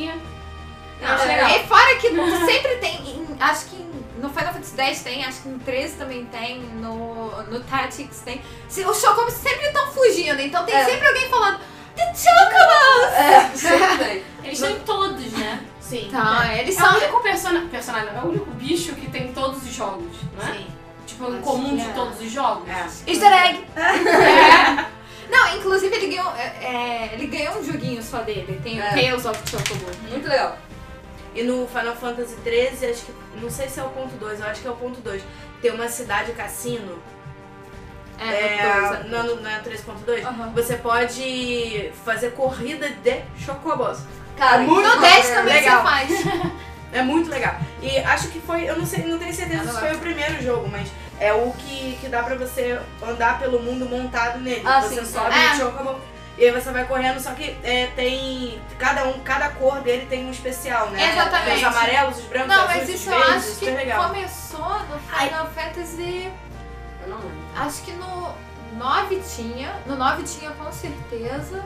[1.01, 1.51] Legal.
[1.51, 2.09] E fora que
[2.46, 3.76] sempre tem, em- acho que
[4.18, 8.40] no Final Fantasy X tem, acho que no 13 também tem, no, no Tactics tem.
[8.68, 10.84] Os Chocobos sempre estão fugindo, então tem É.
[10.84, 11.61] sempre alguém falando
[11.94, 13.14] The Chocobos!
[13.14, 14.24] É, sempre.
[14.44, 15.64] Eles estão em todos, né?
[15.80, 16.07] Sim.
[16.09, 16.96] Então, eles É o são...
[16.96, 20.55] único persona- personagem, é o único bicho que tem em todos os jogos, né?
[20.59, 20.66] Sim.
[21.07, 21.92] Tipo, é o Acho comum de é.
[21.92, 22.68] todos os jogos.
[22.68, 23.11] É.
[23.11, 23.64] Easter egg.
[25.30, 28.88] Não, inclusive ele ganhou, é, é, ele ganhou um joguinho só dele, tem o É.
[28.90, 29.86] Tales of Chocobo.
[30.09, 30.57] Muito legal.
[31.35, 33.12] E no Final Fantasy XIII, acho que.
[33.41, 35.22] Não sei se é o ponto 2, eu acho que é o ponto 2.
[35.62, 36.99] Tem uma cidade cassino.
[38.18, 40.24] É, É, no não, no- não é 3.2?
[40.26, 40.51] Aham.
[40.55, 43.99] Você pode fazer corrida de chocobos.
[44.37, 45.83] Cara, Muito No 10 também legal.
[45.83, 46.11] você faz.
[46.91, 47.55] É muito legal.
[47.83, 50.68] E acho que foi, eu não sei, não tenho certeza se foi o primeiro jogo,
[50.70, 50.89] mas
[51.20, 54.62] é o que, que dá pra você andar pelo mundo montado nele.
[54.64, 55.51] Ah, você sim, sobe é.
[55.51, 56.01] no chocobo
[56.39, 58.62] e aí você vai correndo, só que é, tem.
[58.78, 61.12] Cada um, cada cor dele tem um especial, né?
[61.12, 61.47] Exatamente.
[61.47, 63.93] Tem os amarelos, os brancos, Não, os mas azuis, isso os eu verdes, acho que
[63.93, 66.32] começou no Final Fantasy...
[67.03, 67.39] Eu não lembro.
[67.57, 68.34] Acho que no
[68.76, 69.74] 9 tinha.
[69.86, 71.64] No 9 tinha com certeza.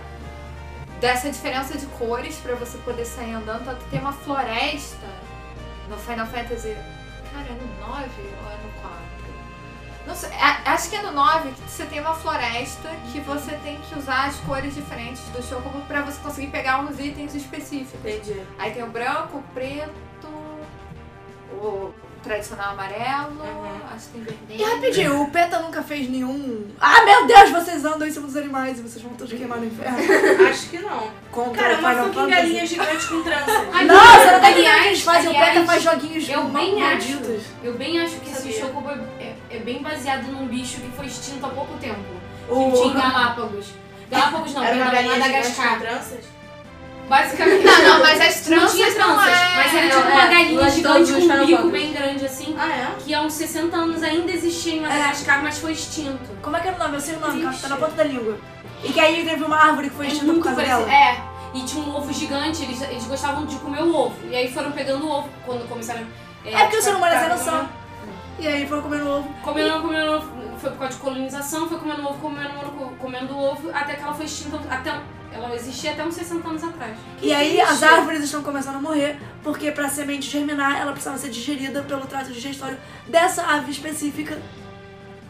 [1.00, 3.64] Dessa diferença de cores pra você poder sair andando.
[3.64, 5.06] Tanto tem uma floresta
[5.88, 6.76] no Final Fantasy.
[7.32, 8.04] Cara, é no 9
[8.44, 8.61] ou é no 4?
[8.61, 8.61] Não
[10.14, 10.30] sei.
[10.32, 13.98] a- Acho que é no 9 que você tem uma floresta que você tem que
[13.98, 17.94] usar as cores diferentes do Chocobo pra você conseguir pegar uns itens específicos.
[18.00, 18.40] Entendi.
[18.58, 19.92] Aí tem o branco, o preto,
[21.52, 21.92] o
[22.22, 23.80] tradicional amarelo, Uhum.
[23.92, 24.60] acho que tem vermelho.
[24.60, 26.68] E rapidinho, o PETA nunca fez nenhum.
[26.80, 29.66] Ah, meu Deus, vocês andam em cima dos animais e vocês vão todos queimar no
[29.66, 29.98] inferno.
[30.48, 31.10] Acho que não.
[31.32, 33.66] Contra Cara, o uma fucking galinha gigante com trança.
[33.72, 35.26] Ai, Não, você não tá entendendo o que eles fazem.
[35.26, 37.28] O aliás, PETA faz joguinhos Eu mal- bem malditos.
[37.28, 40.90] acho, eu bem acho que esse chocobo é, é- é bem baseado num bicho que
[40.96, 42.00] foi extinto há pouco tempo.
[42.48, 43.66] O- Que tinha em Galápagos.
[44.10, 45.78] Galápagos não, Era uma galinha Madagascar.
[45.80, 46.24] tranças?
[47.08, 47.64] Basicamente.
[47.64, 49.56] Não, não, mas as Não tranças tinha não tranças, é...
[49.56, 52.68] mas era tipo uma é, galinha mas gigante com um bico bem grande assim, Ah,
[52.68, 52.88] é?
[53.04, 56.30] que há uns 60 anos ainda existia em Madagascar, mas foi extinto.
[56.40, 56.94] Como é que era o nome?
[56.94, 57.62] Eu sei o nome, Existe.
[57.62, 58.38] tá na ponta da língua.
[58.84, 60.86] E que aí teve uma árvore que foi É extinta por causa parecido.
[60.86, 60.94] dela.
[60.94, 61.20] É,
[61.54, 64.16] e tinha um ovo gigante, eles, eles gostavam de comer o ovo.
[64.30, 66.06] E aí foram pegando o ovo quando começaram.
[66.44, 67.68] É porque o ser humano é sem noção.
[68.42, 69.34] E aí foram comendo ovo.
[69.40, 73.70] Comendo, comendo ovo, foi por causa de colonização, foi comendo ovo, comendo ovo, comendo ovo,
[73.72, 74.98] até que ela foi extinta, até,
[75.32, 76.96] ela existia até uns 60 anos atrás.
[77.20, 77.70] E aí triste.
[77.72, 82.04] as árvores estão começando a morrer, porque pra semente germinar, ela precisava ser digerida pelo
[82.04, 82.76] trato digestório
[83.06, 84.36] dessa ave específica.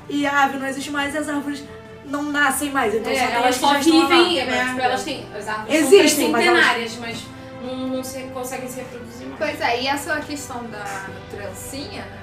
[0.08, 1.62] E a ave não existe mais e as árvores
[2.06, 2.94] não nascem mais.
[2.94, 4.64] Então É, só elas as que só vivem, é, né?
[4.68, 7.22] tipo, elas têm, as árvores Existem, são mas elas- centenárias, mas
[7.62, 9.38] não, não se, conseguem se reproduzir mais.
[9.38, 12.21] Pois é, e essa questão da trancinha, né?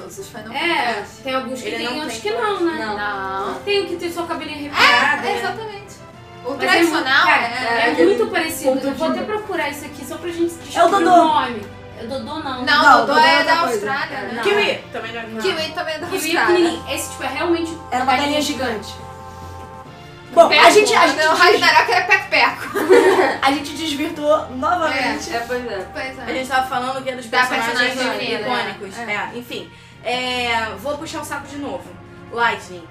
[0.00, 1.22] Não é todos os Final É, Fantasy.
[1.22, 2.86] tem alguns que Ele tem, não outros tem que não, né?
[2.86, 3.54] Não.
[3.64, 5.26] Tem o que tem sua cabelinha arrepiada.
[5.28, 5.38] É, né?
[5.38, 5.90] exatamente.
[6.44, 7.90] O Mas é tradicional muito- cara, é...
[8.00, 8.80] é, muito parecido.
[8.88, 11.04] Eu vou até procurar isso aqui só pra gente descobrir É o Dodô.
[11.04, 11.66] nome.
[11.98, 12.42] É Dodô não.
[12.42, 13.72] Não, Não, o Dodô Dodô é é da coisa.
[13.74, 14.32] Austrália, né?
[14.36, 14.42] Não.
[14.42, 14.84] Kiwi!
[14.90, 15.42] Também não é.
[15.42, 16.46] Kiwi também é da Kiwi é Austrália.
[16.56, 16.84] pequenininho.
[16.94, 18.88] Esse tipo é realmente Era uma galinha gigante.
[18.88, 19.10] gigante.
[20.32, 22.68] Bom, a gente, a, gente, O Ragnarok era peco-peco.
[23.42, 25.34] a gente desvirtuou novamente.
[25.34, 25.86] É, pois é.
[25.92, 26.34] Pois A é.
[26.34, 27.96] gente tava falando que é dos personagens personagem
[28.28, 28.98] feminina, icônicos.
[28.98, 29.12] é.
[29.12, 29.30] É.
[29.38, 29.70] enfim.
[30.04, 31.84] É, vou puxar o saco de novo.
[32.32, 32.86] Lightning.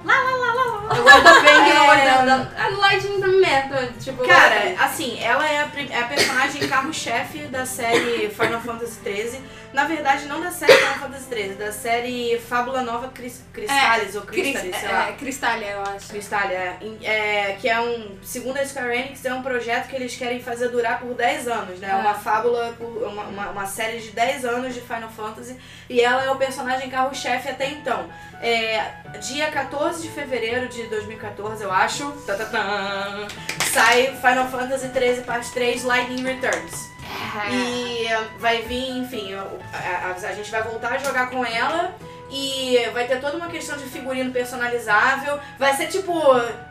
[0.98, 3.62] Eu gosto da Fang, eu gosto da- da- A Lightning também é,
[3.98, 4.22] tipo...
[4.22, 8.30] eu gosto Cara, da- assim, ela é a, prim- é a personagem carro-chefe da série
[8.30, 9.42] Final Fantasy XIII.
[9.74, 14.24] Na verdade, não da série Final Fantasy XIII, da série Fábula Nova Cris, Cristales, ou
[14.24, 15.10] Cristalis, sei lá.
[15.10, 16.08] É, Cristália, eu acho.
[16.08, 20.16] Cristália, é, é, que é um, segundo a Square Enix, é um projeto que eles
[20.16, 21.90] querem fazer durar por 10 anos, né?
[21.92, 21.96] É.
[21.96, 25.56] Uma fábula, uma, uma, uma série de 10 anos de Final Fantasy,
[25.88, 28.10] e ela é o personagem carro-chefe até então.
[28.42, 28.92] É,
[29.22, 33.28] dia 14 de fevereiro de 2014, eu acho, tá, tá, tá,
[33.72, 36.90] sai Final Fantasy 13 parte 3 Lightning Returns.
[37.10, 37.52] É.
[37.56, 38.08] E
[38.40, 41.96] vai vir, enfim, a, a- a gente vai voltar a jogar com ela.
[42.32, 45.40] E vai ter toda uma questão de figurino personalizável.
[45.58, 46.14] Vai ser tipo,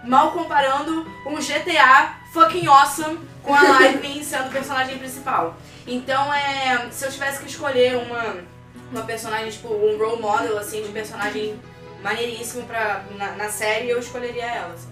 [0.05, 5.57] mal comparando um GTA fucking awesome com a Lightning sendo o personagem principal.
[5.87, 6.87] Então é.
[6.93, 8.37] Se eu tivesse que escolher uma,
[8.93, 11.61] uma personagem, tipo, um role model assim, de personagem
[12.03, 14.75] maneiríssimo pra, na, na série, eu escolheria ela.
[14.75, 14.89] assim.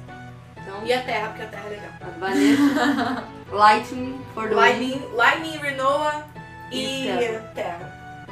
[0.57, 1.91] Então, E a Terra, porque a Terra é legal.
[2.19, 4.57] Vanessa, Lightning for the win.
[4.57, 6.25] Lightning, Lightning Renoa
[6.71, 7.53] e, E Terra.
[7.55, 8.27] Terra.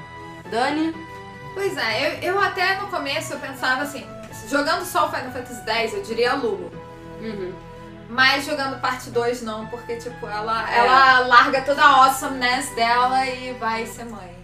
[0.50, 0.94] Dani,
[1.54, 4.04] Pois é, eu, eu até no começo eu pensava assim,
[4.48, 6.70] jogando só o Final Fantasy X, eu diria Lulu.
[7.20, 7.54] uhum.
[8.08, 10.78] Mas jogando parte 2 não, porque tipo, ela, É.
[10.78, 14.34] ela larga toda a awesomeness dela e vai ser mãe.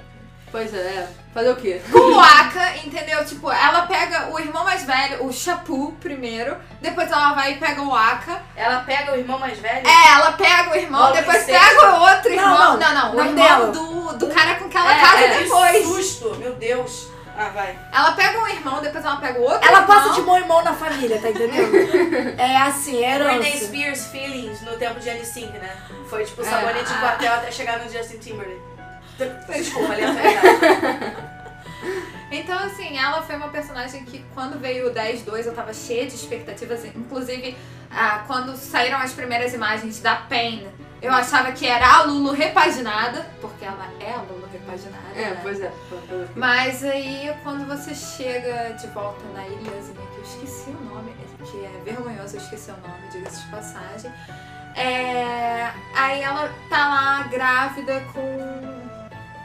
[0.51, 1.09] Pois é, é.
[1.33, 1.81] Fazer o quê?
[1.93, 3.25] Com o Aka, entendeu?
[3.25, 7.81] Tipo, ela pega o irmão mais velho, o Chapu, primeiro, depois ela vai e pega
[7.83, 8.41] o Aka.
[8.57, 9.87] Ela pega o irmão mais velho?
[9.87, 12.77] É, ela pega o irmão, Logo depois pega o outro irmão.
[12.77, 13.67] não, Não, não, o não irmão dela.
[13.73, 15.29] do, do cara com que ela É, casa é.
[15.39, 15.87] Que depois.
[15.87, 17.09] susto, meu Deus.
[17.39, 17.79] Ah, vai.
[17.91, 19.87] Ela pega um irmão, depois ela pega o outro Ela irmão.
[19.97, 21.71] passa de mão em mão na família, tá entendendo?
[22.37, 23.65] É assim, é Britney herança.
[23.67, 25.71] Spears Feelings no tempo de N5, né?
[26.11, 26.45] Foi tipo É.
[26.45, 26.99] sabonete de Ah.
[26.99, 28.61] quartel até chegar no Justin Timberlake.
[29.49, 31.31] Desculpa, aleatoriedade.
[32.31, 36.15] Então, assim, ela foi uma personagem que quando veio o 10-2 eu tava cheia de
[36.15, 36.85] expectativas.
[36.85, 37.57] Inclusive,
[37.91, 40.69] ah, quando saíram as primeiras imagens da Pain,
[41.03, 45.09] eu achava que era a Lulu repaginada, porque ela é a Lulu repaginada.
[45.17, 45.41] É, né?
[45.43, 45.73] pois é.
[45.89, 46.27] Quê?
[46.37, 51.13] Mas aí, quando você chega de volta na ilhazinha, que eu esqueci o nome,
[51.45, 54.13] que é vergonhoso, eu esqueci o nome, diga-se de passagem.
[54.77, 55.73] É...
[55.97, 58.80] Aí ela tá lá grávida com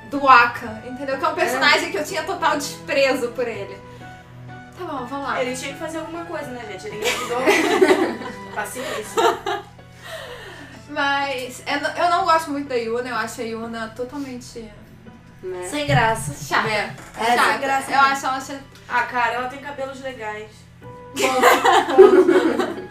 [0.10, 1.18] do Aka, entendeu?
[1.18, 3.78] Que é um personagem que eu tinha total desprezo por ele.
[4.78, 5.42] Tá bom, vamos lá.
[5.42, 6.88] Ele tinha que fazer alguma coisa, né, gente?
[6.88, 7.42] Ele engravidou.
[8.54, 9.64] Paciência.
[10.90, 14.70] Mas eu não- eu não gosto muito da Yuna, eu acho a Yuna totalmente
[15.44, 15.68] Né?
[15.70, 16.34] Sem graça.
[16.44, 16.68] chata.
[16.70, 16.94] É.
[17.20, 17.58] É, sem chata.
[17.58, 17.92] graça.
[17.92, 18.62] Eu acho ela chata.
[18.88, 20.50] Ah, cara, ela tem cabelos legais.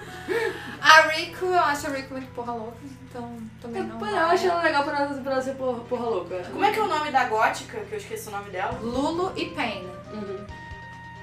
[0.80, 2.76] A Riku, eu acho a Riku muito porra louca,
[3.14, 3.98] então também não.
[3.98, 6.42] Pois é, eu acho ela legal pra ela, pra ser porra, porra louca.
[6.50, 8.76] Como é que é o nome da gótica, que eu esqueci o nome dela?
[8.82, 9.88] Lulu e Pain.
[10.12, 10.44] Uhum.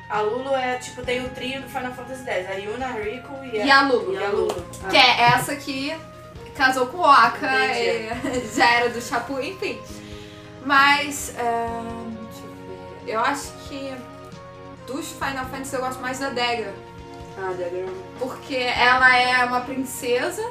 [0.09, 2.49] A Lulu é, tipo, tem o trio do Final Fantasy X.
[2.49, 4.13] A Yuna, a Riku e a, E a Lulu.
[4.13, 4.65] E a Lulu.
[4.89, 5.95] Que é essa que
[6.55, 8.09] casou com o Aka, e
[8.55, 9.79] já era do Chapu, enfim.
[10.65, 11.67] Mas, é,
[12.29, 13.13] deixa eu ver.
[13.13, 13.93] Eu acho que
[14.85, 16.73] dos Final Fantasy eu gosto mais da Dagger.
[17.37, 17.87] Ah, Dagger.
[18.19, 20.43] Porque ela é uma princesa,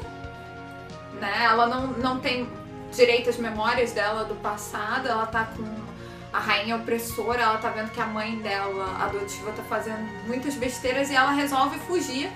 [1.20, 1.44] né?
[1.44, 2.48] Ela não, não tem
[2.92, 5.64] direito às memórias dela do passado, ela tá com
[6.32, 11.10] a rainha opressora, ela tá vendo que a mãe dela, adotiva, tá fazendo muitas besteiras
[11.10, 12.30] e ela resolve fugir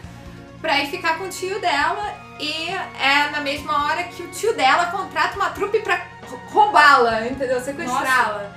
[0.61, 4.55] pra ir ficar com o tio dela e é na mesma hora que o tio
[4.55, 7.61] dela contrata uma trupe pra rou- roubá-la, entendeu?
[7.61, 8.51] Sequestrá-la.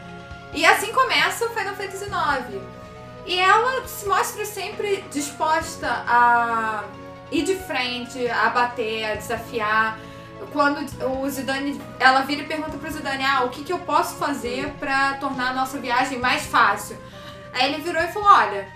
[0.53, 2.61] E assim começa o Final Fantasy IX.
[3.25, 6.84] E ela se mostra sempre disposta a
[7.32, 9.99] ir de frente, a bater, a desafiar.
[10.52, 14.16] Quando o Zidane, ela vira e pergunta pro Zidane, ah, o que, que eu posso
[14.16, 16.98] fazer pra tornar a nossa viagem mais fácil?
[17.54, 18.68] Aí ele virou e falou, olha,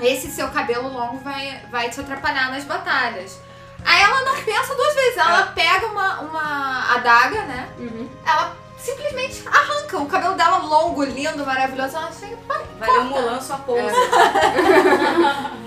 [0.00, 3.38] esse seu cabelo longo vai, vai te atrapalhar nas batalhas.
[3.84, 7.68] Aí ela não pensa duas vezes, ela pega uma, uma adaga, né?
[7.78, 8.08] Uhum.
[8.26, 11.96] Ela simplesmente arranca o cabelo dela longo, lindo, maravilhoso.
[11.96, 13.94] Ela chega, "Pai, Valeu corta." Mulan sua pousa.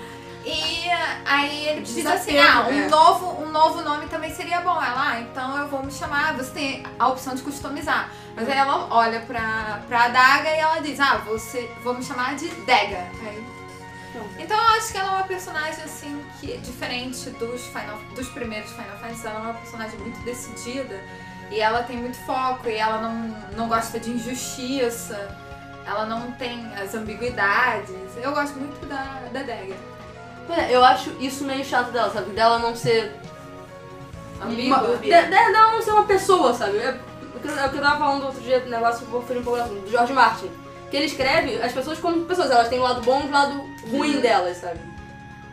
[0.50, 0.88] E
[1.26, 2.88] aí ele precisa assim, ah, um, é.
[2.88, 4.70] novo, um novo nome também seria bom.
[4.82, 8.10] Ela, ah, então eu vou me chamar, você tem a opção de customizar.
[8.34, 12.34] Mas aí ela olha pra, pra adaga e ela diz, ah, você, vou me chamar
[12.36, 13.06] de Dega.
[13.26, 13.46] Aí-
[14.38, 18.70] Então eu acho que ela é uma personagem assim, que diferente dos, Final, dos primeiros
[18.70, 20.98] Final Fantasy, ela é uma personagem muito decidida.
[21.50, 23.14] E ela tem muito foco, e ela não,
[23.56, 25.28] não gosta de injustiça.
[25.86, 27.90] Ela não tem as ambiguidades.
[28.22, 29.74] Eu gosto muito da, da Dega.
[30.50, 32.30] É, eu acho isso meio chato dela, sabe?
[32.30, 33.14] Dela não ser.
[34.42, 34.78] Ambígua.
[34.78, 36.78] Uma, de, de- dela não ser uma pessoa, sabe?
[36.78, 36.96] É
[37.34, 39.42] o que, é o que eu tava falando outro dia, do negócio, vou fazer um
[39.42, 40.50] pouco assim, do George Martin.
[40.90, 43.62] Que ele escreve as pessoas como pessoas, elas têm o lado bom e o lado
[43.90, 44.80] ruim delas, sabe?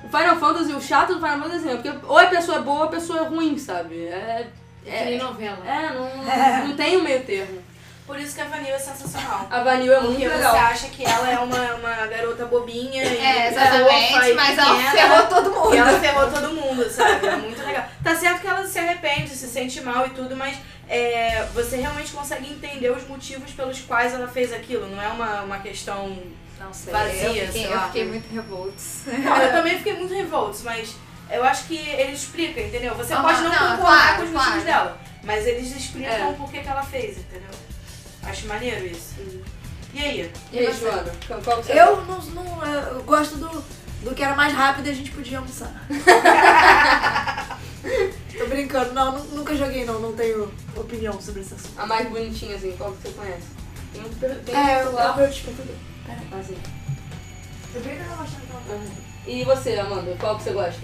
[0.04, 2.78] O Final Fantasy, o chato do Final Fantasy é porque ou a pessoa é boa
[2.78, 4.06] ou a pessoa é ruim, sabe?
[4.08, 4.48] É.
[4.84, 5.58] Que nem É, novela.
[5.66, 6.08] é não,
[6.70, 7.60] não tem o meio termo.
[8.06, 9.48] Por isso que a Vanilla é sensacional.
[9.50, 10.56] A Vanille é muito Porque você legal.
[10.56, 14.76] acha que ela é uma, uma garota bobinha e É, fofa exatamente, e mas ela
[14.76, 15.74] pequena, ferrou todo mundo.
[15.74, 17.26] E ela ferrou todo mundo, sabe?
[17.28, 17.86] É muito legal.
[18.04, 20.56] Tá certo que ela se arrepende, se sente mal e tudo, mas
[20.88, 24.88] é, você realmente consegue entender os motivos pelos quais ela fez aquilo.
[24.88, 26.16] Não é uma, uma questão.
[26.60, 29.02] Não sei, Vazia, eu fiquei, sei eu fiquei muito revolts.
[29.08, 30.96] Não, eu também fiquei muito revoltos, mas
[31.32, 32.94] eu acho que ele explica, entendeu?
[32.94, 34.64] Você pode não, não, concordar claro, com os motivos claro.
[34.64, 36.34] dela, mas eles explicam É.
[36.34, 37.50] por que ela fez, entendeu?
[38.26, 39.14] Acho maneiro isso.
[39.94, 40.32] E aí?
[40.52, 41.12] E aí, Joana?
[41.28, 43.64] Qual qual você Eu não, não eu gosto do,
[44.04, 45.72] do que era mais rápido e a gente podia almoçar.
[48.38, 51.80] Tô brincando, não, nu- nunca joguei não, não tenho opinião sobre esse assunto.
[51.80, 53.44] A mais bonitinha, assim, qual que você conhece?
[53.94, 54.10] Tem um,
[54.44, 55.18] tem É, eu, celular.
[55.20, 55.76] eu, eu te perguntei.
[56.38, 56.58] Assim.
[57.74, 58.84] Eu bem não achando que ela-
[59.28, 60.82] E você, Amanda, qual que você gosta?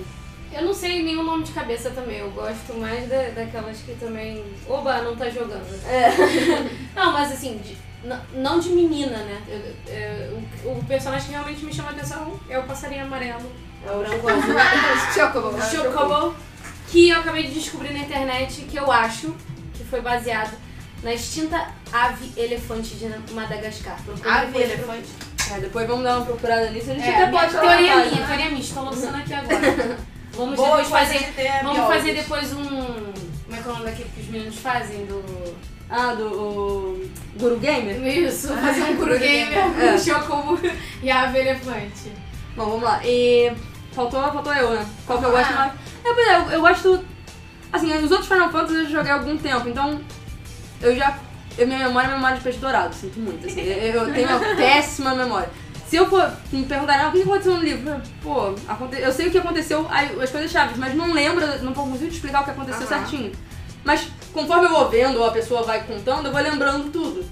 [0.53, 2.17] Eu não sei nenhum nome de cabeça também.
[2.19, 4.43] Eu gosto mais da, daquelas que também.
[4.67, 5.65] Oba, não tá jogando.
[5.87, 6.09] É.
[6.95, 7.77] Não, mas assim, de-
[8.33, 9.41] não de menina, né?
[9.47, 13.49] Eu- eu- o, o personagem que realmente me chama a atenção é o passarinho amarelo.
[13.85, 14.27] É o branco
[15.13, 15.47] Chocobo.
[15.57, 15.71] azul.
[15.71, 15.93] Chocobo.
[15.93, 16.35] Chocobo.
[16.89, 19.33] Que eu acabei de descobrir na internet, que eu acho
[19.75, 20.51] que foi baseado
[21.03, 23.97] na extinta ave elefante de Madagascar.
[24.03, 25.07] Procura Ave elefante.
[25.53, 26.91] É, depois vamos dar uma procurada nisso.
[26.91, 29.97] A gente É, até pode teoria minha, teoria minha, estou lançando aqui agora.
[30.33, 31.19] Vamos Boa depois fazer.
[31.63, 31.95] Vamos biólogos.
[31.95, 32.65] fazer depois um.
[32.65, 35.05] Como é que é o nome daquele que os meninos fazem?
[35.05, 35.23] Do.
[35.89, 38.01] Ah, do o Guru Gamer?
[38.07, 39.91] Isso, fazer um Guru Gamer É.
[39.91, 40.59] com Chocobo
[41.03, 42.11] e a ave elefante.
[42.55, 43.01] Bom, vamos lá.
[43.03, 43.51] E
[43.91, 44.85] faltou, faltou eu, né?
[45.05, 45.39] Qual que eu Ah.
[45.39, 45.71] gosto mais?
[46.05, 47.03] É, pois é, eu, eu gosto.
[47.73, 50.01] Assim, os outros Final Fantasy eu já joguei há algum tempo, então
[50.81, 51.17] eu já.
[51.57, 53.45] Eu, minha memória é memória de peixe dourado, sinto muito.
[53.45, 55.49] Assim, eu, eu tenho uma péssima memória.
[55.91, 58.01] Se eu for me perguntar, ah, o que aconteceu no livro?
[58.23, 58.97] Pô, aconte...
[58.97, 62.43] eu sei o que aconteceu, as coisas chaves, mas não lembro, não consigo te explicar
[62.43, 62.87] o que aconteceu Aham.
[62.87, 63.33] certinho.
[63.83, 67.25] Mas conforme eu vou vendo ou a pessoa vai contando, eu vou lembrando tudo.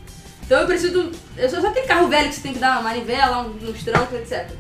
[0.46, 1.10] Então eu preciso.
[1.38, 4.20] Eu só aquele carro velho que você tem que dar uma manivela, um- uns trancos,
[4.20, 4.52] etc.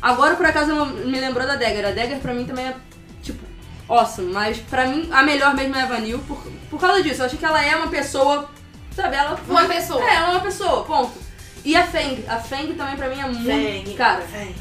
[0.00, 1.84] Agora, por acaso, me lembrou da Dagger.
[1.88, 2.76] A Dagger pra mim também é,
[3.22, 3.44] tipo,
[3.90, 4.32] awesome.
[4.32, 6.38] Mas pra mim, a melhor mesmo é a Vanille por,
[6.70, 7.20] por causa disso.
[7.20, 8.48] Eu acho que ela é uma pessoa,
[8.94, 9.16] sabe?
[9.16, 10.02] Ela Uma pessoa.
[10.02, 11.25] É, ela é uma pessoa, ponto.
[11.66, 12.24] E a Feng.
[12.28, 13.42] A Feng também pra mim é muito...
[13.44, 13.84] Vem.
[13.96, 14.54] Cara, Vem.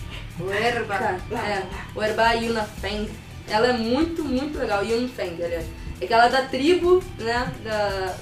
[0.88, 1.64] cara, é.
[1.96, 3.10] O Herba Yuna Feng.
[3.48, 4.84] Ela é muito, muito legal.
[4.84, 5.66] Yun Feng, aliás.
[6.02, 7.52] É que ela é da tribo, né?
[7.64, 8.14] Da...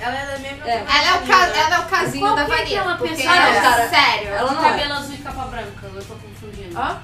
[0.00, 0.76] Ela é da mesma É.
[0.76, 1.46] Ela é o, ca...
[1.46, 2.80] ela é o casinho Qual da é Vanilla.
[2.80, 4.28] aquela porque pessoa- ela é Cara, sério.
[4.28, 4.96] ela não cabelo é.
[4.96, 6.78] azul e capa branca, eu tô confundindo.
[6.78, 6.96] Ó,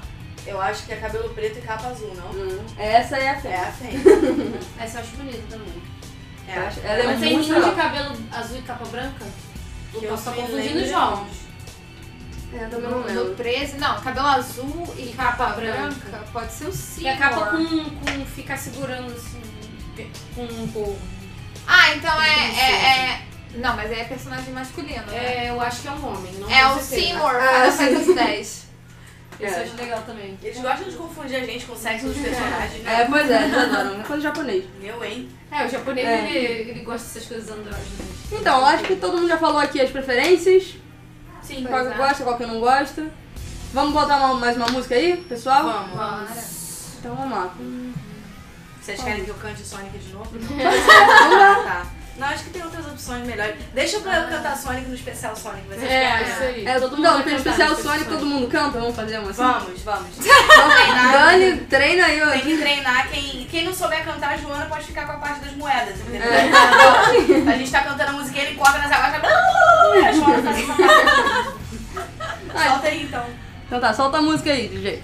[0.46, 2.28] eu acho que é cabelo preto e capa azul, não?
[2.30, 3.50] Hum, Essa é a Feng.
[3.50, 4.60] É a Feng.
[4.78, 5.82] Essa eu acho bonita também.
[6.46, 6.86] É Feng.
[6.86, 7.74] Ela é Mas tem muito nenhum de legal.
[7.74, 9.24] cabelo azul e capa branca?
[9.98, 11.44] Que eu posso estar confundindo os nomes.
[12.52, 13.24] É, eu também não lembro.
[13.30, 15.94] No 13, não, cabelo azul e, e capa, branca.
[16.08, 16.24] branca.
[16.32, 17.00] pode ser o 5.
[17.00, 19.42] E acaba com, com ficar segurando assim,
[20.34, 20.98] com um povo.
[21.66, 23.22] Ah, então é, é, é,
[23.54, 25.06] Não, mas é personagem masculino.
[25.06, 25.46] Né?
[25.46, 26.32] É, eu acho que é um homem.
[26.48, 28.63] é o Seymour, cara, faz os 10.
[29.40, 29.46] É.
[29.46, 30.38] Eu acho legal também.
[30.42, 33.02] Eles gostam de confundir a gente com o sexo dos personagens, né?
[33.02, 34.04] É, pois é, não, não, não, não.
[34.04, 34.64] Quando japonês.
[34.82, 35.28] Eu, hein?
[35.50, 36.30] É, o japonês é.
[36.30, 37.88] Ele, ele gosta dessas coisas andrógenas.
[37.88, 38.06] Né?
[38.32, 40.74] Então, acho que todo mundo já falou aqui as preferências.
[41.42, 41.96] Sim, Qual que é.
[41.96, 43.10] gosta, qual que não gosta.
[43.72, 45.64] Vamos botar uma, mais uma música aí, pessoal?
[45.64, 45.96] Vamos.
[45.96, 46.94] vamos.
[46.98, 47.54] Então vamos lá.
[48.80, 50.30] Vocês querem que eu cante Sonic de novo?
[50.38, 51.62] Vamos lá.
[51.64, 51.86] Tá.
[52.16, 53.56] Não, acho que tem outras opções melhores.
[53.72, 55.66] Deixa pra eu cantar Sonic no especial Sonic.
[55.66, 56.66] Vocês É, isso aí.
[56.66, 59.30] É, Todo mundo não, vai tem cantar especial Sonic, todo mundo canta, vamos fazer uma
[59.30, 59.42] assim?
[59.42, 60.10] Vamos, vamos.
[61.12, 62.30] Dani, treina aí, ó.
[62.30, 63.08] Tem que treinar.
[63.10, 66.32] Quem, quem não souber cantar, a Joana pode ficar com a parte das moedas, entendeu?
[66.32, 67.50] É.
[67.52, 69.22] A gente tá cantando a musiquinha, ele corre nas águas.
[70.04, 71.64] A Joana parte.
[72.68, 73.26] Solta aí então.
[73.66, 75.02] Então tá, solta a música aí, DJ.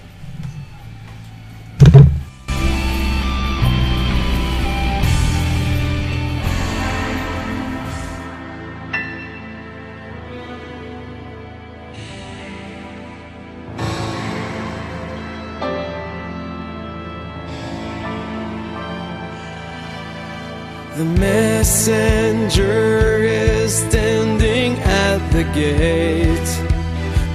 [21.70, 26.50] Messenger is standing at the gate,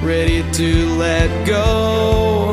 [0.04, 2.52] ready to let go,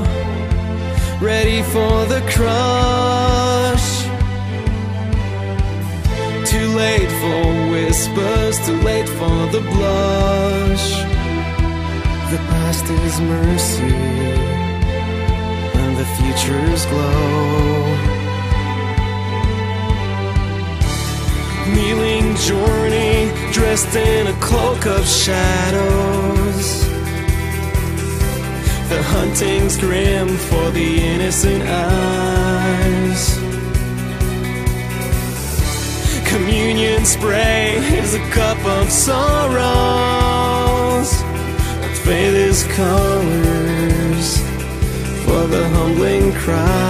[1.21, 3.89] ready for the crush.
[6.49, 10.87] Too late for whispers, too late for the blush.
[12.31, 13.97] The past is mercy,
[15.81, 17.92] and the future's glow.
[21.75, 26.83] Kneeling journey dressed in a cloak of shadows.
[28.89, 33.39] The hunting's grim for the innocent eyes.
[36.29, 40.43] Communion spray is a cup of sorrows.
[42.05, 44.39] Faith is colors
[45.25, 46.83] for the humbling cries.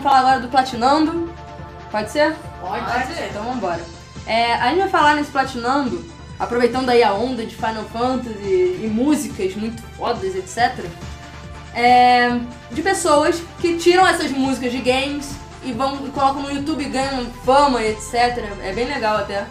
[0.00, 1.32] Vamos falar agora do Platinando.
[1.90, 2.34] Pode ser?
[2.60, 2.84] Pode.
[3.28, 3.80] Então vamos embora.
[4.26, 6.04] É, a gente vai falar nesse Platinando,
[6.38, 10.86] aproveitando aí a onda de Final Fantasy e músicas muito fodas, etc.
[11.74, 12.38] é,
[12.70, 16.88] de pessoas que tiram essas músicas de games e vão e colocam no YouTube e
[16.88, 18.38] ganham fama etc.
[18.62, 19.44] É bem legal até.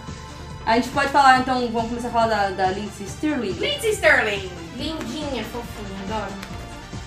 [0.66, 3.54] A gente pode falar então, vamos começar a falar da, da Lindsay Stirling.
[3.54, 4.50] Lindsay Sterling.
[4.78, 6.59] Lindinha, fofinha, adoro.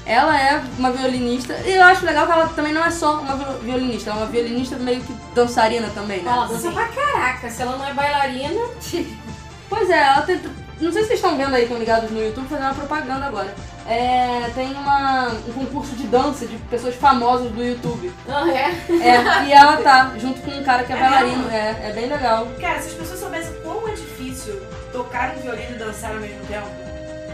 [0.04, 3.36] Ela é uma violinista, e eu acho legal que ela também não é só uma
[3.36, 6.30] viol- violinista, ela é uma violinista meio que dançarina também, né?
[6.30, 7.48] Ela dança pra caraca.
[7.50, 8.60] Se ela não é bailarina,
[9.68, 10.50] Pois é, ela tenta.
[10.80, 13.54] Não sei se vocês estão vendo aí, estão ligados no YouTube, fazendo uma propaganda agora.
[13.86, 18.12] É, tem uma, um concurso de dança de pessoas famosas do YouTube.
[18.26, 18.70] não é?
[18.90, 21.48] É, e ela tá, junto com um cara que é É bailarino.
[21.50, 22.48] É, é bem legal.
[22.60, 24.60] Cara, se as pessoas soubessem quão é difícil
[24.92, 26.66] tocar um violino e dançar ao mesmo tempo,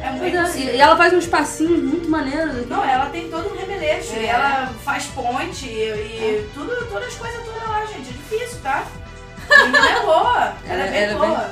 [0.03, 2.67] é muito é, e, ela faz uns passinhos muito maneiros.
[2.69, 4.15] Não, ela tem todo um remeleixo.
[4.15, 4.27] É.
[4.27, 8.09] Ela faz ponte e, e tudo, todas as coisas todas lá, gente.
[8.09, 8.85] É difícil, tá?
[9.51, 10.55] A menina é boa.
[10.69, 11.51] Ela, é bem Ela é boa.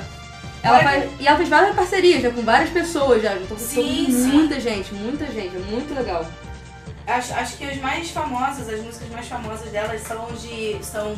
[0.63, 3.35] Ela Olha faz, e ela fez várias parcerias já com várias pessoas já.
[3.35, 4.31] Já tô Sim, sim.
[4.31, 5.55] muita gente, muita gente.
[5.55, 6.25] É muito legal.
[7.05, 10.77] Acho, acho que as mais famosas, as músicas mais famosas delas são de.
[10.81, 11.15] são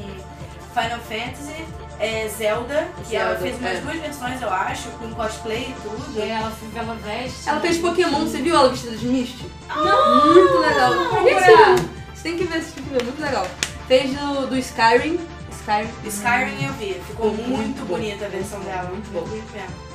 [0.74, 1.66] Final Fantasy,
[2.00, 3.82] é, Zelda, que ela Zelda, fez umas é.
[3.82, 6.20] duas versões, eu acho, com cosplay e tudo.
[6.20, 7.50] É, ela, ela veste.
[7.50, 9.46] Ela fez Pokémon, você viu ela vestida de Misty?
[9.68, 10.34] Não!
[10.34, 10.94] Muito legal.
[11.10, 11.76] Procura.
[12.14, 13.46] Você tem que ver, você tem que ver, muito legal.
[13.88, 15.20] Fez do, do Skyrim.
[15.52, 15.90] Skyrim.
[16.06, 19.28] Skyrim eu vi, ficou Muito muito, bonita a versão dela, Muito muito, bom.
[19.28, 19.90] muito mesmo.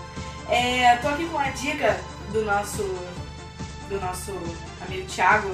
[0.48, 1.98] É, tô aqui com a dica
[2.32, 2.82] do nosso,
[3.88, 4.32] do nosso
[4.86, 5.50] amigo Thiago,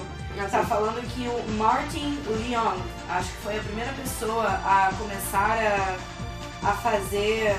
[0.50, 2.76] tá falando que o Martin Leon,
[3.08, 5.96] acho que foi a primeira pessoa a começar a
[6.62, 7.54] a fazer.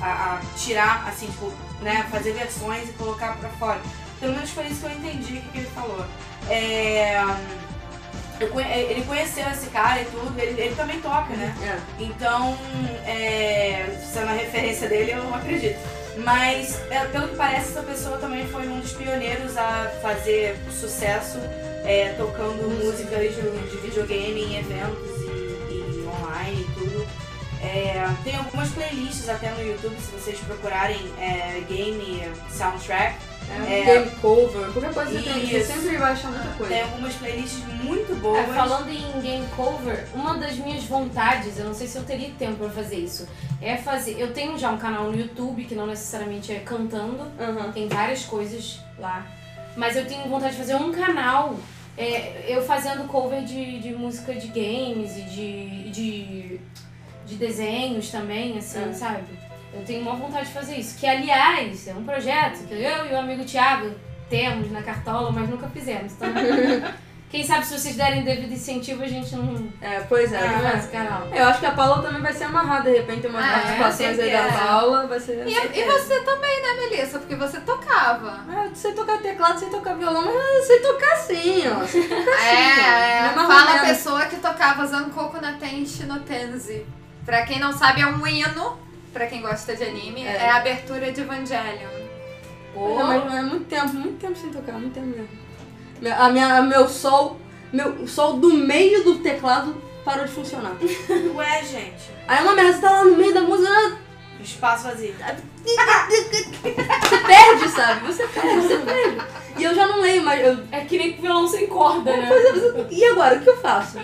[0.00, 2.06] A, a- tirar, assim, tipo, né?
[2.10, 3.80] Fazer versões e colocar pra fora.
[4.18, 6.04] Pelo menos foi isso que eu entendi que ele falou.
[6.48, 7.22] É,
[8.52, 11.54] conhe- ele conheceu esse cara e tudo, ele, ele também toca, né?
[11.62, 12.02] É.
[12.02, 12.56] Então,
[13.06, 15.78] é, sendo a referência dele, eu acredito.
[16.18, 21.38] Mas, é, pelo que parece, essa pessoa também foi um dos pioneiros a fazer sucesso
[21.84, 26.91] é, tocando músicas de, de videogame em eventos e, e online e tudo.
[27.62, 33.16] É, tem algumas playlists até no YouTube, se vocês procurarem é, game soundtrack.
[33.68, 33.84] É, É.
[33.84, 36.72] Game cover, qualquer coisa que tem, você sempre vai achar muita coisa.
[36.72, 38.38] Tem algumas playlists muito boas.
[38.48, 42.30] É, falando em game cover, uma das minhas vontades, eu não sei se eu teria
[42.38, 43.28] tempo pra fazer isso,
[43.60, 44.16] é fazer.
[44.18, 47.70] Eu tenho já um canal no YouTube que não necessariamente é cantando, Aham.
[47.72, 49.26] tem várias coisas lá,
[49.76, 51.56] mas eu tenho vontade de fazer um canal.
[51.98, 56.60] é, eu fazendo cover de, de música de games e de, de,
[57.26, 58.92] de desenhos também, assim, É.
[58.92, 59.22] sabe?
[59.74, 60.98] Eu tenho uma vontade de fazer isso.
[60.98, 63.90] Que, aliás, é um projeto que eu e o amigo Thiago
[64.28, 66.12] temos na cartola, mas nunca fizemos.
[66.12, 66.28] Então,
[67.30, 70.40] quem sabe se vocês derem devido incentivo, a gente não É, pois é.
[70.76, 71.26] esse canal.
[71.32, 74.18] Eu acho que a Paula também vai ser amarrada, de repente, umas Ah, é, participações
[74.18, 74.52] aí da.
[74.58, 75.46] Paula, vai ser...
[75.48, 77.18] E, e você também, né, Melissa?
[77.18, 78.40] Porque você tocava.
[78.50, 81.82] Ah, eu sei tocar teclado, sei tocar violão, mas sei tocar sim, ó.
[81.86, 83.24] Sei tocar sim, É, ó.
[83.24, 86.84] é, é fala a pessoa que tocava Zankoku na Tenshi no Tenzi.
[87.24, 88.76] Pra quem não sabe, é um hino,
[89.12, 90.36] pra quem gosta de anime, É.
[90.36, 92.02] é, a abertura de Evangelion.
[92.74, 95.28] Não, mas é muito tempo, muito tempo sem tocar, muito tempo mesmo.
[96.00, 97.36] Meu- A minha, meu sol,
[97.72, 100.72] meu o sol do meio do teclado parou de funcionar.
[101.36, 102.10] Ué, gente.
[102.26, 103.96] Aí uma merda, você tá lá no meio da música, ah,
[104.42, 105.14] Espaço vazio.
[105.22, 108.06] você perde, sabe?
[108.06, 109.18] Você perde, você perde.
[109.56, 112.26] E eu já não leio, mas eu, É que nem violão sem corda, né?
[112.26, 113.98] Pois é, mas- e agora, o que eu faço?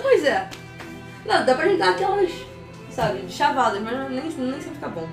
[0.00, 0.48] Pois é.
[1.26, 2.30] Não, dá pra gente dar aquelas,
[2.96, 5.06] sabe, chavadas, mas nem, nem sempre fica bom.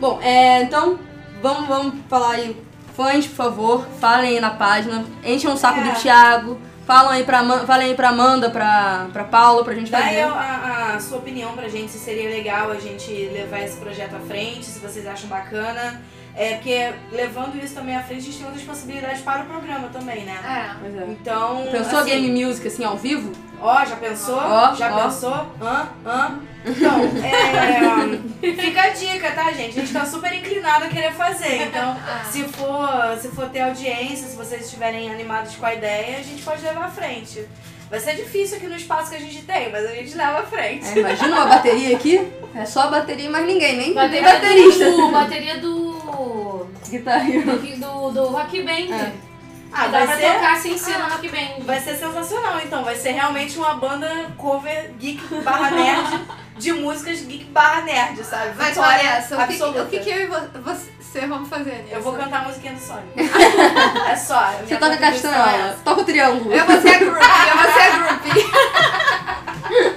[0.00, 0.98] Bom, é, então,
[1.42, 2.56] vamos, vamos falar aí.
[2.96, 5.04] Fãs, por favor, falem aí na página.
[5.24, 5.84] Enchem o saco É.
[5.84, 6.58] do Thiago.
[6.84, 10.22] Falam aí pra, falem aí pra Amanda, pra, pra Paula, pra gente Dá aí fazer.
[10.24, 14.18] a, a sua opinião pra gente, se seria legal a gente levar esse projeto à
[14.18, 16.02] frente, se vocês acham bacana.
[16.34, 19.88] É, porque levando isso também à frente, a gente tem outras possibilidades para o programa
[19.92, 20.36] também, né?
[20.44, 20.76] É.
[20.80, 21.04] Pois é.
[21.06, 21.68] Então.
[21.70, 23.30] Pensou assim, game music assim ao vivo?
[23.62, 24.36] Ó, já pensou?
[24.36, 25.04] Ó, já ó.
[25.04, 25.46] pensou?
[25.62, 25.88] Hã?
[26.04, 26.40] Hã?
[26.64, 29.78] Então, é, fica a dica, tá, gente?
[29.78, 31.62] A gente tá super inclinado a querer fazer.
[31.62, 31.96] Então,
[32.30, 36.42] se for, se for ter audiência, se vocês estiverem animados com a ideia, a gente
[36.42, 37.46] pode levar à frente.
[37.88, 40.42] Vai ser difícil aqui no espaço que a gente tem, mas a gente leva à
[40.42, 40.86] frente.
[40.88, 42.26] É, imagina uma bateria aqui.
[42.54, 44.90] É só a bateria e mais ninguém, nem, nem Bateria baterista.
[44.90, 45.10] do.
[45.10, 46.66] Bateria do.
[46.88, 47.56] Guitarrista.
[47.76, 48.94] Do, do Rock Band.
[48.94, 49.31] É.
[49.74, 51.64] Ah, Dá vai pra ser, tocar sem ser no Rock Band.
[51.64, 52.84] vai ser sensacional, então.
[52.84, 56.20] Vai ser realmente uma banda cover geek barra nerd
[56.58, 58.52] de músicas geek barra nerd, sabe?
[58.56, 61.82] Mas Vitória olha essa, o que, o que, que eu e vo- você vamos fazer
[61.84, 61.94] nisso?
[61.94, 63.08] Eu vou cantar a musiquinha do Sonic.
[64.10, 64.52] é só.
[64.66, 65.76] Você toca essa.
[65.84, 66.52] toca o triângulo.
[66.52, 68.52] Eu vou ser a groupie, eu vou ser a groupie.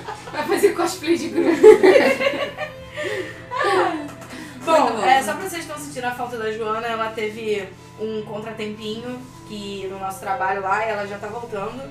[0.32, 1.58] Vai fazer cosplay de grupo.
[4.66, 5.06] Bom, bom.
[5.06, 7.68] é, só pra vocês não sentirem a falta da Joana, ela teve
[8.00, 11.82] um contratempinho que no nosso trabalho lá, ela já tá voltando.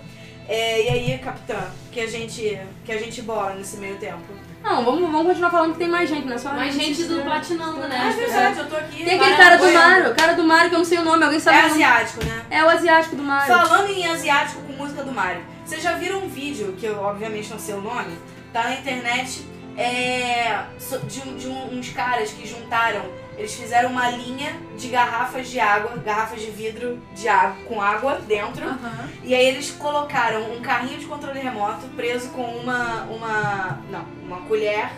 [0.47, 1.57] É, e aí, capitã,
[1.91, 4.21] que a gente que a gente bola nesse meio tempo?
[4.63, 7.23] Não, vamos, vamos continuar falando que tem mais gente, não é só Mais gente do
[7.23, 8.15] Platinando, Ah, é né?
[8.17, 9.05] verdade, eu tô aqui.
[9.05, 9.73] Tem aquele cara do.
[9.73, 11.69] Mario, o cara do Mario que eu não sei o nome, alguém sabe É o
[11.69, 11.85] nome?
[11.85, 12.45] asiático, né?
[12.51, 13.55] É o asiático do Mario.
[13.55, 17.51] Falando em asiático com música do Mario, vocês já viram um vídeo, que eu obviamente
[17.51, 18.15] não sei o nome,
[18.53, 20.61] tá na internet, é,
[21.09, 23.03] de, de um- uns caras que juntaram,
[23.37, 28.21] eles fizeram uma linha de garrafas de água, garrafas de vidro de água, com água
[28.27, 29.09] dentro, Aham.
[29.23, 34.41] e aí eles colocaram um carrinho de controle remoto preso com uma, uma, não, uma
[34.49, 34.91] colher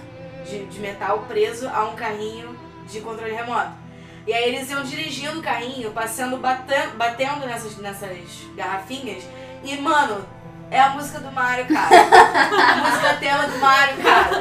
[0.49, 2.57] de, de metal preso a um carrinho
[2.89, 3.73] de controle remoto.
[4.27, 8.19] E aí eles iam dirigindo o carrinho, passando, batan- batendo nessas, nessas
[8.57, 9.23] garrafinhas.
[9.63, 10.27] E, mano,
[10.71, 11.97] é a música do Mario, cara.
[12.73, 14.41] a música tela do Mario, cara.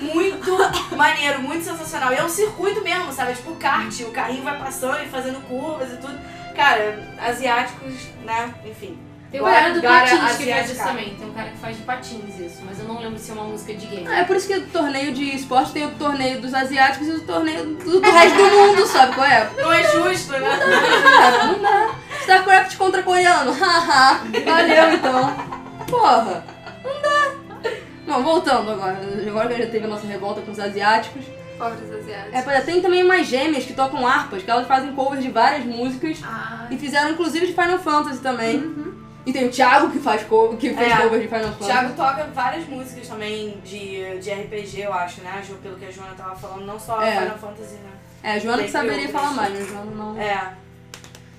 [0.00, 2.12] Muito maneiro, muito sensacional.
[2.12, 3.32] E é um circuito mesmo, sabe?
[3.32, 6.18] É tipo kart, o carrinho vai passando e fazendo curvas e tudo.
[6.54, 7.94] Cara, asiáticos,
[8.24, 8.52] né?
[8.64, 8.98] Enfim.
[9.30, 11.14] Tem o cara do Gara Patins que faz isso também.
[11.14, 13.44] Tem um cara que faz de patins isso, mas eu não lembro se é uma
[13.44, 14.08] música de game.
[14.08, 17.12] Ah, é por isso que o torneio de esporte tem o torneio dos asiáticos e
[17.12, 19.48] o torneio do, do resto do mundo, sabe qual é?
[19.56, 20.40] Não é justo, né?
[20.40, 21.94] Cara, não dá.
[22.22, 24.20] StarCraft contra coreano, haha.
[24.44, 25.59] Valeu então.
[25.90, 26.44] Porra,
[26.84, 27.70] não dá.
[28.06, 28.98] Bom, voltando agora.
[29.26, 31.24] Agora que já teve a nossa revolta com os asiáticos.
[31.58, 32.34] Pobres asiáticos.
[32.34, 35.30] É, pois é, tem também umas gêmeas que tocam harpas, que elas fazem covers de
[35.30, 36.18] várias músicas.
[36.24, 38.90] Ah, E fizeram inclusive de Final Fantasy também.
[39.26, 40.96] E tem o Thiago que faz cover, que fez É.
[41.02, 41.70] cover de Final O Fantasy.
[41.70, 45.42] Thiago toca várias músicas também de, de RPG, eu acho, né?
[45.62, 47.20] Pelo que a Joana tava falando, não só É.
[47.20, 47.90] Final Fantasy, né?
[48.22, 49.12] É, a Joana que Tem saberia outras.
[49.20, 50.52] falar mais, mas a Joana não, É.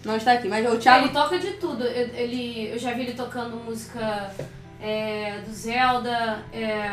[0.06, 0.48] não está aqui.
[0.48, 1.84] Mas o Thiago Ele toca de tudo.
[1.86, 4.32] Eu, ele, eu já vi ele tocando música
[4.82, 6.92] é, do Zelda, é,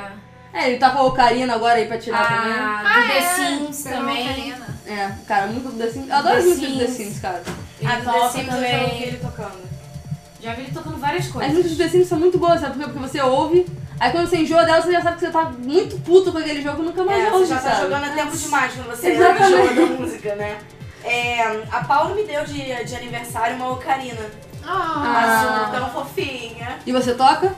[0.53, 2.53] É, ele tá com a Ocarina agora aí pra tirar também.
[2.53, 4.55] a, Ah, do The é, Sims também.
[4.87, 6.09] É, cara, muito do The Sims.
[6.09, 7.19] Eu adoro The as músicas do The Sims.
[7.21, 7.43] Cara.
[7.81, 9.03] Ele a do The Sims eu já ouvi também.
[9.03, 9.69] ele tocando.
[10.41, 11.53] Já vi ele tocando várias As coisas.
[11.53, 12.73] músicas do The Sims são muito boas, sabe?
[12.75, 12.93] por quê?
[12.93, 13.67] Porque você ouve,
[13.99, 16.63] aí quando você enjoa dela, você já sabe que você tá muito puto com aquele
[16.63, 17.83] jogo e nunca mais É, ouve, você já tá sabe?
[17.83, 19.53] jogando há tempo demais quando você Exatamente.
[19.73, 20.59] enjoa da música, né?
[21.05, 24.31] É, a Paula me deu de, de aniversário uma ocarina.
[24.65, 26.79] Ah, Azul, tão fofinha.
[26.85, 27.55] E você toca?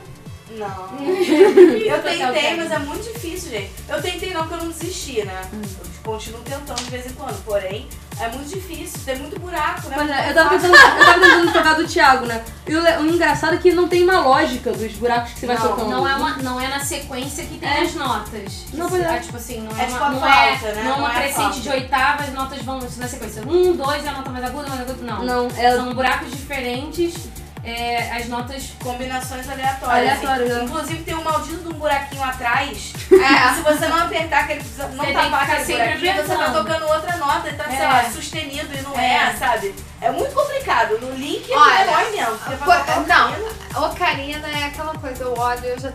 [0.50, 0.98] Não.
[1.00, 3.72] Eu Eu tentei, mas é muito difícil, gente.
[3.88, 5.42] Eu tentei não, porque eu não desisti, né?
[5.52, 7.42] Eu continuo tentando de vez em quando.
[7.44, 7.88] Porém,
[8.20, 9.94] é muito difícil, tem muito buraco, né?
[9.96, 12.42] Pois é, eu tava tentando, eu tava tentando tocar do Thiago, né?
[12.68, 15.56] E o, o engraçado é que não tem uma lógica dos buracos que você vai
[15.56, 15.90] Não, tocando.
[15.90, 17.82] Não é, uma, não é na sequência que tem É.
[17.82, 18.66] as notas.
[18.74, 19.18] Não, pois é.
[19.18, 20.82] tipo assim, não É é, tipo uma, a não flauta, é, né?
[20.84, 21.60] Não é uma Não é a crescente flauta.
[21.60, 23.42] de oitava, as notas vão na sequência.
[23.46, 24.98] Um, dois, a nota mais aguda, mais aguda.
[25.02, 25.24] Não.
[25.24, 27.14] Não, é São buracos diferentes,
[27.62, 28.72] é, as notas.
[28.82, 30.18] Combinações aleatórias.
[30.18, 30.64] Aleatórias, assim.
[30.64, 32.92] Inclusive tem um maldito de um buraquinho atrás.
[33.12, 33.54] É.
[33.54, 34.64] Se você não apertar aquele.
[34.94, 37.88] Não Você tapar aquele buraquinho, você tá tocando outra nota e tá, sei É.
[37.88, 39.14] lá, sustenido e não é.
[39.14, 39.36] É.
[39.36, 39.74] sabe?
[40.00, 40.98] É muito complicado.
[40.98, 42.38] No link Olha, é dói mesmo.
[42.38, 45.92] Porque pra Pô, tocar o não, Ocarina é aquela coisa, eu olho, eu já,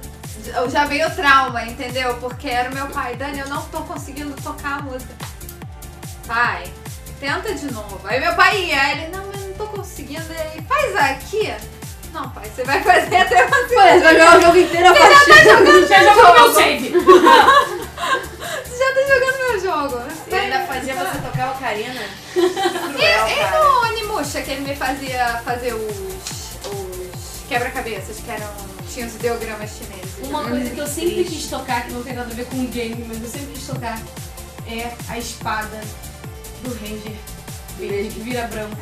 [0.56, 2.16] eu já veio trauma, entendeu?
[2.18, 5.14] Porque era o meu pai, Dani, eu não tô conseguindo tocar a música.
[6.28, 6.72] Pai,
[7.20, 8.00] tenta de novo.
[8.04, 10.26] Aí meu pai ia, ele, não, não tô conseguindo.
[10.32, 11.54] Ele, faz aqui.
[12.14, 13.76] Não, pai, você vai fazer até você.
[13.76, 15.88] Pô, você vai jogar o jogo inteiro a partir.
[15.88, 16.94] Já jogou meu save!
[18.66, 20.04] Você já tá jogando meu jogo.
[20.28, 21.36] Ele ainda fazia você tocar.
[21.66, 23.64] E, Cruel, e cara.
[23.64, 28.48] no Animusha, que ele me fazia fazer os, os quebra-cabeças, que eram.
[28.94, 30.30] tinham os ideogramas chineses.
[30.30, 32.68] Uma coisa que eu sempre quis tocar, que não tem nada a ver com o
[32.68, 34.00] game, mas eu sempre quis tocar,
[34.68, 35.82] é a espada
[36.64, 37.16] do Ranger
[37.78, 38.76] que vira branco.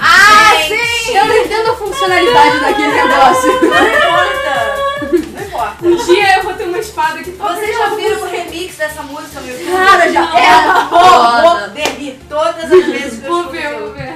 [0.00, 1.16] Ah, sim!
[1.16, 3.52] Eu não entendo a funcionalidade daquele negócio.
[3.62, 5.30] Não importa.
[5.32, 5.86] Não importa.
[5.86, 9.02] Um dia eu vou ter uma espada que toca Vocês já viram o remix dessa
[9.02, 9.70] música, meu Deus?
[9.70, 10.38] Cara, já Não.
[10.38, 11.40] é foda.
[11.40, 14.14] roubou dele todas as vezes que eu Vou ver, vou ver.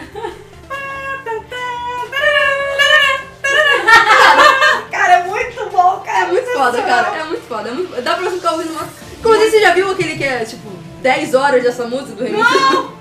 [4.91, 6.19] Cara, é muito bom, cara.
[6.19, 7.17] É muito foda, cara.
[7.19, 7.69] É muito foda.
[7.69, 8.03] É muito...
[8.03, 8.89] Dá pra ficar ouvindo uma.
[9.19, 10.69] Inclusive, você já viu aquele que é, tipo,
[11.01, 12.47] 10 horas dessa música do remix?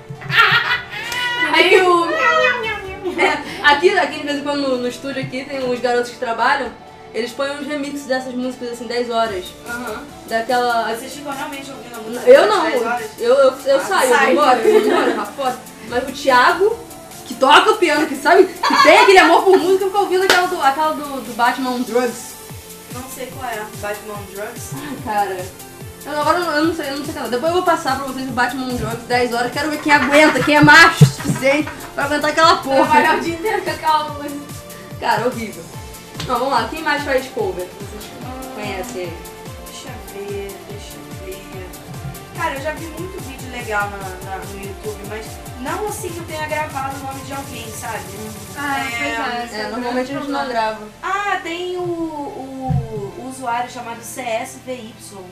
[1.52, 2.06] Aí o.
[2.10, 6.16] É, aqui, aqui, de vez em quando, no, no estúdio aqui, tem uns garotos que
[6.18, 6.70] trabalham,
[7.12, 9.44] eles põem uns remixes dessas músicas, assim, 10 horas.
[10.26, 10.92] Daquela...
[10.94, 12.28] Vocês ficam realmente ouvindo a música?
[12.30, 13.10] Eu não, 10 horas?
[13.18, 14.24] eu, eu, eu Ah, saio, eu sai.
[14.24, 15.58] vou embora, eu vou embora, tá fora.
[15.88, 16.78] Mas o Thiago,
[17.26, 20.46] que toca o piano, que sabe, que tem aquele amor por música, fica ouvindo aquela
[20.48, 22.34] do, aquela do, do Batman on Drugs.
[22.94, 23.62] Não sei qual é.
[23.80, 24.70] Batman on Drugs?
[25.04, 25.36] Cara,
[26.06, 27.28] eu, agora eu não, eu não sei, eu não sei cantar.
[27.30, 29.92] Depois eu vou passar pra vocês o Batman on Drugs 10 horas, quero ver quem
[29.92, 33.16] aguenta, quem é macho o suficiente pra aguentar aquela Trabalhar porra.
[33.16, 34.40] o dia inteiro com aquela música.
[35.00, 35.64] Cara, horrível.
[36.26, 37.66] Não, vamos lá, quem mais faz cover?
[37.66, 39.16] Vocês conhecem aí?
[39.66, 41.68] Deixa eu ver, deixa eu ver.
[42.36, 43.98] Cara, eu já vi muito vídeo legal na,
[44.30, 45.26] na- no YouTube, mas
[45.60, 48.00] não assim que eu tenha gravado o nome de alguém, sabe?
[48.56, 49.60] Ah, É, pois é.
[49.60, 50.80] É, normalmente a gente não grava.
[51.02, 55.24] Ah, tem o, o, o usuário chamado CSVY, o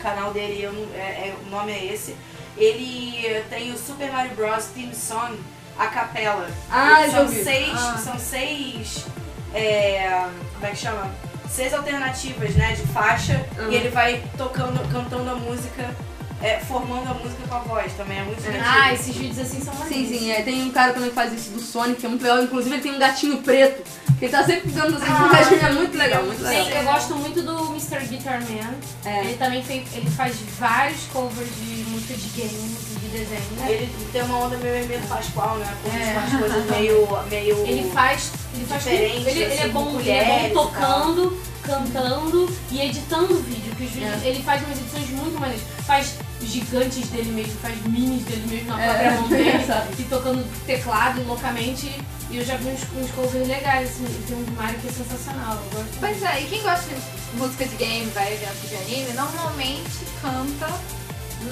[0.00, 2.16] canal dele, eu é- é- o nome é esse.
[2.56, 4.66] Ele tem o Super Mario Bros.
[4.74, 5.38] Theme Song
[5.78, 6.48] a capela.
[6.70, 7.96] Ah, são seis, Ah.
[7.96, 9.06] são seis,
[9.54, 11.10] é, como é que chama?
[11.48, 13.70] Seis alternativas, né, de faixa Uhum.
[13.72, 15.94] e ele vai tocando, cantando a música,
[16.42, 18.64] é, formando a música com a voz também, é muito divertido.
[18.66, 20.08] Ah, esses vídeos assim são Sim, maneiros.
[20.18, 22.42] sim, é, tem um cara também que faz isso do Sonic, que é muito legal.
[22.42, 23.82] Inclusive ele tem um gatinho preto,
[24.18, 26.68] que ele tá sempre ficando assim, Ah, um gatinho é muito legal, muito Sim, legal.
[26.70, 28.06] eu gosto muito do Mr.
[28.06, 28.74] Guitar Man.
[29.04, 29.24] É.
[29.24, 33.40] Ele também fez, ele faz vários covers de música de games, de desenho.
[33.68, 35.74] Ele tem uma onda meio meio Pascoal, né?
[35.82, 36.12] Com É.
[36.18, 37.08] umas coisas meio.
[37.28, 37.56] meio...
[37.66, 39.28] Ele faz, ele faz Diferente.
[39.28, 43.74] Ele, ele é assim, bom, ele é colheres e bom tocando, cantando e editando vídeo.
[43.76, 44.28] Que os vídeos, É.
[44.28, 45.62] ele faz umas edições muito maneiras.
[45.86, 49.64] Faz gigantes dele mesmo, faz minis dele mesmo na É, própria mão dele.
[49.98, 51.92] e tocando teclado loucamente.
[52.30, 54.04] E eu já vi uns, uns covers legais, assim.
[54.26, 55.54] Tem um do Mario que é sensacional.
[55.54, 55.98] Eu gosto muito.
[56.00, 60.68] Pois é, e quem gosta de música de game, vai evento de anime, normalmente canta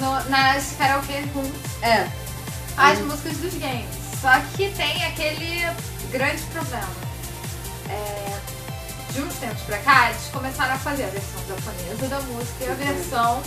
[0.01, 1.53] no- nas karaokê rooms
[1.83, 2.07] É.
[2.77, 3.87] as músicas dos games.
[4.21, 5.65] Só que tem aquele
[6.13, 6.89] grande problema.
[7.89, 8.39] É,
[9.13, 12.71] de uns tempos pra cá, eles começaram a fazer a versão japonesa da música e
[12.71, 13.43] a versão.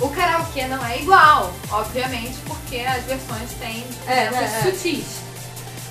[0.00, 4.72] O karaokê não é igual, obviamente, porque as versões têm É, diferenças é, é.
[4.72, 5.04] sutis.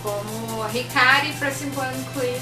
[0.02, 2.40] Como Hikari pra Simple and Clean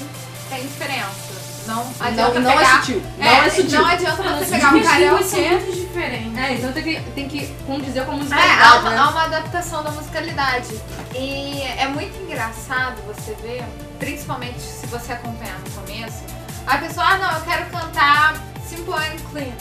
[0.48, 1.36] tem diferença.
[1.66, 2.80] Não adianta Não, não é pegar...
[2.80, 3.02] sutil.
[3.18, 3.80] Não é sutil.
[3.82, 5.50] Não adianta Não, você as pegar um línguas são karaokê...
[5.66, 6.38] muito diferentes.
[6.38, 8.96] É, então tem que, tem que condizer com a É, musicalidade, há uma, né?
[8.96, 10.80] há uma adaptação da musicalidade.
[11.14, 13.62] E é muito engraçado você ver,
[13.98, 16.22] principalmente se você acompanhar no começo,
[16.68, 18.34] a pessoa, ah não, eu quero cantar
[18.68, 19.52] Simple and Clean.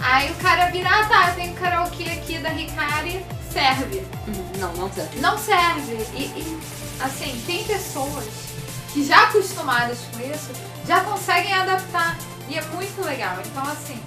[0.00, 4.06] Aí o cara vira, ah tá, tem karaokê aqui da Ricari, serve.
[4.28, 5.18] Uhum, Não, não serve.
[5.18, 5.94] Não serve.
[6.14, 6.60] E, e,
[7.00, 8.24] assim, tem pessoas
[8.92, 10.50] que já acostumadas com isso,
[10.86, 12.16] já conseguem adaptar.
[12.48, 13.38] E é muito legal.
[13.44, 14.00] Então, assim,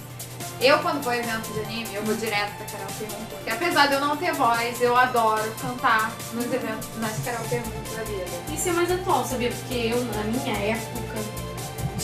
[0.62, 3.88] eu quando vou a evento de anime, eu vou direto pra karaokê room, porque apesar
[3.88, 8.26] de eu não ter voz, eu adoro cantar nos eventos, nas karaokê rooms da vida.
[8.54, 9.52] Isso é mais atual, sabia?
[9.52, 11.49] Porque eu, na minha época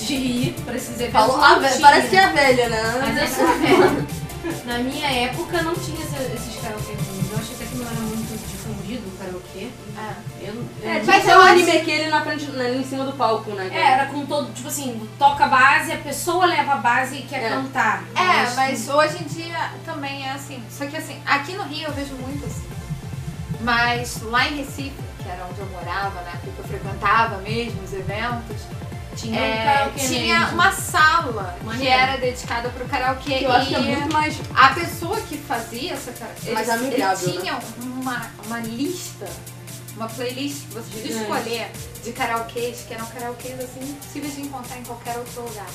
[0.06, 1.14] de ir pra esses eventos.
[1.14, 1.80] Falou, ah, tinha.
[1.82, 2.84] parece que é velha, né?
[3.02, 4.08] Mas eu sou velha.
[4.66, 7.32] Na minha época não tinha esse- esses karaokê rooms.
[7.32, 9.70] Eu acho até que não era muito difundido o karaokê.
[10.42, 12.78] Eu, eu, É, eu- tinha Mas que eu um anime aquele na frente, na- ali
[12.78, 13.70] em cima do palco, né?
[13.74, 17.22] É, era com todo, tipo assim, toca a base, a pessoa leva a base e
[17.24, 17.50] quer É.
[17.50, 18.04] cantar.
[18.16, 20.62] É, mas hoje em dia também é assim.
[20.70, 22.68] Só que assim, aqui no Rio eu vejo muito assim.
[23.62, 26.34] Mas lá em Recife, que era onde eu morava, né?
[26.44, 28.58] Porque eu frequentava mesmo os eventos,
[29.16, 33.40] tinha é, tinha uma sala que era dedicada pro karaokê.
[33.40, 34.36] Que eu acho que é muito mais.
[34.56, 39.28] a pessoa que fazia essa karaokê, Mais amigável, eles tinham uma, uma lista,
[39.96, 41.72] uma playlist que você podia escolher
[42.04, 45.68] de karaokês, que eram karaokês assim, impossíveis de encontrar em qualquer outro lugar.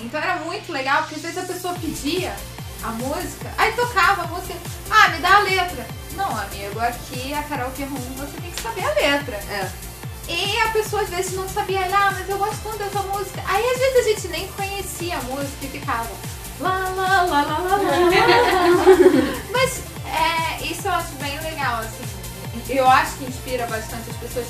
[0.00, 2.34] Então era muito legal, porque às vezes a pessoa pedia
[2.82, 4.54] a música, aí tocava a música,
[4.90, 5.86] ah, me dá a letra.
[6.16, 9.36] Não, amigo, aqui a karaokê room você tem que saber a letra.
[9.36, 9.70] É.
[10.26, 13.42] E a pessoa às vezes não sabia, ah, mas eu gosto tanto dessa música.
[13.46, 16.08] Aí às vezes a gente nem conhecia a música e ficava
[16.60, 17.78] lá, lá, lá, lá, lá, lá.
[19.52, 22.04] Mas é, isso eu acho bem legal, assim.
[22.68, 24.46] Eu acho que inspira bastante as pessoas,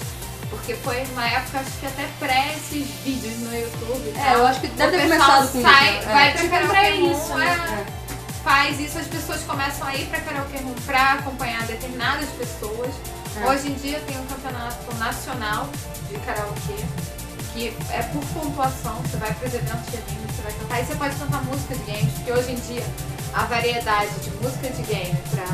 [0.51, 4.13] porque foi uma época, acho que até pré esses vídeos no YouTube.
[4.15, 6.07] e É, eu acho que deve O ter pessoal começado com sai, isso.
[6.07, 6.15] né?
[6.15, 6.31] vai É.
[6.31, 7.87] pra Tipo, karaokê room, isso, né?
[7.89, 8.45] É.
[8.45, 12.91] faz isso, as pessoas começam a ir pra karaokê room pra acompanhar determinadas pessoas.
[13.37, 13.49] É.
[13.51, 15.69] Hoje em dia tem um campeonato nacional
[16.09, 16.77] de karaokê,
[17.53, 20.95] que é por pontuação, você vai pros eventos de anime, você vai cantar, e você
[20.97, 22.85] pode cantar música de games, porque hoje em dia
[23.35, 25.45] a variedade de música de game pra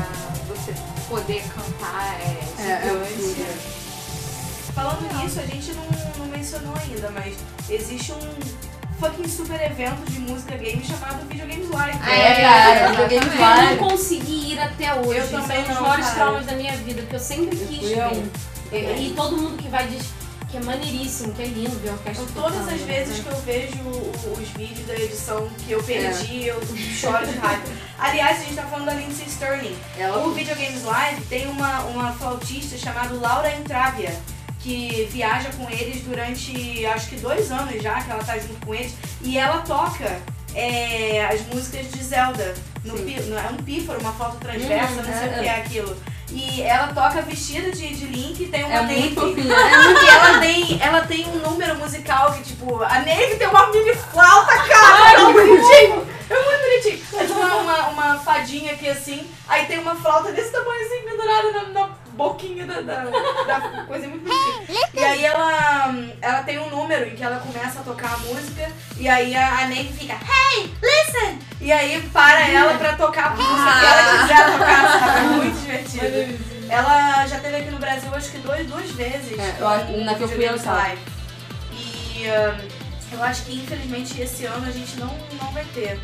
[0.47, 0.73] você
[1.09, 3.13] poder cantar é É, é gigante.
[3.13, 3.81] absurdo.
[4.75, 5.85] Falando nisso, a gente não,
[6.19, 7.35] não mencionou ainda, mas
[7.69, 8.29] existe um
[9.01, 11.97] fucking super evento de música game chamado Videogames Live.
[12.07, 13.35] É, cara, videogame exatamente.
[13.35, 13.81] Eu live.
[13.81, 15.17] não consegui ir até hoje.
[15.17, 17.57] Eu Isso também é um dos não, maiores traumas da minha vida, porque eu sempre
[17.57, 18.23] quis ver.
[18.71, 20.05] E, e todo mundo que vai diz
[20.51, 23.23] que é maneiríssimo, que é lindo ver a orquestra Então, todas as vezes né?
[23.23, 27.63] que eu vejo os vídeos da edição que eu perdi, eu choro de raiva.
[27.97, 29.75] Aliás, a gente tá falando da Lindsay Sterling.
[30.23, 34.13] O Videogames Live tem uma, uma flautista chamada Laura Entravia,
[34.61, 38.75] que viaja com eles durante acho que dois anos já, que ela tá junto com
[38.75, 40.19] eles, e ela toca
[40.53, 42.53] é, as músicas de Zelda.
[42.83, 45.97] No, é um pífaro, uma flauta transversa, Hum, não sei é, o que é aquilo.
[46.31, 49.01] E ela toca vestida de, de Link e tem uma É Navy.
[49.01, 49.53] muito fofinha.
[49.55, 53.47] É muito E ela tem, ela tem um número musical que, tipo, a Neve tem
[53.47, 55.13] uma mini flauta, cara!
[55.13, 56.07] É muito bonitinho!
[56.29, 57.21] É muito bonitinho.
[57.21, 61.51] É tipo uma, uma, fadinha aqui assim, aí tem uma flauta desse tamanho assim, pendurada
[61.51, 64.79] na, na boquinha da, da, da coisa, muito bonitinho.
[64.93, 68.69] E aí ela, ela tem um número em que ela começa a tocar a música,
[68.97, 71.39] e aí a, a Neve fica, hey, listen!
[71.59, 75.19] E aí para ela pra tocar a música que ela quiser tocar, sabe?
[75.19, 76.51] É muito divertido.
[76.69, 79.37] Ela já teve aqui no Brasil acho que dois, duas vezes.
[79.37, 80.57] É, eu na que eu fui, ela.
[80.63, 81.01] Live.
[81.73, 82.57] E ahn,
[83.11, 85.99] eu acho que infelizmente esse ano a gente não, não vai ter.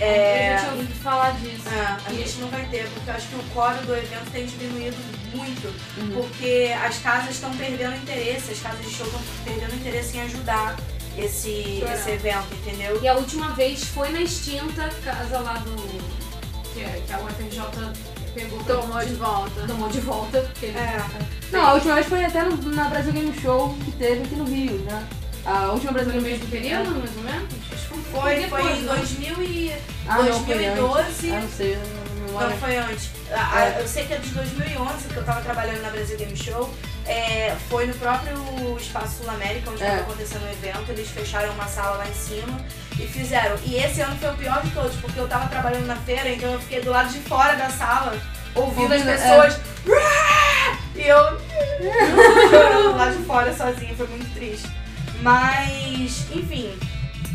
[0.00, 1.68] É, já tinha ouvido falar disso.
[1.68, 4.46] é, a gente não vai ter, porque eu acho que o core do evento tem
[4.46, 4.96] diminuído
[5.34, 5.66] muito.
[5.98, 6.10] Uhum.
[6.22, 10.76] Porque as casas estão perdendo interesse, as casas de show estão perdendo interesse em ajudar
[11.16, 12.98] esse, esse evento, entendeu?
[13.02, 15.76] E a última vez foi na extinta casa lá do.
[16.74, 17.62] que, é- que a UFRJ
[18.34, 19.66] pegou pra- Tomou de volta.
[19.66, 20.40] tomou de volta.
[20.40, 21.00] Porque É.
[21.52, 24.44] Não, a última vez foi até no- na Brasil Game Show que teve aqui no
[24.44, 25.06] Rio, né?
[25.44, 26.60] A última Brasil Foi no Game mesmo Show.
[26.60, 27.54] período, mais ou menos?
[28.12, 28.94] Foi, depois, foi em né?
[28.96, 29.72] 2000 e...
[30.08, 31.00] Ah, não, foi 2012.
[31.00, 31.32] antes.
[31.32, 33.10] Ah, não sei, não, não Não, foi antes.
[33.32, 36.72] A- Eu sei que é de 2011, que eu tava trabalhando na Brasil Game Show.
[37.04, 38.36] É, foi no próprio
[38.78, 39.86] Espaço Sul América, onde É.
[39.86, 40.90] estava acontecendo o evento.
[40.90, 42.60] Eles fecharam uma sala lá em cima
[42.98, 43.56] e fizeram.
[43.64, 46.52] E esse ano foi o pior de todos, porque eu tava trabalhando na feira, então
[46.52, 48.16] eu fiquei do lado de fora da sala,
[48.54, 49.16] ouvindo as é.
[49.16, 49.60] pessoas.
[50.94, 51.16] E eu
[52.50, 54.68] chorando lá de fora sozinha, foi muito triste.
[55.20, 56.78] Mas, enfim.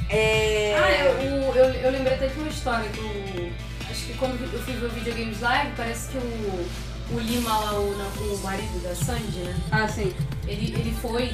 [0.10, 0.76] É...
[0.78, 0.92] Ah,
[1.24, 3.52] eu, o- eu, eu lembrei até de uma história que eu.
[3.90, 6.68] Acho que quando eu fui ver o videogames live, parece que o,
[7.16, 7.90] o Lima lá, o,
[8.34, 9.56] o marido da Sandy, né?
[9.72, 10.14] Ah, sim.
[10.48, 11.32] Ele, ele foi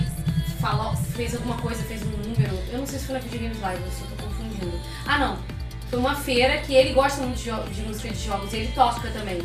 [0.62, 2.58] fala, fez alguma coisa, fez um número.
[2.72, 4.80] Eu não sei se foi na Video Games Live, eu só tô confundindo.
[5.06, 5.38] Ah, não.
[5.90, 9.10] Foi uma feira que ele gosta muito de, de música de jogos e ele toca
[9.12, 9.42] também.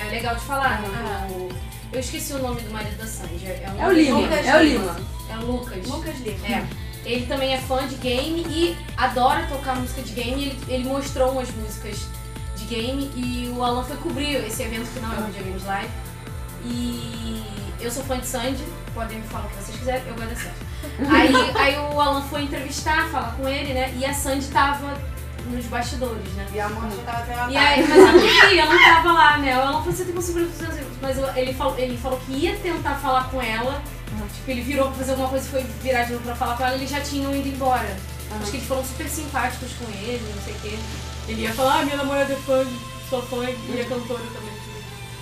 [0.00, 1.28] É legal de falar, né?
[1.30, 1.48] O-
[1.92, 3.46] eu esqueci o nome do marido da Sandy.
[3.46, 4.96] É, um É o Lima, Lucas é o Lima.
[5.30, 5.86] É o Lucas.
[5.86, 6.46] Lucas Lima.
[6.46, 6.66] É.
[7.06, 10.42] Ele também é fã de game e adora tocar música de game.
[10.44, 12.06] Ele, ele mostrou umas músicas
[12.56, 15.64] de game e o Alan foi cobrir esse evento que não é o Video Games
[15.64, 15.90] Live.
[16.64, 17.42] E
[17.80, 18.64] eu sou fã de Sandy,
[18.94, 21.14] podem me falar o que vocês quiserem, eu gosto da Sandy.
[21.14, 23.94] Aí, aí o Alan foi entrevistar, falar com ele, né?
[23.96, 24.94] E a Sandy tava
[25.48, 26.44] nos bastidores, né?
[26.52, 29.50] E a Amanda tava até E aí, mas a Sofia não tava lá, né?
[29.50, 32.56] Ela falou, você tem conseguido fazer isso?" Mas eu- ele falou, ele falou que ia
[32.56, 33.80] tentar falar com ela.
[34.34, 36.64] Tipo, ele virou pra fazer alguma coisa e foi virar de novo pra falar com
[36.64, 37.96] ela, eles já tinham ido embora.
[38.40, 40.78] Acho que eles foram super simpáticos com ele, não sei o quê.
[41.28, 42.66] Ele ia falar, ah, minha namorada é fã,
[43.08, 44.56] sou fã e é cantora também.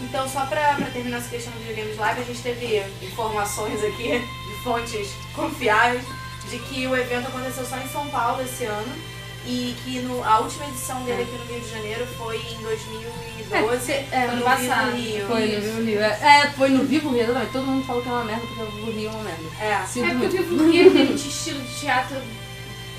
[0.01, 3.83] Então, só pra, pra terminar essa questão do Video Games Live, a gente teve informações
[3.85, 6.05] aqui de fontes confiáveis
[6.51, 9.14] de que o evento aconteceu só em São Paulo esse ano
[9.47, 13.93] e que no, a última edição dele aqui no Rio de Janeiro foi em 2012,
[13.93, 14.91] É, no ano passado.
[14.97, 15.27] Rio.
[15.27, 16.01] Foi no Vivo Rio.
[16.01, 17.53] É, é, foi no Vivo Rio, exatamente.
[17.53, 19.43] Todo mundo falou que é uma merda porque o Vivo Rio é uma merda.
[19.61, 19.87] É.
[19.87, 22.17] Sinto É porque eu vivo Rio é aquele estilo de teatro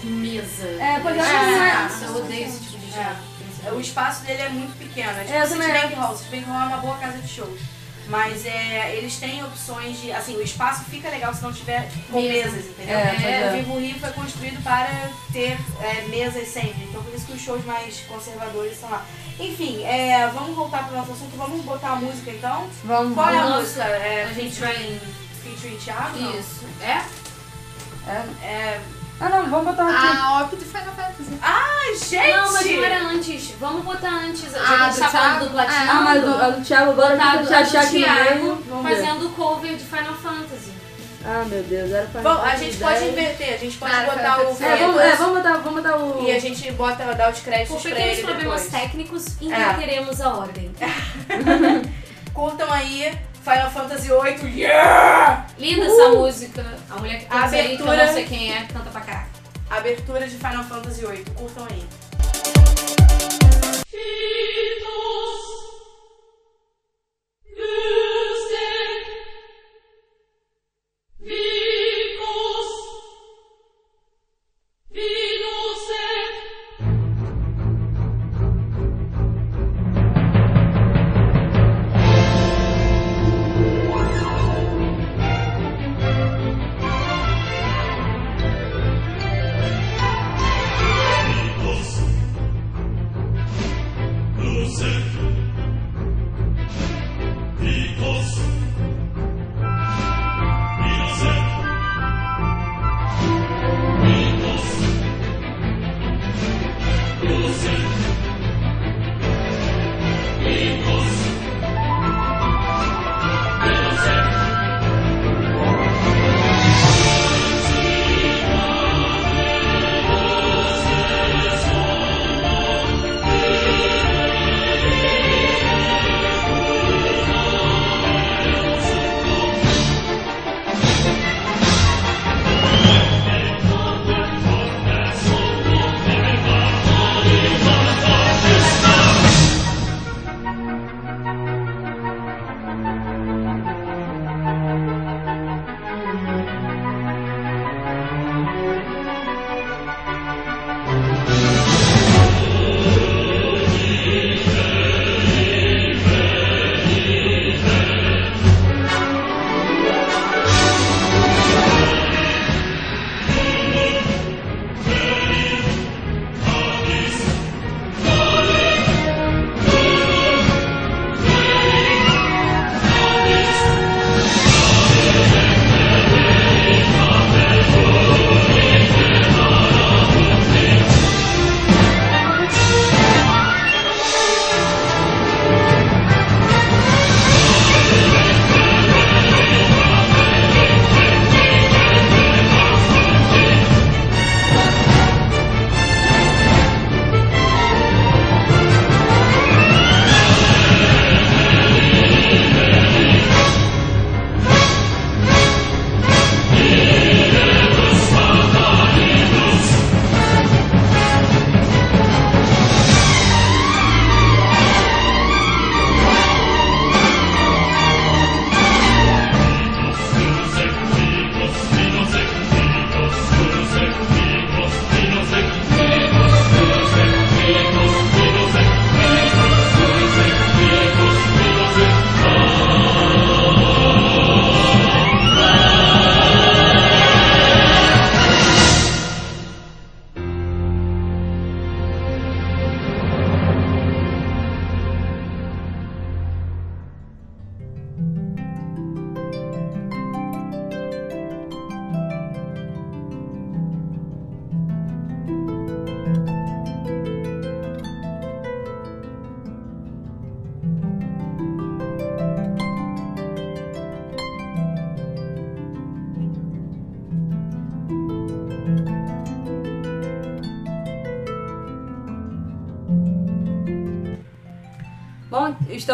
[0.01, 0.67] com mesa.
[0.67, 3.35] É, pois é, é, mas- eu odeio esse tipo de teatro.
[3.75, 6.13] O espaço dele é muito pequeno, é tipo É, eu o também Citibank Hall.
[6.13, 7.59] O Citibank Hall é uma boa casa de shows.
[8.07, 10.11] Mas é, eles têm opções de.
[10.11, 12.51] Assim, o espaço fica legal se não tiver com Mesa.
[12.51, 12.95] mesas, entendeu?
[12.97, 13.49] É, é.
[13.49, 16.83] o Vivo Rio foi construído para ter é, mesas sempre.
[16.83, 19.05] Então por isso que os shows mais conservadores estão lá.
[19.39, 21.35] Enfim, é, vamos voltar para o nosso assunto.
[21.35, 22.69] Vamos botar a música então.
[22.83, 23.83] Vamos, Qual é a Nossa, música?
[23.83, 24.99] É, a gente featuring,
[25.43, 26.19] featuring Thiago?
[26.19, 26.39] não?
[26.39, 26.65] Isso.
[26.81, 27.03] É?
[28.43, 28.79] É...
[29.19, 30.17] Ah, não, vamos botar aqui.
[30.17, 31.39] A OP do Final Fantasy.
[31.41, 32.35] Ai, gente!
[32.35, 33.51] Não, mas não era antes.
[33.59, 34.53] Vamos botar antes.
[34.55, 35.45] Ah, a gente do tá falando Thiago?
[35.45, 35.91] do Platinum.
[35.91, 37.99] Ah, mas do, a do Thiago agora Botar vai do, deixar a achar do aqui
[37.99, 38.63] no Thiago meio.
[38.67, 38.95] Vamos ver.
[38.97, 40.75] fazendo cover de Final Fantasy.
[41.27, 44.63] Ah, meu Deus, era pra Bom, a gente pode inverter, a gente pode botar o
[44.63, 46.23] É, vamos, é, vamos botar, vamos botar o.
[46.23, 48.81] e a gente bota, dá os créditos Por pra pequenos ele problemas depois.
[48.83, 49.45] técnicos, É.
[49.45, 50.71] inverteremos a ordem.
[52.33, 55.45] Curtam aí Final Fantasy VIII, yeah!
[55.59, 56.65] Linda essa música.
[56.89, 59.01] A mulher que A canta aí, que eu abertura- não sei quem é, canta pra
[59.01, 59.27] caralho.
[59.69, 61.85] Abertura de Final Fantasy VIII, curtam aí.
[67.57, 68.45] Luz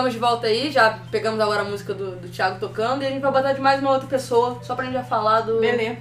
[0.01, 3.09] estamos de volta aí, já pegamos agora a música do, do Thiago tocando e a
[3.09, 5.59] gente vai botar de mais uma outra pessoa, só pra gente já falar do.
[5.59, 5.97] Beleza.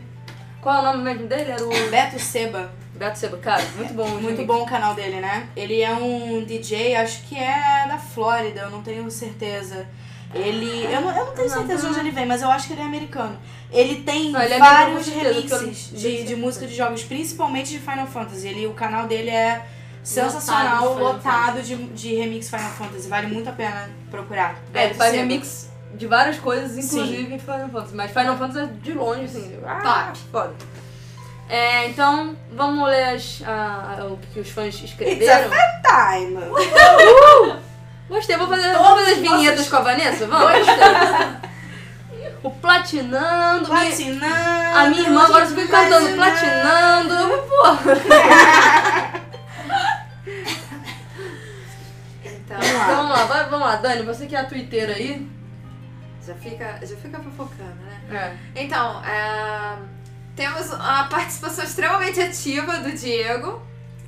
[0.62, 1.50] Qual é o nome mesmo dele?
[1.50, 2.70] Era o Beto Seba.
[2.94, 3.36] Beto Seba.
[3.38, 4.08] Cara, muito bom.
[4.08, 5.48] Muito bom o canal dele, né?
[5.54, 9.86] Ele é um DJ, acho que é da Flórida, eu não tenho certeza.
[10.34, 10.84] Ele.
[10.84, 12.82] Eu não, eu não tenho certeza de onde ele vem, mas eu acho que ele
[12.82, 13.38] é americano.
[13.70, 18.06] Ele tem Não, ele é vários remixes de, de música de jogos, principalmente de Final
[18.06, 18.48] Fantasy.
[18.48, 19.62] Ele, o canal dele é
[20.02, 23.08] sensacional, Lotado lotado de, de remix Final Fantasy.
[23.08, 24.56] Vale muito a pena procurar.
[24.74, 27.94] É, ele faz remix de várias coisas, inclusive em Final Fantasy.
[27.94, 29.58] Mas Final Fantasy é de longe, assim.
[29.66, 30.18] Ah, Top.
[30.32, 30.54] foda.
[31.48, 35.50] É, então, vamos ler as, a- o que os fãs It's a escreveram.
[35.82, 36.38] time.
[38.08, 40.26] Gostei, vou fazer, vamos fazer as vinhetas com a Vanessa?
[40.26, 40.58] Vamos?
[40.58, 41.50] Gostei.
[42.42, 43.68] O Platinando.
[43.68, 44.24] minha- Platinando.
[44.78, 47.42] A minha irmã agora fica cantando Platinando.
[47.48, 47.80] Porra.
[53.14, 55.28] vamos lá, vai- vamos lá, Dani, você que é a twitteira aí.
[56.26, 58.36] já fica, já fica fofocando, né?
[58.54, 58.62] É.
[58.62, 59.76] Então, é,
[60.36, 63.62] temos a participação extremamente ativa do Diego.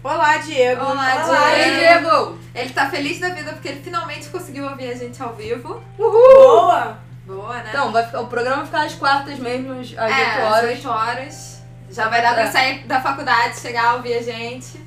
[0.05, 0.85] Olá, Diego.
[0.85, 1.13] Olá,
[1.47, 1.79] Aí, Diego.
[2.11, 2.39] Diego!
[2.55, 5.83] Ele tá feliz da vida porque ele finalmente conseguiu ouvir a gente ao vivo.
[5.97, 6.99] Boa.
[7.25, 7.67] Boa, né?
[7.69, 10.71] Então, vai ficar, o programa vai ficar às quartas mesmo, às 8 é, às horas.
[10.71, 11.63] 8 horas.
[11.91, 12.51] Já vai dar pra É.
[12.51, 14.81] sair da faculdade, chegar a ouvir a gente.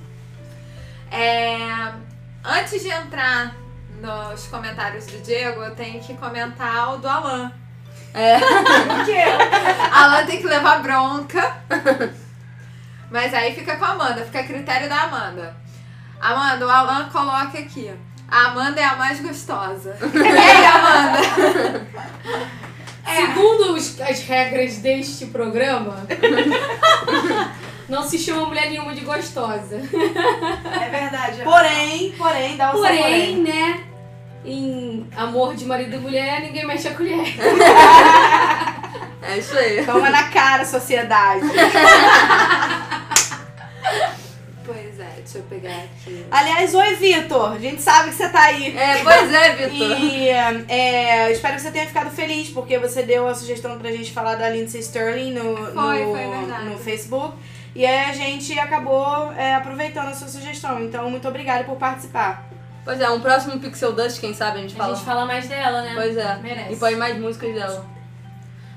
[1.12, 1.58] É,
[2.44, 3.56] antes de entrar
[4.02, 7.52] nos comentários do Diego, eu tenho que comentar o do Alan.
[8.14, 8.38] É.
[8.40, 9.24] Por quê?
[9.92, 11.56] Alan tem que levar bronca.
[13.12, 15.56] Mas aí fica com a Amanda, fica a critério da Amanda.
[16.20, 17.92] Amanda, o Alan coloca aqui.
[18.28, 19.96] A Amanda é a mais gostosa.
[20.02, 21.88] Ei, Amanda!
[23.06, 25.96] Segundo os- as regras deste programa,
[27.88, 29.78] não se chama mulher nenhuma de gostosa.
[29.78, 31.42] É verdade.
[31.44, 33.84] Porém, porém, dá o seu Porém, né?
[34.44, 37.26] Em amor de marido e mulher, ninguém mexe a colher.
[39.28, 39.84] É isso aí.
[39.84, 41.42] Toma na cara, sociedade.
[44.66, 46.26] Pois é, deixa eu pegar aqui.
[46.32, 47.54] Aliás, oi, Vitor.
[47.54, 48.76] A gente sabe que você tá aí.
[48.78, 50.00] É, pois é, Vitor.
[50.00, 54.12] E é, espero que você tenha ficado feliz, porque você deu a sugestão pra gente
[54.12, 57.36] falar da Lindsay Sterling no, Foi, no, foi no Facebook.
[57.76, 60.80] E aí a gente acabou é, aproveitando a sua sugestão.
[60.82, 62.46] Então, muito obrigada por participar.
[62.86, 64.96] Pois é, um próximo Pixel Dust, quem sabe a gente A fala.
[64.96, 65.92] gente fala mais dela, né?
[65.94, 66.38] Pois é.
[66.38, 66.74] Merece.
[66.74, 67.86] E põe mais músicas dela.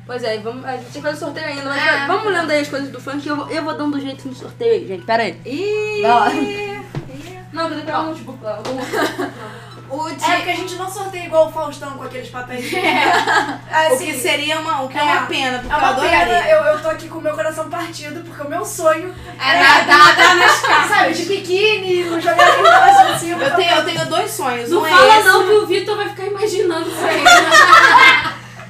[0.06, 2.06] Pois é, vamos, a gente tem que fazer sorteio ainda, mas É.
[2.06, 4.34] vamos lendo aí as coisas do funk que eu, vou- eu vou dando jeito no
[4.34, 5.04] sorteio aí, gente.
[5.04, 5.38] Pera aí.
[5.44, 6.00] Ih!
[6.02, 6.30] Vai lá.
[7.52, 8.58] Não, eu vou pegar um notebook lá.
[9.90, 10.32] eu O É Diego.
[10.36, 12.70] porque a gente não sorteia igual o Faustão com aqueles papéis.
[12.72, 15.04] o Assim, que seria uma, o que é, é.
[15.04, 16.18] uma pena, porque É eu uma adoraria.
[16.26, 19.58] pena, eu, eu tô aqui com o meu coração partido, porque o meu sonho É
[19.58, 21.14] nadar nas casas, sabe?
[21.14, 23.30] De biquíni, não jogar aquele negócio assim.
[23.30, 24.70] Eu tenho, eu tenho dois sonhos.
[24.70, 25.28] Não um fala é esse.
[25.28, 27.22] não que o Vitor vai ficar imaginando isso aí.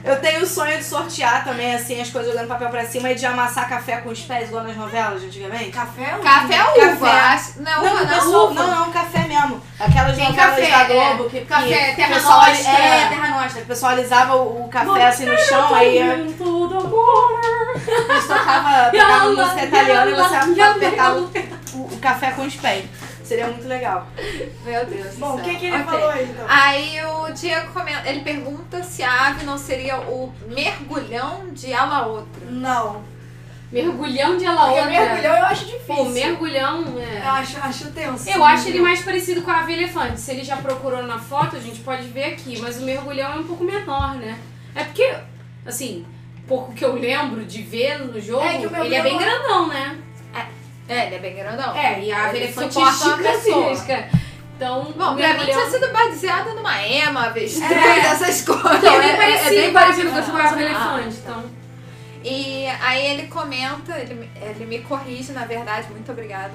[0.09, 3.15] Eu tenho o sonho de sortear também, assim, as coisas jogando papel pra cima e
[3.15, 5.71] de amassar café com os pés, igual nas novelas antigamente.
[5.71, 6.17] Café?
[6.23, 7.07] Café é uva.
[7.07, 7.21] Café.
[7.21, 8.15] acho- Não, Não, uva não.
[8.15, 8.55] pessoal, uva.
[8.63, 9.63] não, não, café mesmo.
[9.79, 10.85] Aquelas Tem novelas café, da é.
[11.15, 12.73] Globo que, que Café, o Terra pessoal, Nostra.
[12.73, 13.49] É, Terra Nostra.
[13.55, 17.41] que O pessoal alisava o, o café assim no chão, aí eu- Tudo amor.
[17.87, 21.31] eles tocavam tocava música italiana e você apertava o,
[21.77, 22.85] o café com os pés.
[23.29, 24.07] Seria muito legal.
[24.65, 25.85] Meu Deus Bom, o que, que ele Ok.
[25.87, 26.47] falou aí, então?
[26.49, 32.07] Aí o Diego comenta, ele pergunta se a ave não seria o mergulhão de ala
[32.07, 32.47] outra.
[32.51, 33.03] Não.
[33.71, 34.87] Mergulhão de Porque outra.
[34.87, 35.95] mergulhão eu acho difícil.
[35.95, 37.19] Pô, mergulhão é.
[37.19, 38.31] Eu acho, acho tenso.
[38.31, 40.19] Eu acho ele mais parecido com a ave elefante.
[40.21, 42.59] Se ele já procurou na foto, a gente pode ver aqui.
[42.59, 44.39] Mas o mergulhão é um pouco menor, né?
[44.75, 45.15] É porque,
[45.67, 46.07] assim,
[46.47, 49.99] pouco que eu lembro de ver no jogo, É o ele é bem grandão, né?
[50.89, 51.77] É, ele é bem grandão.
[51.77, 53.75] É, e a ave Ele elefante é suporta uma pessoa.
[53.77, 54.09] gigantesca.
[54.57, 55.47] Então, Bom, pra mim mergulhão...
[55.47, 57.99] tinha sido baseado numa ema, avestruz, É.
[58.11, 58.75] essas coisas.
[58.79, 61.45] Então, é, é- é parecido, bem parecido com com a a ave ave elefante, então...
[62.25, 66.53] E aí ele comenta, ele, me- ele me corrige, na verdade, muito obrigada.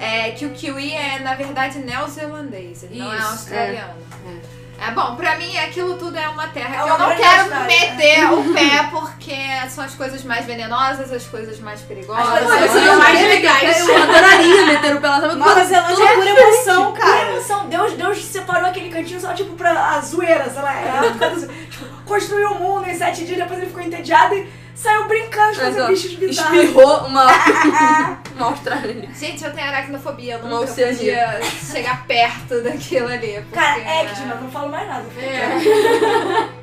[0.00, 3.94] É que o kiwi é, na verdade, neozelandês, ele não é Isso, australiano.
[4.26, 4.57] É.
[4.94, 7.66] bom, pra mim aquilo tudo é uma terra É que uma eu não quero Austrália,
[7.66, 9.36] meter o pé porque
[9.70, 12.24] são as coisas mais venenosas, as coisas mais perigosas.
[12.48, 13.88] As coisas mais legais.
[13.88, 15.34] eu adoraria meter o pé lá?
[15.34, 17.30] Nova Zelândia é pura emoção, Cara, cara.
[17.32, 17.68] emoção.
[17.68, 20.74] Deus, Deus separou aquele cantinho só, tipo, pra a zoeira, sei lá.
[21.18, 25.56] Do- tipo, construiu o mundo em sete dias, depois ele ficou entediado e saiu brincando
[25.56, 26.54] fazer ó, bichos bizarros.
[26.56, 27.26] espirrou uma,
[29.18, 31.28] Gente, eu tenho aracnofobia, eu Uma nunca oceania.
[31.28, 33.32] podia chegar perto daquilo ali.
[33.34, 33.54] Porque...
[33.54, 35.06] Cara, Ecdina, não falo mais nada.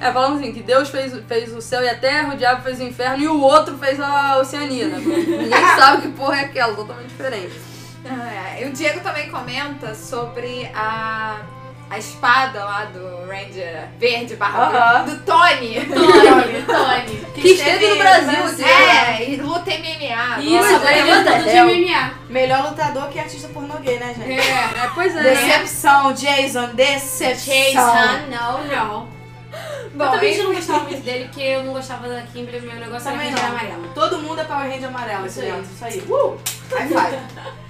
[0.00, 2.78] É, falamos assim, que Deus fez, fez o céu e a terra, o diabo fez
[2.78, 4.98] o inferno e o outro fez a Oceania, né?
[4.98, 7.60] Ninguém sabe que porra é aquela, totalmente diferente.
[8.08, 8.62] Ah, é.
[8.62, 11.40] E o Diego também comenta sobre a
[11.90, 15.04] a espada lá do Ranger verde barra Aham.
[15.04, 15.80] do Tony.
[15.86, 17.26] Tony, Tony.
[17.34, 18.64] Que esteve no Brasil, assim.
[18.64, 20.40] É, e luta MMA.
[20.40, 21.66] Isso, agora é, ele luta de hell?
[21.66, 22.10] MMA.
[22.28, 24.38] Melhor lutador que artista pornô gay, né, gente?
[24.38, 24.84] É.
[24.84, 25.22] É, pois é.
[25.22, 27.34] Decepção, Jason, decepção.
[27.34, 29.17] Jason, não, não.
[29.98, 33.10] Bom, eu também não gostava muito dele, porque eu não gostava da Kimberly, meu negócio
[33.10, 33.88] Também era amarelo.
[33.94, 35.56] Todo mundo é Power Ranger amarelo Isso aqui aí.
[35.56, 35.72] dentro.
[35.74, 36.00] Isso aí.
[36.08, 36.38] Uh!
[36.70, 37.18] High five.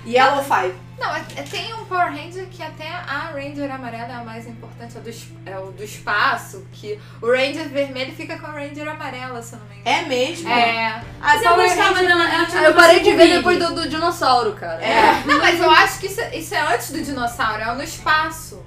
[0.07, 0.75] Yellow five.
[0.99, 4.47] Não, é- é- tem um Power Ranger que até a Ranger amarela é a mais
[4.49, 5.11] importante, é, do,
[5.47, 9.61] é o do espaço, que o Ranger vermelho fica com a Ranger amarela, se eu
[9.61, 9.97] não me engano.
[9.97, 10.49] É mesmo?
[10.51, 11.01] É.
[11.21, 13.75] Mas eu Power gostava Ranger- dela, ela tinha Ah, eu parei de ver depois do,
[13.75, 14.83] do dinossauro, cara.
[14.85, 15.23] É.
[15.25, 18.61] Não, mas eu acho que isso, é- isso é antes do dinossauro, é no espaço.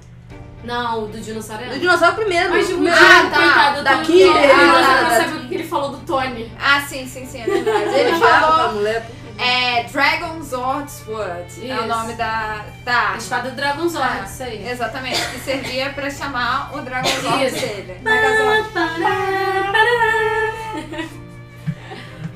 [0.64, 2.50] Não, o do dinossauro é Do dinossauro primeiro.
[2.52, 3.38] Mas o Meu- Ah, tá.
[3.38, 6.52] coitado, Da ah, você não da- sabe o que ele falou do Tony.
[6.60, 7.84] Ah, sim, sim, sim, é verdade.
[7.86, 8.74] Ele Ele falou.
[8.74, 9.10] mulher.
[9.40, 11.68] É Dragon Sword Sword.
[11.68, 11.88] É o Isso.
[11.88, 13.18] nome da, da A arma.
[13.18, 14.70] espada do Dragon Zord, Ah, isso aí.
[14.70, 17.56] Exatamente, que servia pra chamar o Dragon Sword Isso.
[17.60, 18.02] dele.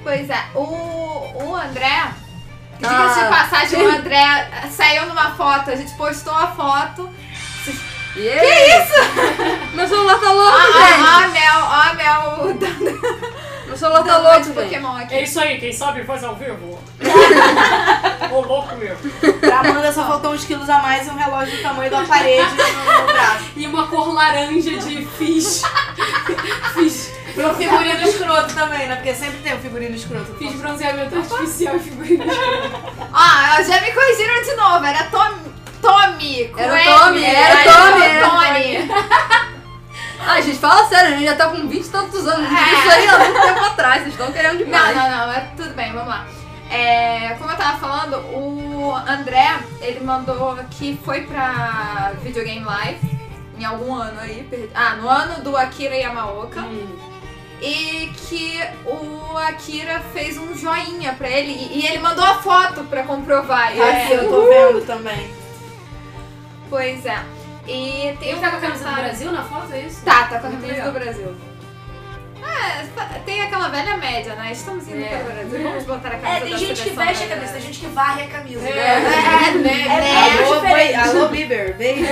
[0.04, 2.08] Pois é, o, o André,
[2.80, 7.10] diga-se de Ah, passagem, o André saiu numa foto, a gente postou a foto.
[8.16, 8.96] Que isso?
[9.76, 11.04] Meu celular tá louco, Ó, gente.
[11.04, 12.56] ó, a Mel, ó, a Mel
[13.68, 14.54] Meu celular tá louco.
[14.54, 15.16] Pokémon aqui.
[15.16, 16.80] É isso aí, quem sabe faz ao vivo.
[18.32, 19.10] Ô louco mesmo.
[19.42, 22.50] Pra Amanda só faltou uns quilos a mais e um relógio do tamanho da parede
[22.56, 23.46] no, no braço.
[23.56, 25.62] E uma cor laranja de fish.
[26.74, 27.12] fish.
[27.36, 28.96] E um figurino escroto também, né?
[28.96, 30.34] Porque sempre tem um figurino escroto.
[30.38, 32.72] Fiz bronzeamento artificial e figurino escroto.
[33.14, 35.34] Ó, já me corrigiram de novo, era Tom,
[35.82, 36.52] Tommy.
[36.58, 39.56] Era o Tommy, era o Tommy, era o Tony.
[40.28, 42.50] Ah, gente, fala sério, a gente já tá com 20 e tantos anos.
[42.52, 42.74] É.
[42.74, 44.96] Isso aí há muito tempo atrás, vocês estão querendo Não, demais.
[44.96, 46.26] não, não, é tudo bem, vamos lá.
[46.72, 53.20] É, como eu tava falando, o André, ele mandou que foi pra Videogame Live
[53.60, 56.64] em algum ano aí, ah, no ano do Akira Yamaoka.
[57.62, 63.04] E que o Akira fez um joinha pra ele e ele mandou a foto pra
[63.04, 63.68] comprovar.
[63.68, 65.30] Aqui eu- eu tô vendo também.
[66.70, 67.20] Pois é.
[67.68, 70.04] E tem Ele um tá com a camisa do Brasil na foto, é isso?
[70.06, 71.36] Tá, tá com a camisa do Brasil.
[72.44, 74.52] É, tá- tem aquela velha média, né?
[74.52, 75.08] Estamos indo É.
[75.08, 75.64] para o Brasil.
[75.64, 77.88] Vamos botar a camisa É, tem da gente que veste a camisa, tem gente que
[77.88, 78.68] varre a camisa.
[78.68, 79.82] É, é, né?
[79.82, 80.44] É, né?
[80.46, 80.70] Alô, diferente.
[80.70, 82.08] boi- alô, Bieber, beijos.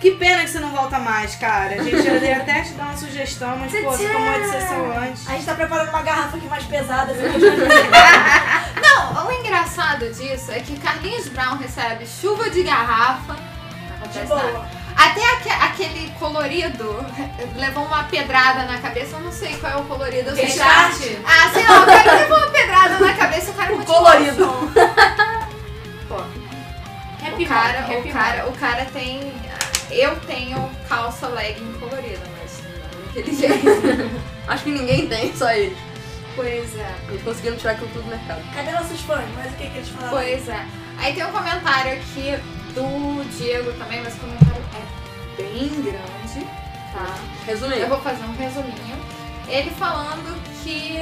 [0.00, 1.76] Que pena que você não volta mais, cara.
[1.76, 5.28] A gente ia até te dar uma sugestão, mas, pô, você tomou de sessão antes.
[5.28, 7.12] A gente tá preparando uma garrafa aqui mais pesada.
[7.12, 7.22] assim.
[9.14, 13.34] Não, o engraçado disso é que Carlinhos Brown recebe chuva de garrafa.
[14.12, 14.66] De boa.
[14.96, 17.04] Até aque- aquele colorido
[17.56, 19.16] levou uma pedrada na cabeça.
[19.16, 20.30] Eu não sei qual é o colorido.
[20.30, 20.96] Eu que- Restart?
[21.26, 24.02] Ah, sei lá, o cara levou uma pedrada na cabeça e o cara continuou.
[24.04, 24.46] colorido.
[26.08, 26.16] Pô,
[27.26, 29.32] Happy o cara, Happy o cara, o cara tem.
[29.90, 34.20] Eu tenho calça legging colorida, mas não daquele jeito.
[34.48, 35.76] Acho que ninguém tem, só eles.
[36.36, 36.94] Pois é.
[37.08, 38.42] Eles conseguiram tirar aquilo tudo do mercado.
[38.54, 39.24] Cadê nossos fãs?
[39.36, 40.10] Mas o que, que eles falaram?
[40.16, 40.66] Pois é.
[40.98, 42.36] Aí tem um comentário aqui
[42.74, 46.46] do Diego também, mas o comentário é bem grande,
[46.92, 47.14] tá?
[47.46, 47.80] Resume aí.
[47.82, 48.96] Eu vou fazer um resuminho.
[49.48, 50.96] Ele falando que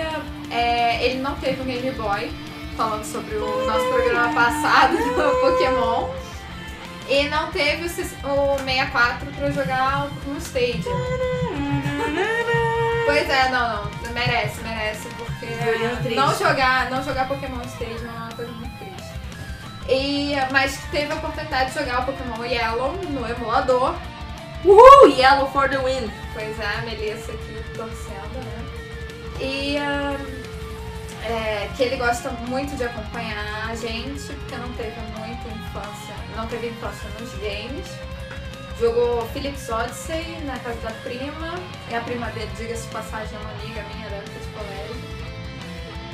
[0.51, 2.33] é, ele não teve um Game Boy,
[2.77, 6.09] falando sobre o nosso programa passado do Pokémon.
[7.09, 10.81] E não teve o, ses- o 64 pra jogar no Stadia.
[13.07, 15.09] Pois é, não, não, merece, merece,
[15.97, 16.15] triste.
[16.15, 19.13] não jogar, não jogar Pokémon Stage é uma coisa muito triste.
[19.89, 23.95] E, mas teve a oportunidade de jogar o Pokémon Yellow no emulador.
[24.65, 25.09] Uhul!
[25.09, 26.11] Yellow for the win.
[26.33, 28.61] Pois é, a Melissa aqui torcendo, né?
[29.41, 30.17] E ah,
[31.25, 36.47] é, que ele gosta muito de acompanhar a gente, porque não teve muita infância, não
[36.47, 37.87] teve infância nos games.
[38.79, 41.55] Jogou Philips Odyssey na casa da prima,
[41.91, 45.10] e a prima dele, diga-se passagem, é uma amiga minha da época de colégio.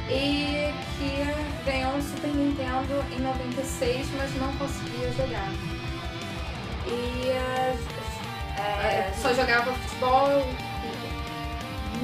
[0.09, 5.51] E que ganhou um Super Nintendo em 96, mas não conseguia jogar.
[6.87, 7.33] E
[8.59, 10.29] ah, é, só jogava futebol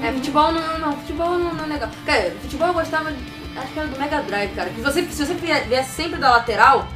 [0.03, 1.89] É, futebol não, não, futebol não, não é legal.
[2.05, 3.11] Cara, futebol eu gostava,
[3.57, 4.71] acho que era do Mega Drive, cara.
[4.71, 6.89] Que você, se você vie- viesse sempre da lateral,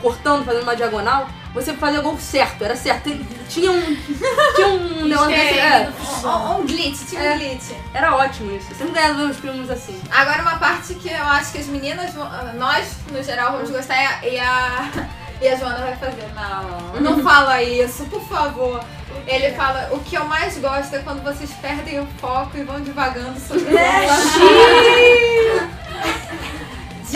[0.00, 3.10] cortando, fazendo uma diagonal, você fazia o gol certo, era certo.
[3.48, 3.96] Tinha um.
[4.56, 5.58] Tinha um negócio desse.
[5.58, 5.88] É,
[6.24, 7.36] Um, um glitch, tinha um É.
[7.38, 7.70] glitch.
[7.94, 8.66] era ótimo isso.
[8.70, 9.98] Eu sempre ganhava os prêmios assim.
[10.10, 12.28] Agora uma parte que eu acho que as meninas, vão-
[12.58, 14.88] nós, no geral, vamos gostar e a, e a,
[15.42, 16.26] e a Joana vai fazer.
[16.34, 18.82] Não, não fala isso, por favor.
[19.26, 22.78] Ele fala, o que eu mais gosto é quando vocês perdem o foco e vão
[22.80, 23.70] divagando sobre o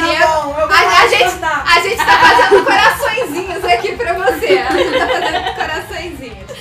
[0.04, 1.64] Diego, Tá bom, eu vou a, a gente, cantar.
[1.66, 4.58] a gente tá fazendo coraçõezinhos aqui pra você.
[4.58, 6.58] A gente tá fazendo coraçõezinhos.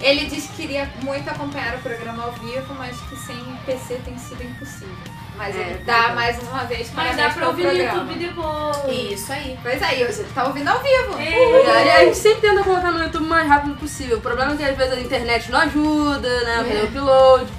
[0.00, 4.18] Ele disse que queria muito acompanhar o programa ao vivo, mas que sem PC tem
[4.18, 4.96] sido impossível.
[5.36, 6.14] Mas É, ele dá verdade.
[6.14, 8.12] mais uma vez Mas parabéns dá pra ouvir no programa.
[8.12, 9.12] YouTube depois.
[9.12, 9.58] Isso aí.
[9.62, 11.14] Pois aí, hoje ele tá ouvindo ao vivo.
[11.16, 14.18] A a gente sempre tenta colocar no YouTube o mais rápido possível.
[14.18, 16.56] O problema é que às vezes a internet não ajuda, né?
[16.58, 17.52] Fazer o upload.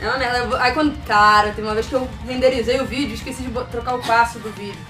[0.00, 0.62] É uma merda.
[0.62, 0.96] Aí quando.
[1.06, 4.38] Cara, tem uma vez que eu renderizei o vídeo e esqueci de trocar o passo
[4.38, 4.80] do vídeo.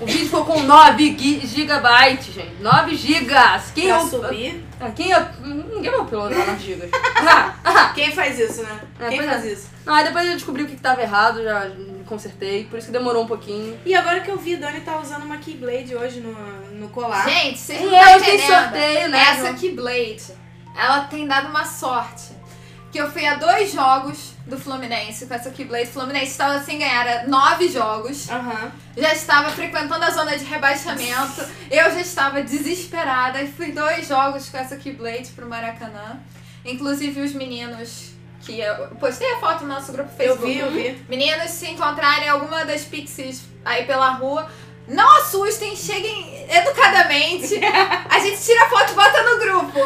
[0.00, 2.54] O vídeo ficou com 9 gi- gigabytes, gente.
[2.62, 3.70] 9 gigas!
[3.74, 4.64] Quem Pra é o- subir.
[4.80, 5.28] Ah, Quem é.
[5.44, 6.90] Ninguém vai uploadar 9 gigas.
[7.16, 7.92] Ah, ah.
[7.94, 8.80] Quem faz isso, né?
[8.98, 9.52] É, Quem faz é.
[9.52, 9.68] isso?
[9.84, 11.70] Não, aí depois eu descobri o que, que tava errado, já
[12.06, 12.64] consertei.
[12.64, 13.78] Por isso que demorou um pouquinho.
[13.84, 16.32] E agora que eu vi, Dani tá usando uma Keyblade hoje no,
[16.80, 17.28] no colar.
[17.28, 18.62] Gente, vocês E não estão hoje tem entendendo.
[18.62, 19.52] sorteio, né, Essa?
[19.52, 20.24] Keyblade,
[20.78, 22.39] ela tem dado uma sorte.
[22.92, 25.88] Que eu fui a dois jogos do Fluminense com essa Keyblade.
[25.90, 28.28] O Fluminense estava sem ganhar nove jogos.
[28.28, 28.72] Aham.
[28.96, 31.46] Já estava frequentando a zona de rebaixamento.
[31.70, 33.40] Eu já estava desesperada.
[33.42, 36.18] E fui dois jogos com essa Keyblade pro Maracanã.
[36.64, 38.10] Inclusive os meninos
[38.42, 40.52] que eu postei a foto no nosso grupo Eu Facebook.
[40.52, 41.04] vi, eu vi.
[41.08, 44.50] Meninos, se encontrarem alguma das pixies aí pela rua,
[44.90, 47.60] não assustem, cheguem educadamente.
[48.08, 49.78] A gente tira a foto e bota no grupo.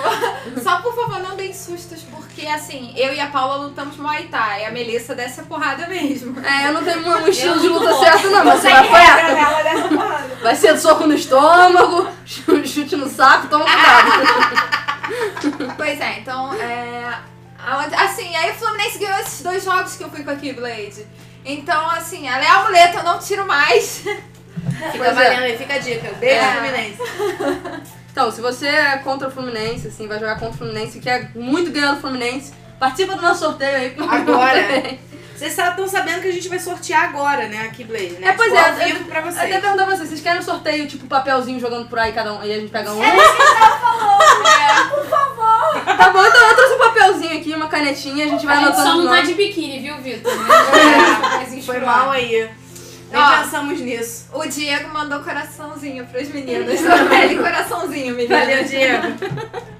[0.62, 4.62] Só por favor, não deem sustos, porque assim, eu e a Paula lutamos Muay Thai.
[4.62, 6.40] E a Melissa desce a porrada mesmo.
[6.40, 10.26] É, eu não tenho um estilo de luta certo, não, mas você vai apanhar.
[10.42, 14.84] Vai ser soco no estômago, chute no saco, toma cuidado.
[15.76, 17.20] Pois é, então, é.
[18.04, 21.06] Assim, aí o Fluminense ganhou esses dois jogos que eu fui com a Keyblade.
[21.44, 24.02] Então, assim, ela é a muleta, eu não tiro mais.
[24.92, 25.12] Fica Pois é.
[25.12, 26.12] valendo aí, fica a dica.
[26.20, 26.52] Beijo, É.
[26.52, 26.98] Fluminense.
[28.14, 31.32] Então, se você é contra o Fluminense, assim, vai jogar contra o Fluminense e quer
[31.34, 33.96] muito ganhar do Fluminense, participa do nosso sorteio aí.
[34.08, 34.60] Agora.
[35.34, 38.28] Vocês estão sabendo que a gente vai sortear agora, né, a Keyblade, né?
[38.28, 39.36] É, pois Tipo, é, ao vivo pra vocês.
[39.36, 42.44] Até perguntar pra vocês, vocês querem um sorteio, tipo, papelzinho jogando por aí, cada um,
[42.44, 43.00] e a gente pega um?
[45.84, 48.68] Tá bom, então eu trouxe um papelzinho aqui, uma canetinha, a gente vai A gente
[48.68, 50.32] anotando só os não tá de biquíni, viu, Vitor?
[50.38, 52.48] Mas Foi mal aí.
[53.14, 54.26] Nem pensamos nisso.
[54.32, 56.74] O Diego mandou coraçãozinho pros meninos.
[57.22, 58.40] Ele coraçãozinho, meninas.
[58.40, 59.06] Valeu, Diego.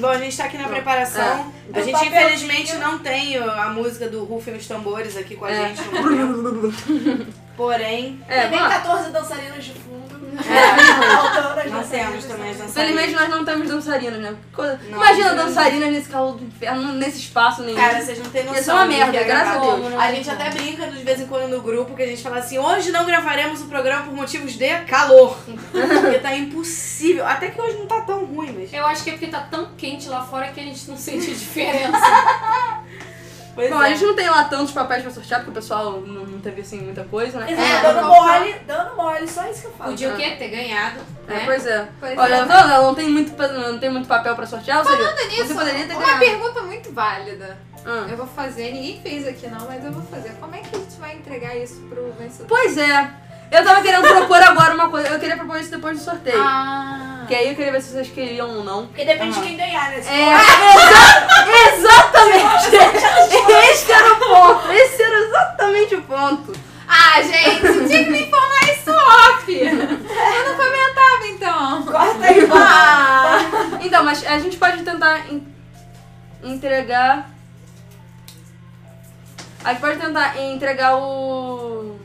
[0.00, 1.50] Bom, a gente tá aqui na preparação.
[1.72, 1.82] A É.
[1.82, 5.68] gente, Um infelizmente, não tem a música do Rufem os Tambores aqui com a É.
[5.68, 5.80] gente.
[7.56, 8.80] Porém, É, Tem vamos lá.
[8.80, 10.01] 14 dançarinas de fundo.
[10.48, 11.68] É.
[11.70, 12.72] Não temos também as dançarinas.
[12.74, 14.34] Felizmente nós não temos dançarinas, né?
[14.52, 15.46] Coisa- Não, Imagina não.
[15.46, 17.78] dançarinas nesse calor do inferno, nesse espaço nenhum.
[17.78, 18.56] Cara, vocês não têm noção.
[18.56, 19.58] Ia ser uma merda, é graças a.
[19.60, 19.94] Deus.
[20.00, 22.58] A gente até brinca de vez em quando no grupo que a gente fala assim:
[22.58, 25.36] hoje não gravaremos o programa por motivos de calor.
[25.70, 27.26] Porque tá impossível.
[27.26, 28.72] Até que hoje não tá tão ruim, mas.
[28.72, 31.30] Eu acho que é porque tá tão quente lá fora que a gente não sente
[31.30, 31.92] a diferença.
[33.54, 33.86] Pois Bom, é.
[33.86, 36.62] a gente não tem lá tantos papéis pra sortear, porque o pessoal não, não teve
[36.62, 37.52] assim muita coisa, né?
[37.52, 39.90] Exato, É, dando não mole, dando mole, só isso que eu falo.
[39.90, 40.30] Podia o quê?
[40.38, 41.42] Ter ganhado, É, né?
[41.44, 41.88] pois é.
[42.00, 42.38] Pois Olha, é.
[42.38, 45.54] ela não tem muito, não tem muito papel pra sortear, ou seja, Falando nisso, você
[45.54, 46.18] poderia ter uma ganhado.
[46.20, 47.58] pergunta muito válida.
[47.84, 48.06] Ah.
[48.08, 50.30] Eu vou fazer, ninguém fez aqui não, mas eu vou fazer.
[50.40, 52.46] Como é que a gente vai entregar isso pro vencedor?
[52.48, 53.10] Pois é.
[53.52, 55.08] Eu tava querendo propor agora uma coisa.
[55.08, 56.40] Eu queria propor isso depois do sorteio.
[56.42, 57.24] Ah.
[57.28, 58.86] Que aí eu queria ver se vocês queriam ou não.
[58.86, 59.96] Porque depende de quem ganhar, né?
[59.96, 60.32] É,
[60.74, 62.76] exa- exatamente!
[63.70, 64.72] Esse era o ponto!
[64.72, 66.52] Esse era exatamente o ponto.
[66.88, 69.52] Ah, gente, tinha que me informar isso off.
[69.54, 71.82] Eu não comentava então.
[71.84, 73.38] Corta aí, Ah.
[73.80, 75.46] Então, mas a gente pode tentar en-
[76.42, 77.30] entregar.
[79.64, 81.98] A gente pode tentar entregar o.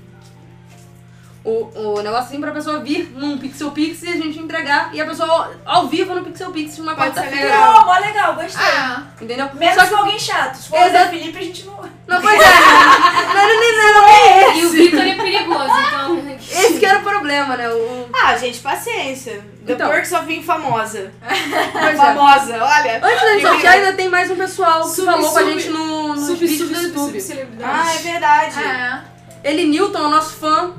[1.50, 5.06] O, o negocinho pra pessoa vir num Pixel Pix e a gente entregar e a
[5.06, 7.36] pessoa ao, vivo no Pixel Pix numa ser quarta-feira.
[7.46, 7.68] legal.
[7.70, 8.66] Legal, mó legal, gostei.
[8.68, 9.50] Ah, Entendeu?
[9.54, 9.96] Menos Só se que.
[9.96, 10.56] alguém chato.
[10.56, 11.76] Se for o Felipe, a gente não...
[12.08, 12.46] Não, pois é.
[13.34, 14.78] Não, não, não, não, não é E o esse.
[14.78, 16.38] Vitor é perigoso, então.
[16.50, 17.70] Esse que era o problema, né?
[17.70, 19.44] O, Ah, gente, paciência.
[19.66, 19.90] The Então.
[19.90, 21.12] Perks of Being famosa.
[21.22, 21.96] pois é.
[21.96, 23.00] Famosa, olha.
[23.06, 25.54] Antes da gente sortear, ainda tem mais um pessoal que Sub, falou com a sub,
[25.60, 27.22] gente no, nos Sub, vídeos sub, do sub, YouTube.
[27.22, 27.48] sub.
[27.64, 28.60] Ah, é verdade.
[28.64, 29.02] é.
[29.44, 30.74] Ele, Newton, é o nosso fã.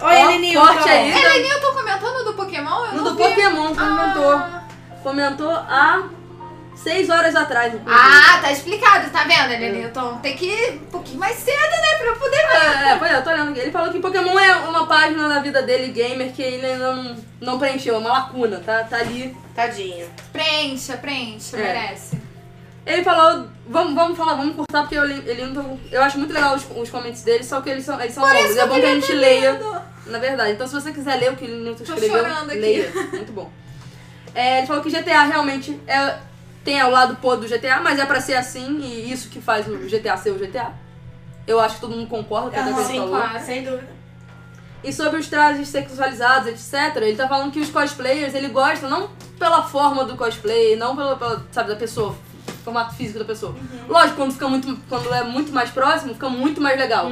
[0.00, 0.66] Oi, Ó, Elenilton.
[0.66, 2.84] forte Newton comentou no do Pokémon?
[2.86, 3.22] Eu No não do vi.
[3.22, 4.32] Pokémon, comentou.
[4.32, 4.64] Ah.
[5.02, 6.02] Comentou há
[6.74, 7.74] seis horas atrás.
[7.74, 7.94] inclusive.
[8.04, 10.18] Ah, tá explicado, tá vendo, Elenilton?
[10.18, 12.86] Tem que ir um pouquinho mais cedo, né, pra eu poder ver.
[12.86, 13.56] É, é, pois é, eu tô olhando.
[13.56, 17.16] Ele falou que Pokémon é uma página da vida dele, gamer, que ele ainda não,
[17.40, 19.36] não preencheu, é uma lacuna, tá, tá ali.
[19.54, 20.06] Tadinho.
[20.32, 21.60] Preencha, preencha, É.
[21.62, 22.23] merece.
[22.86, 26.18] Ele falou, vamos, vamos falar, vamos cortar, porque eu, li- ele não tô- eu acho
[26.18, 28.56] muito legal os, os comentários dele, só que eles são, eles são longos.
[28.56, 29.60] É bom que a gente leia,
[30.06, 30.52] na verdade.
[30.52, 32.58] Então se você quiser ler o que o Newton Tô escreveu, chorando aqui.
[32.58, 32.92] leia.
[33.12, 33.50] Muito bom.
[34.34, 36.18] É, ele falou que GTA realmente é,
[36.62, 39.66] tem o lado podre do GTA, mas é pra ser assim, e isso que faz
[39.66, 40.72] o GTA ser o GTA.
[41.46, 43.40] Eu acho que todo mundo concorda com o que Aham, ele sim, claro.
[43.44, 43.88] Sem dúvida.
[44.82, 49.08] E sobre os trajes sexualizados, etc., ele tá falando que os cosplayers, ele gosta, não
[49.38, 52.14] pela forma do cosplay, não pela, pela, sabe, da pessoa,
[52.64, 53.54] formato físico da pessoa.
[53.88, 57.08] Lógico, quando fica muito, quando é muito mais próximo, fica muito mais legal.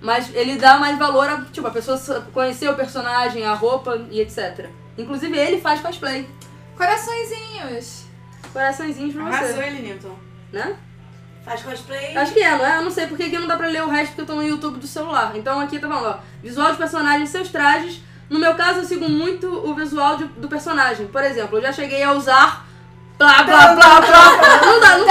[0.00, 1.98] Mas ele dá mais valor a, tipo, a pessoa
[2.32, 4.66] conhecer o personagem, a roupa e etc.
[4.96, 6.28] Inclusive ele faz cosplay.
[6.76, 8.04] Coraçõezinhos.
[8.52, 10.14] Coraçõezinhos pra Arrasou você, ele, Newton.
[10.52, 10.76] né?
[11.44, 12.16] Faz cosplay.
[12.16, 12.76] Acho que é, não é?
[12.78, 14.42] Eu não sei porque aqui não dá pra ler o resto porque eu tô no
[14.42, 15.32] YouTube do celular.
[15.36, 18.00] Então aqui tá falando, ó, visual de personagens e seus trajes.
[18.28, 21.06] No meu caso, eu sigo muito o visual de- do personagem.
[21.06, 22.65] Por exemplo, eu já cheguei a usar
[23.18, 24.00] blá blá blá blá.
[24.00, 24.56] blá.
[24.66, 25.04] Não dá, não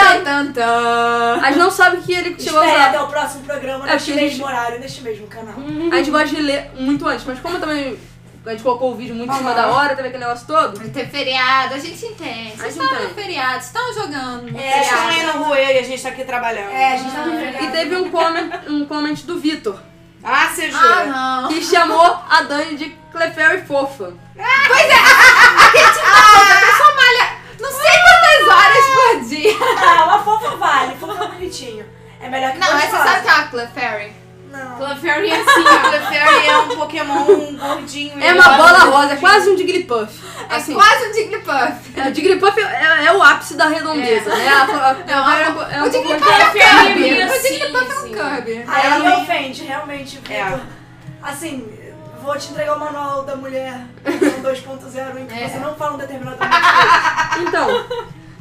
[0.53, 0.63] tem.
[0.63, 2.89] A gente não sabe o que ele chegou a Espere usar.
[2.89, 5.55] até o próximo programa, É, neste porque a gente- mesmo horário, neste mesmo canal.
[5.91, 7.97] A gente gosta de ler muito antes, mas como também
[8.45, 10.77] a gente colocou o vídeo muito em cima da hora, teve aquele negócio todo.
[10.77, 12.53] Vai ter feriado, a gente entende.
[12.53, 13.13] A Vocês gente estavam no entende.
[13.23, 16.23] feriado, vocês estavam jogando no Vocês estão aí no Rue e a gente tá aqui
[16.23, 16.69] trabalhando.
[16.71, 17.65] É, a gente tá no feriado.
[17.65, 19.79] E teve um comment, um comment do Vitor,
[20.23, 21.05] Ah, você Ah, jura?
[21.05, 21.47] não.
[21.49, 24.13] que chamou a Dani de Clefairy fofa.
[24.37, 27.85] A pessoa malha não sei
[29.77, 31.85] Ah, uma fofa vale, fofa é bonitinho.
[32.21, 33.03] É melhor que Não, você gostosa.
[33.03, 34.13] sabe que é uma Clefairy?
[34.51, 34.77] Não.
[34.77, 37.25] Clefairy é assim, O Clefairy é um Pokémon
[37.57, 38.23] gordinho.
[38.23, 40.19] É uma bola rosa, é quase um Jigglypuff.
[40.49, 41.73] É Assim, quase um Jigglypuff.
[41.99, 44.47] é, o Jigglypuff é, é o ápice da redondeza, né?
[44.47, 47.19] A, a, a, Não, é, a- é o um Jigglypuff pouco- é um Kirby.
[47.19, 48.13] é O assim, Jigglypuff é um sim.
[48.13, 48.63] Kirby.
[48.67, 50.21] Aí Ela me não- ofende, realmente.
[50.31, 50.59] É.
[51.21, 51.67] Assim,
[52.21, 55.49] vou te entregar o manual da mulher versão 2.0 em que É.
[55.49, 57.47] você não fala um determinado momento.
[57.49, 57.85] Então,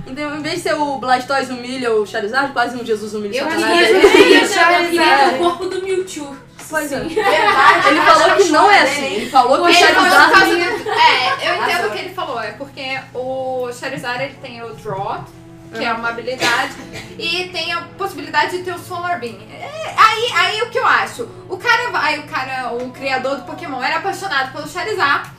[0.07, 3.51] então, em vez de ser o Blastoise humilha o Charizard, quase um Jesus humilha o
[3.51, 3.91] Satanás.
[3.91, 5.35] eu queria, eu Charizard.
[5.35, 6.37] o corpo do Mewtwo.
[6.69, 7.01] Pois é.
[7.01, 9.15] Verdade, Ele falou que não é assim.
[9.15, 10.33] Ele falou que o Charizard...
[10.33, 10.85] causa do...
[10.95, 12.41] É, eu entendo o que ele falou.
[12.41, 15.25] É porque o Charizard ele tem o Draw,
[15.73, 16.73] que é uma habilidade,
[17.19, 19.37] e tem a possibilidade de ter o Solar Beam.
[19.51, 21.29] É, aí, aí o que eu acho?
[21.49, 25.31] O cara vai, o cara, o criador do Pokémon era apaixonado pelo Charizard.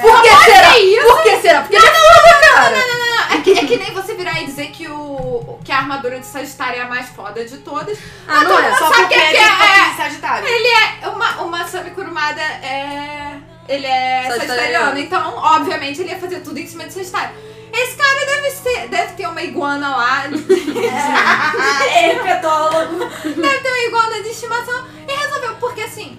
[0.00, 0.70] Por que será?
[1.02, 1.60] Por que será?
[1.62, 2.76] Porque ele é foda, cara.
[2.76, 6.18] Não, é que, é que nem você virar e dizer que, o, que a armadura
[6.18, 7.98] de Sagitário é a mais foda de todas.
[8.26, 8.74] Ah, não é.
[8.76, 10.48] Só porque que é é- de pouquinho de Sagitário.
[10.48, 13.38] Ele é uma, uma Sami Kurumada é.
[13.68, 14.98] Ele é Sagitariano.
[14.98, 17.34] então, obviamente, ele ia fazer tudo em cima de Sagitário.
[17.72, 20.24] Esse cara deve, ser, deve ter uma iguana lá,
[22.02, 22.98] Herpetólogo.
[23.22, 26.18] deve ter uma iguana de estimação e resolveu, porque assim,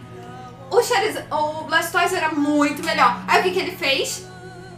[0.72, 3.22] o, Charizard, o Blastoise era muito melhor.
[3.28, 4.26] Aí o que, que ele fez?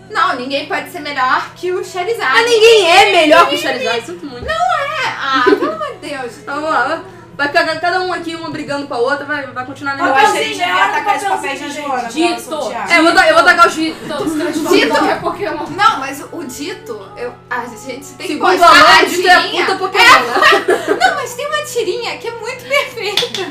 [0.10, 2.34] Não, ninguém pode ser melhor que o Charizard.
[2.34, 4.48] Mas ninguém é melhor que o Charizard, sinto muito.
[4.48, 6.38] É, ah, pelo amor de Deus.
[6.46, 7.04] Vamos lá.
[7.36, 10.14] Vai ficar cada um aqui, uma brigando com a outra, vai, vai continuar na Eu
[10.14, 11.82] acho que a Papelzinho, gente é atacar esse gente.
[11.82, 12.10] Joana.
[12.10, 12.72] Dito.
[12.72, 14.90] É, eu vou, eu vou tacar os Dito.
[14.90, 15.66] qualquer Pokémon.
[15.76, 19.42] Não, mas o dito, eu, a gente tem que postar a a Dito é a
[19.42, 20.98] puta Pokémon, né?
[21.08, 23.42] Não, mas tem uma tirinha que é muito perfeita.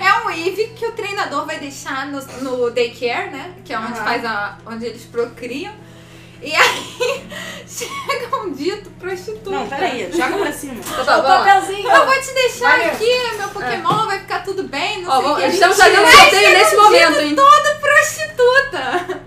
[0.00, 3.54] É um Eevee que o treinador vai deixar no, no daycare, né?
[3.64, 5.72] Que é onde, faz a, onde eles procriam.
[6.42, 7.22] E aí
[7.68, 9.50] chega um dito prostituta.
[9.50, 10.80] Não, peraí, joga pra cima.
[10.80, 11.38] O tá, lá.
[11.38, 11.88] papelzinho.
[11.88, 12.86] Eu vou te deixar Valeu.
[12.92, 15.50] aqui, meu Pokémon, vai ficar tudo bem, não Ó, sei o vamos, que.
[15.50, 17.36] estamos fazendo sorteio nesse um momento, dito hein?
[17.36, 19.20] Toda prostituta.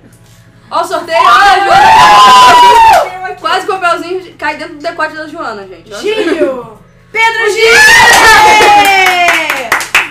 [0.72, 3.36] Ó o sorteio, ó, Joana.
[3.40, 5.94] Quase o papelzinho cai dentro do decote da Joana, gente.
[6.02, 6.80] Gílio.
[7.12, 7.74] Pedro Gil!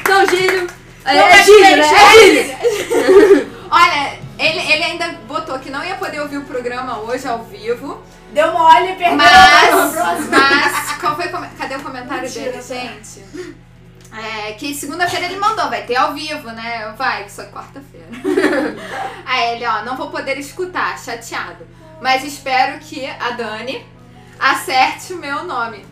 [0.03, 0.67] Então, Gílio.
[1.05, 1.91] É, é Gílio, né?
[1.91, 3.53] É Gílio.
[3.73, 8.03] Olha, ele, ele ainda botou que não ia poder ouvir o programa hoje ao vivo.
[8.33, 9.17] Deu mole, perdeu.
[9.17, 13.25] Mas, mas qual foi cadê o comentário Mentira, dele, gente?
[14.13, 16.95] É, que segunda-feira ele mandou, vai ter ao vivo, né?
[16.99, 18.09] Vai, que só é quarta-feira.
[19.25, 21.67] Aí ele, ó, não vou poder escutar, chateado.
[22.01, 23.87] Mas espero que a Dani
[24.39, 25.87] acerte o meu nome.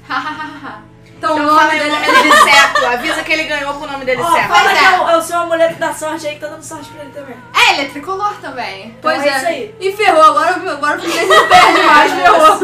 [1.21, 2.87] Então, o Então o dele nome é dele certo.
[2.87, 4.49] Avisa que ele ganhou com o nome dele Ó, certo.
[4.49, 4.89] fala Pois que é.
[4.89, 7.13] é o, é o seu amuleto da sorte aí que tá dando sorte pra ele
[7.13, 7.37] também.
[7.55, 8.97] é, ele é tricolor também.
[9.03, 9.37] Pois Então é é.
[9.37, 9.75] isso aí.
[9.81, 12.61] E ferrou, agora, agora o Fluminense não perde mais, ferrou.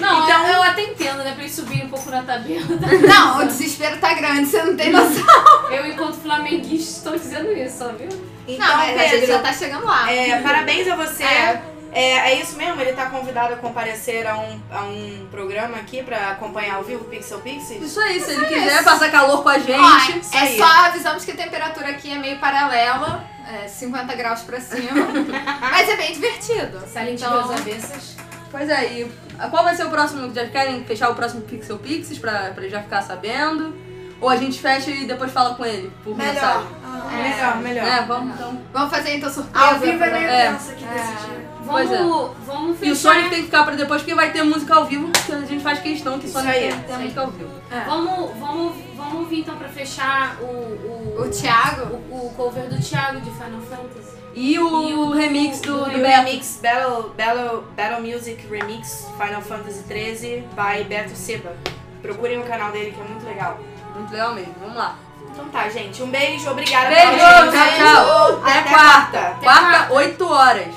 [0.00, 1.30] Não, Então- eu, eu até entendo, né?
[1.32, 2.66] Pra eles subirem um pouco na tabela.
[3.06, 5.24] Não, o desespero tá grande, você não tem noção.
[5.70, 8.08] Eu, enquanto flamenguista, estou dizendo isso, ó, viu?
[8.48, 10.10] Então, não, mas a gente Pedro, já tá chegando lá.
[10.12, 11.22] é, parabéns a você.
[11.22, 11.62] É.
[11.92, 12.80] É, é isso mesmo?
[12.80, 17.02] Ele tá convidado a comparecer a um, a um programa aqui pra acompanhar ao vivo
[17.04, 17.82] o Pixel Pixies?
[17.82, 19.80] Isso aí, se ele quiser passar calor com a gente.
[19.80, 20.56] Ó, é aí.
[20.56, 23.24] só avisamos que a temperatura aqui é meio paralela,
[23.64, 25.06] é 50 graus pra cima,
[25.70, 26.80] mas é bem divertido.
[26.86, 28.16] Silent Então- Hills avessas.
[28.52, 29.12] Pois é, e
[29.50, 30.32] qual vai ser o próximo?
[30.34, 33.76] Já querem fechar o próximo Pixel Pixies pra, pra ele já ficar sabendo?
[34.20, 36.34] Ou a gente fecha e depois fala com ele por Melhor.
[36.34, 36.66] mensagem?
[36.84, 37.86] Ah, Melhor, melhor.
[37.86, 38.60] É, vamos então.
[38.72, 39.64] Vamos fazer então surpresa.
[39.66, 40.50] Ao vivo é meio É.
[40.52, 41.49] tenso aqui desse dia.
[41.66, 41.98] Pois é.
[41.98, 42.88] Vamos, vamos fechar.
[42.88, 45.32] E o Sonic tem que ficar pra depois porque vai ter música ao vivo, porque
[45.32, 46.98] a gente faz questão que o Sonic aí, aí.
[47.02, 47.50] música ao vivo.
[47.86, 51.94] Vamos, vamos, vamos ouvir então pra fechar o, o, O Thiago?
[52.10, 54.10] o, o cover do Thiago de Final Fantasy.
[54.34, 59.42] E o, E o remix do- do, do remix Battle, Battle, Battle Music Remix Final
[59.42, 61.52] Fantasy XIII by Beto Seba.
[62.00, 63.58] Procurem o canal dele que é muito legal.
[63.94, 64.54] Muito legal mesmo.
[64.60, 64.96] Vamos lá.
[65.32, 66.02] Então tá, gente.
[66.02, 68.40] Um beijo, obrigada Beijo, tchau, tchau.
[68.42, 69.18] Até, Até quarta.
[69.20, 69.40] quarta.
[69.42, 70.74] Quarta, 8 horas.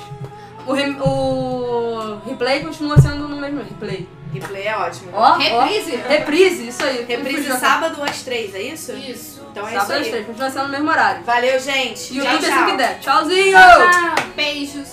[0.66, 4.08] O, rem- o replay continua sendo no mesmo replay.
[4.32, 5.10] Replay é ótimo.
[5.12, 5.36] Ó, ó.
[5.36, 5.96] Reprise?
[6.08, 7.04] Reprise, isso aí.
[7.06, 8.92] Reprise a sábado às três, é isso?
[8.92, 9.46] Isso.
[9.52, 10.10] Então é Sábado às isso aí.
[10.10, 11.22] três, continua sendo no mesmo horário.
[11.24, 12.14] Valeu, gente.
[12.14, 12.62] E o tchau, YouTube é tchau.
[12.62, 12.98] assim que der.
[12.98, 13.52] Tchauzinho!
[13.58, 14.24] Tchau.
[14.34, 14.88] Beijos.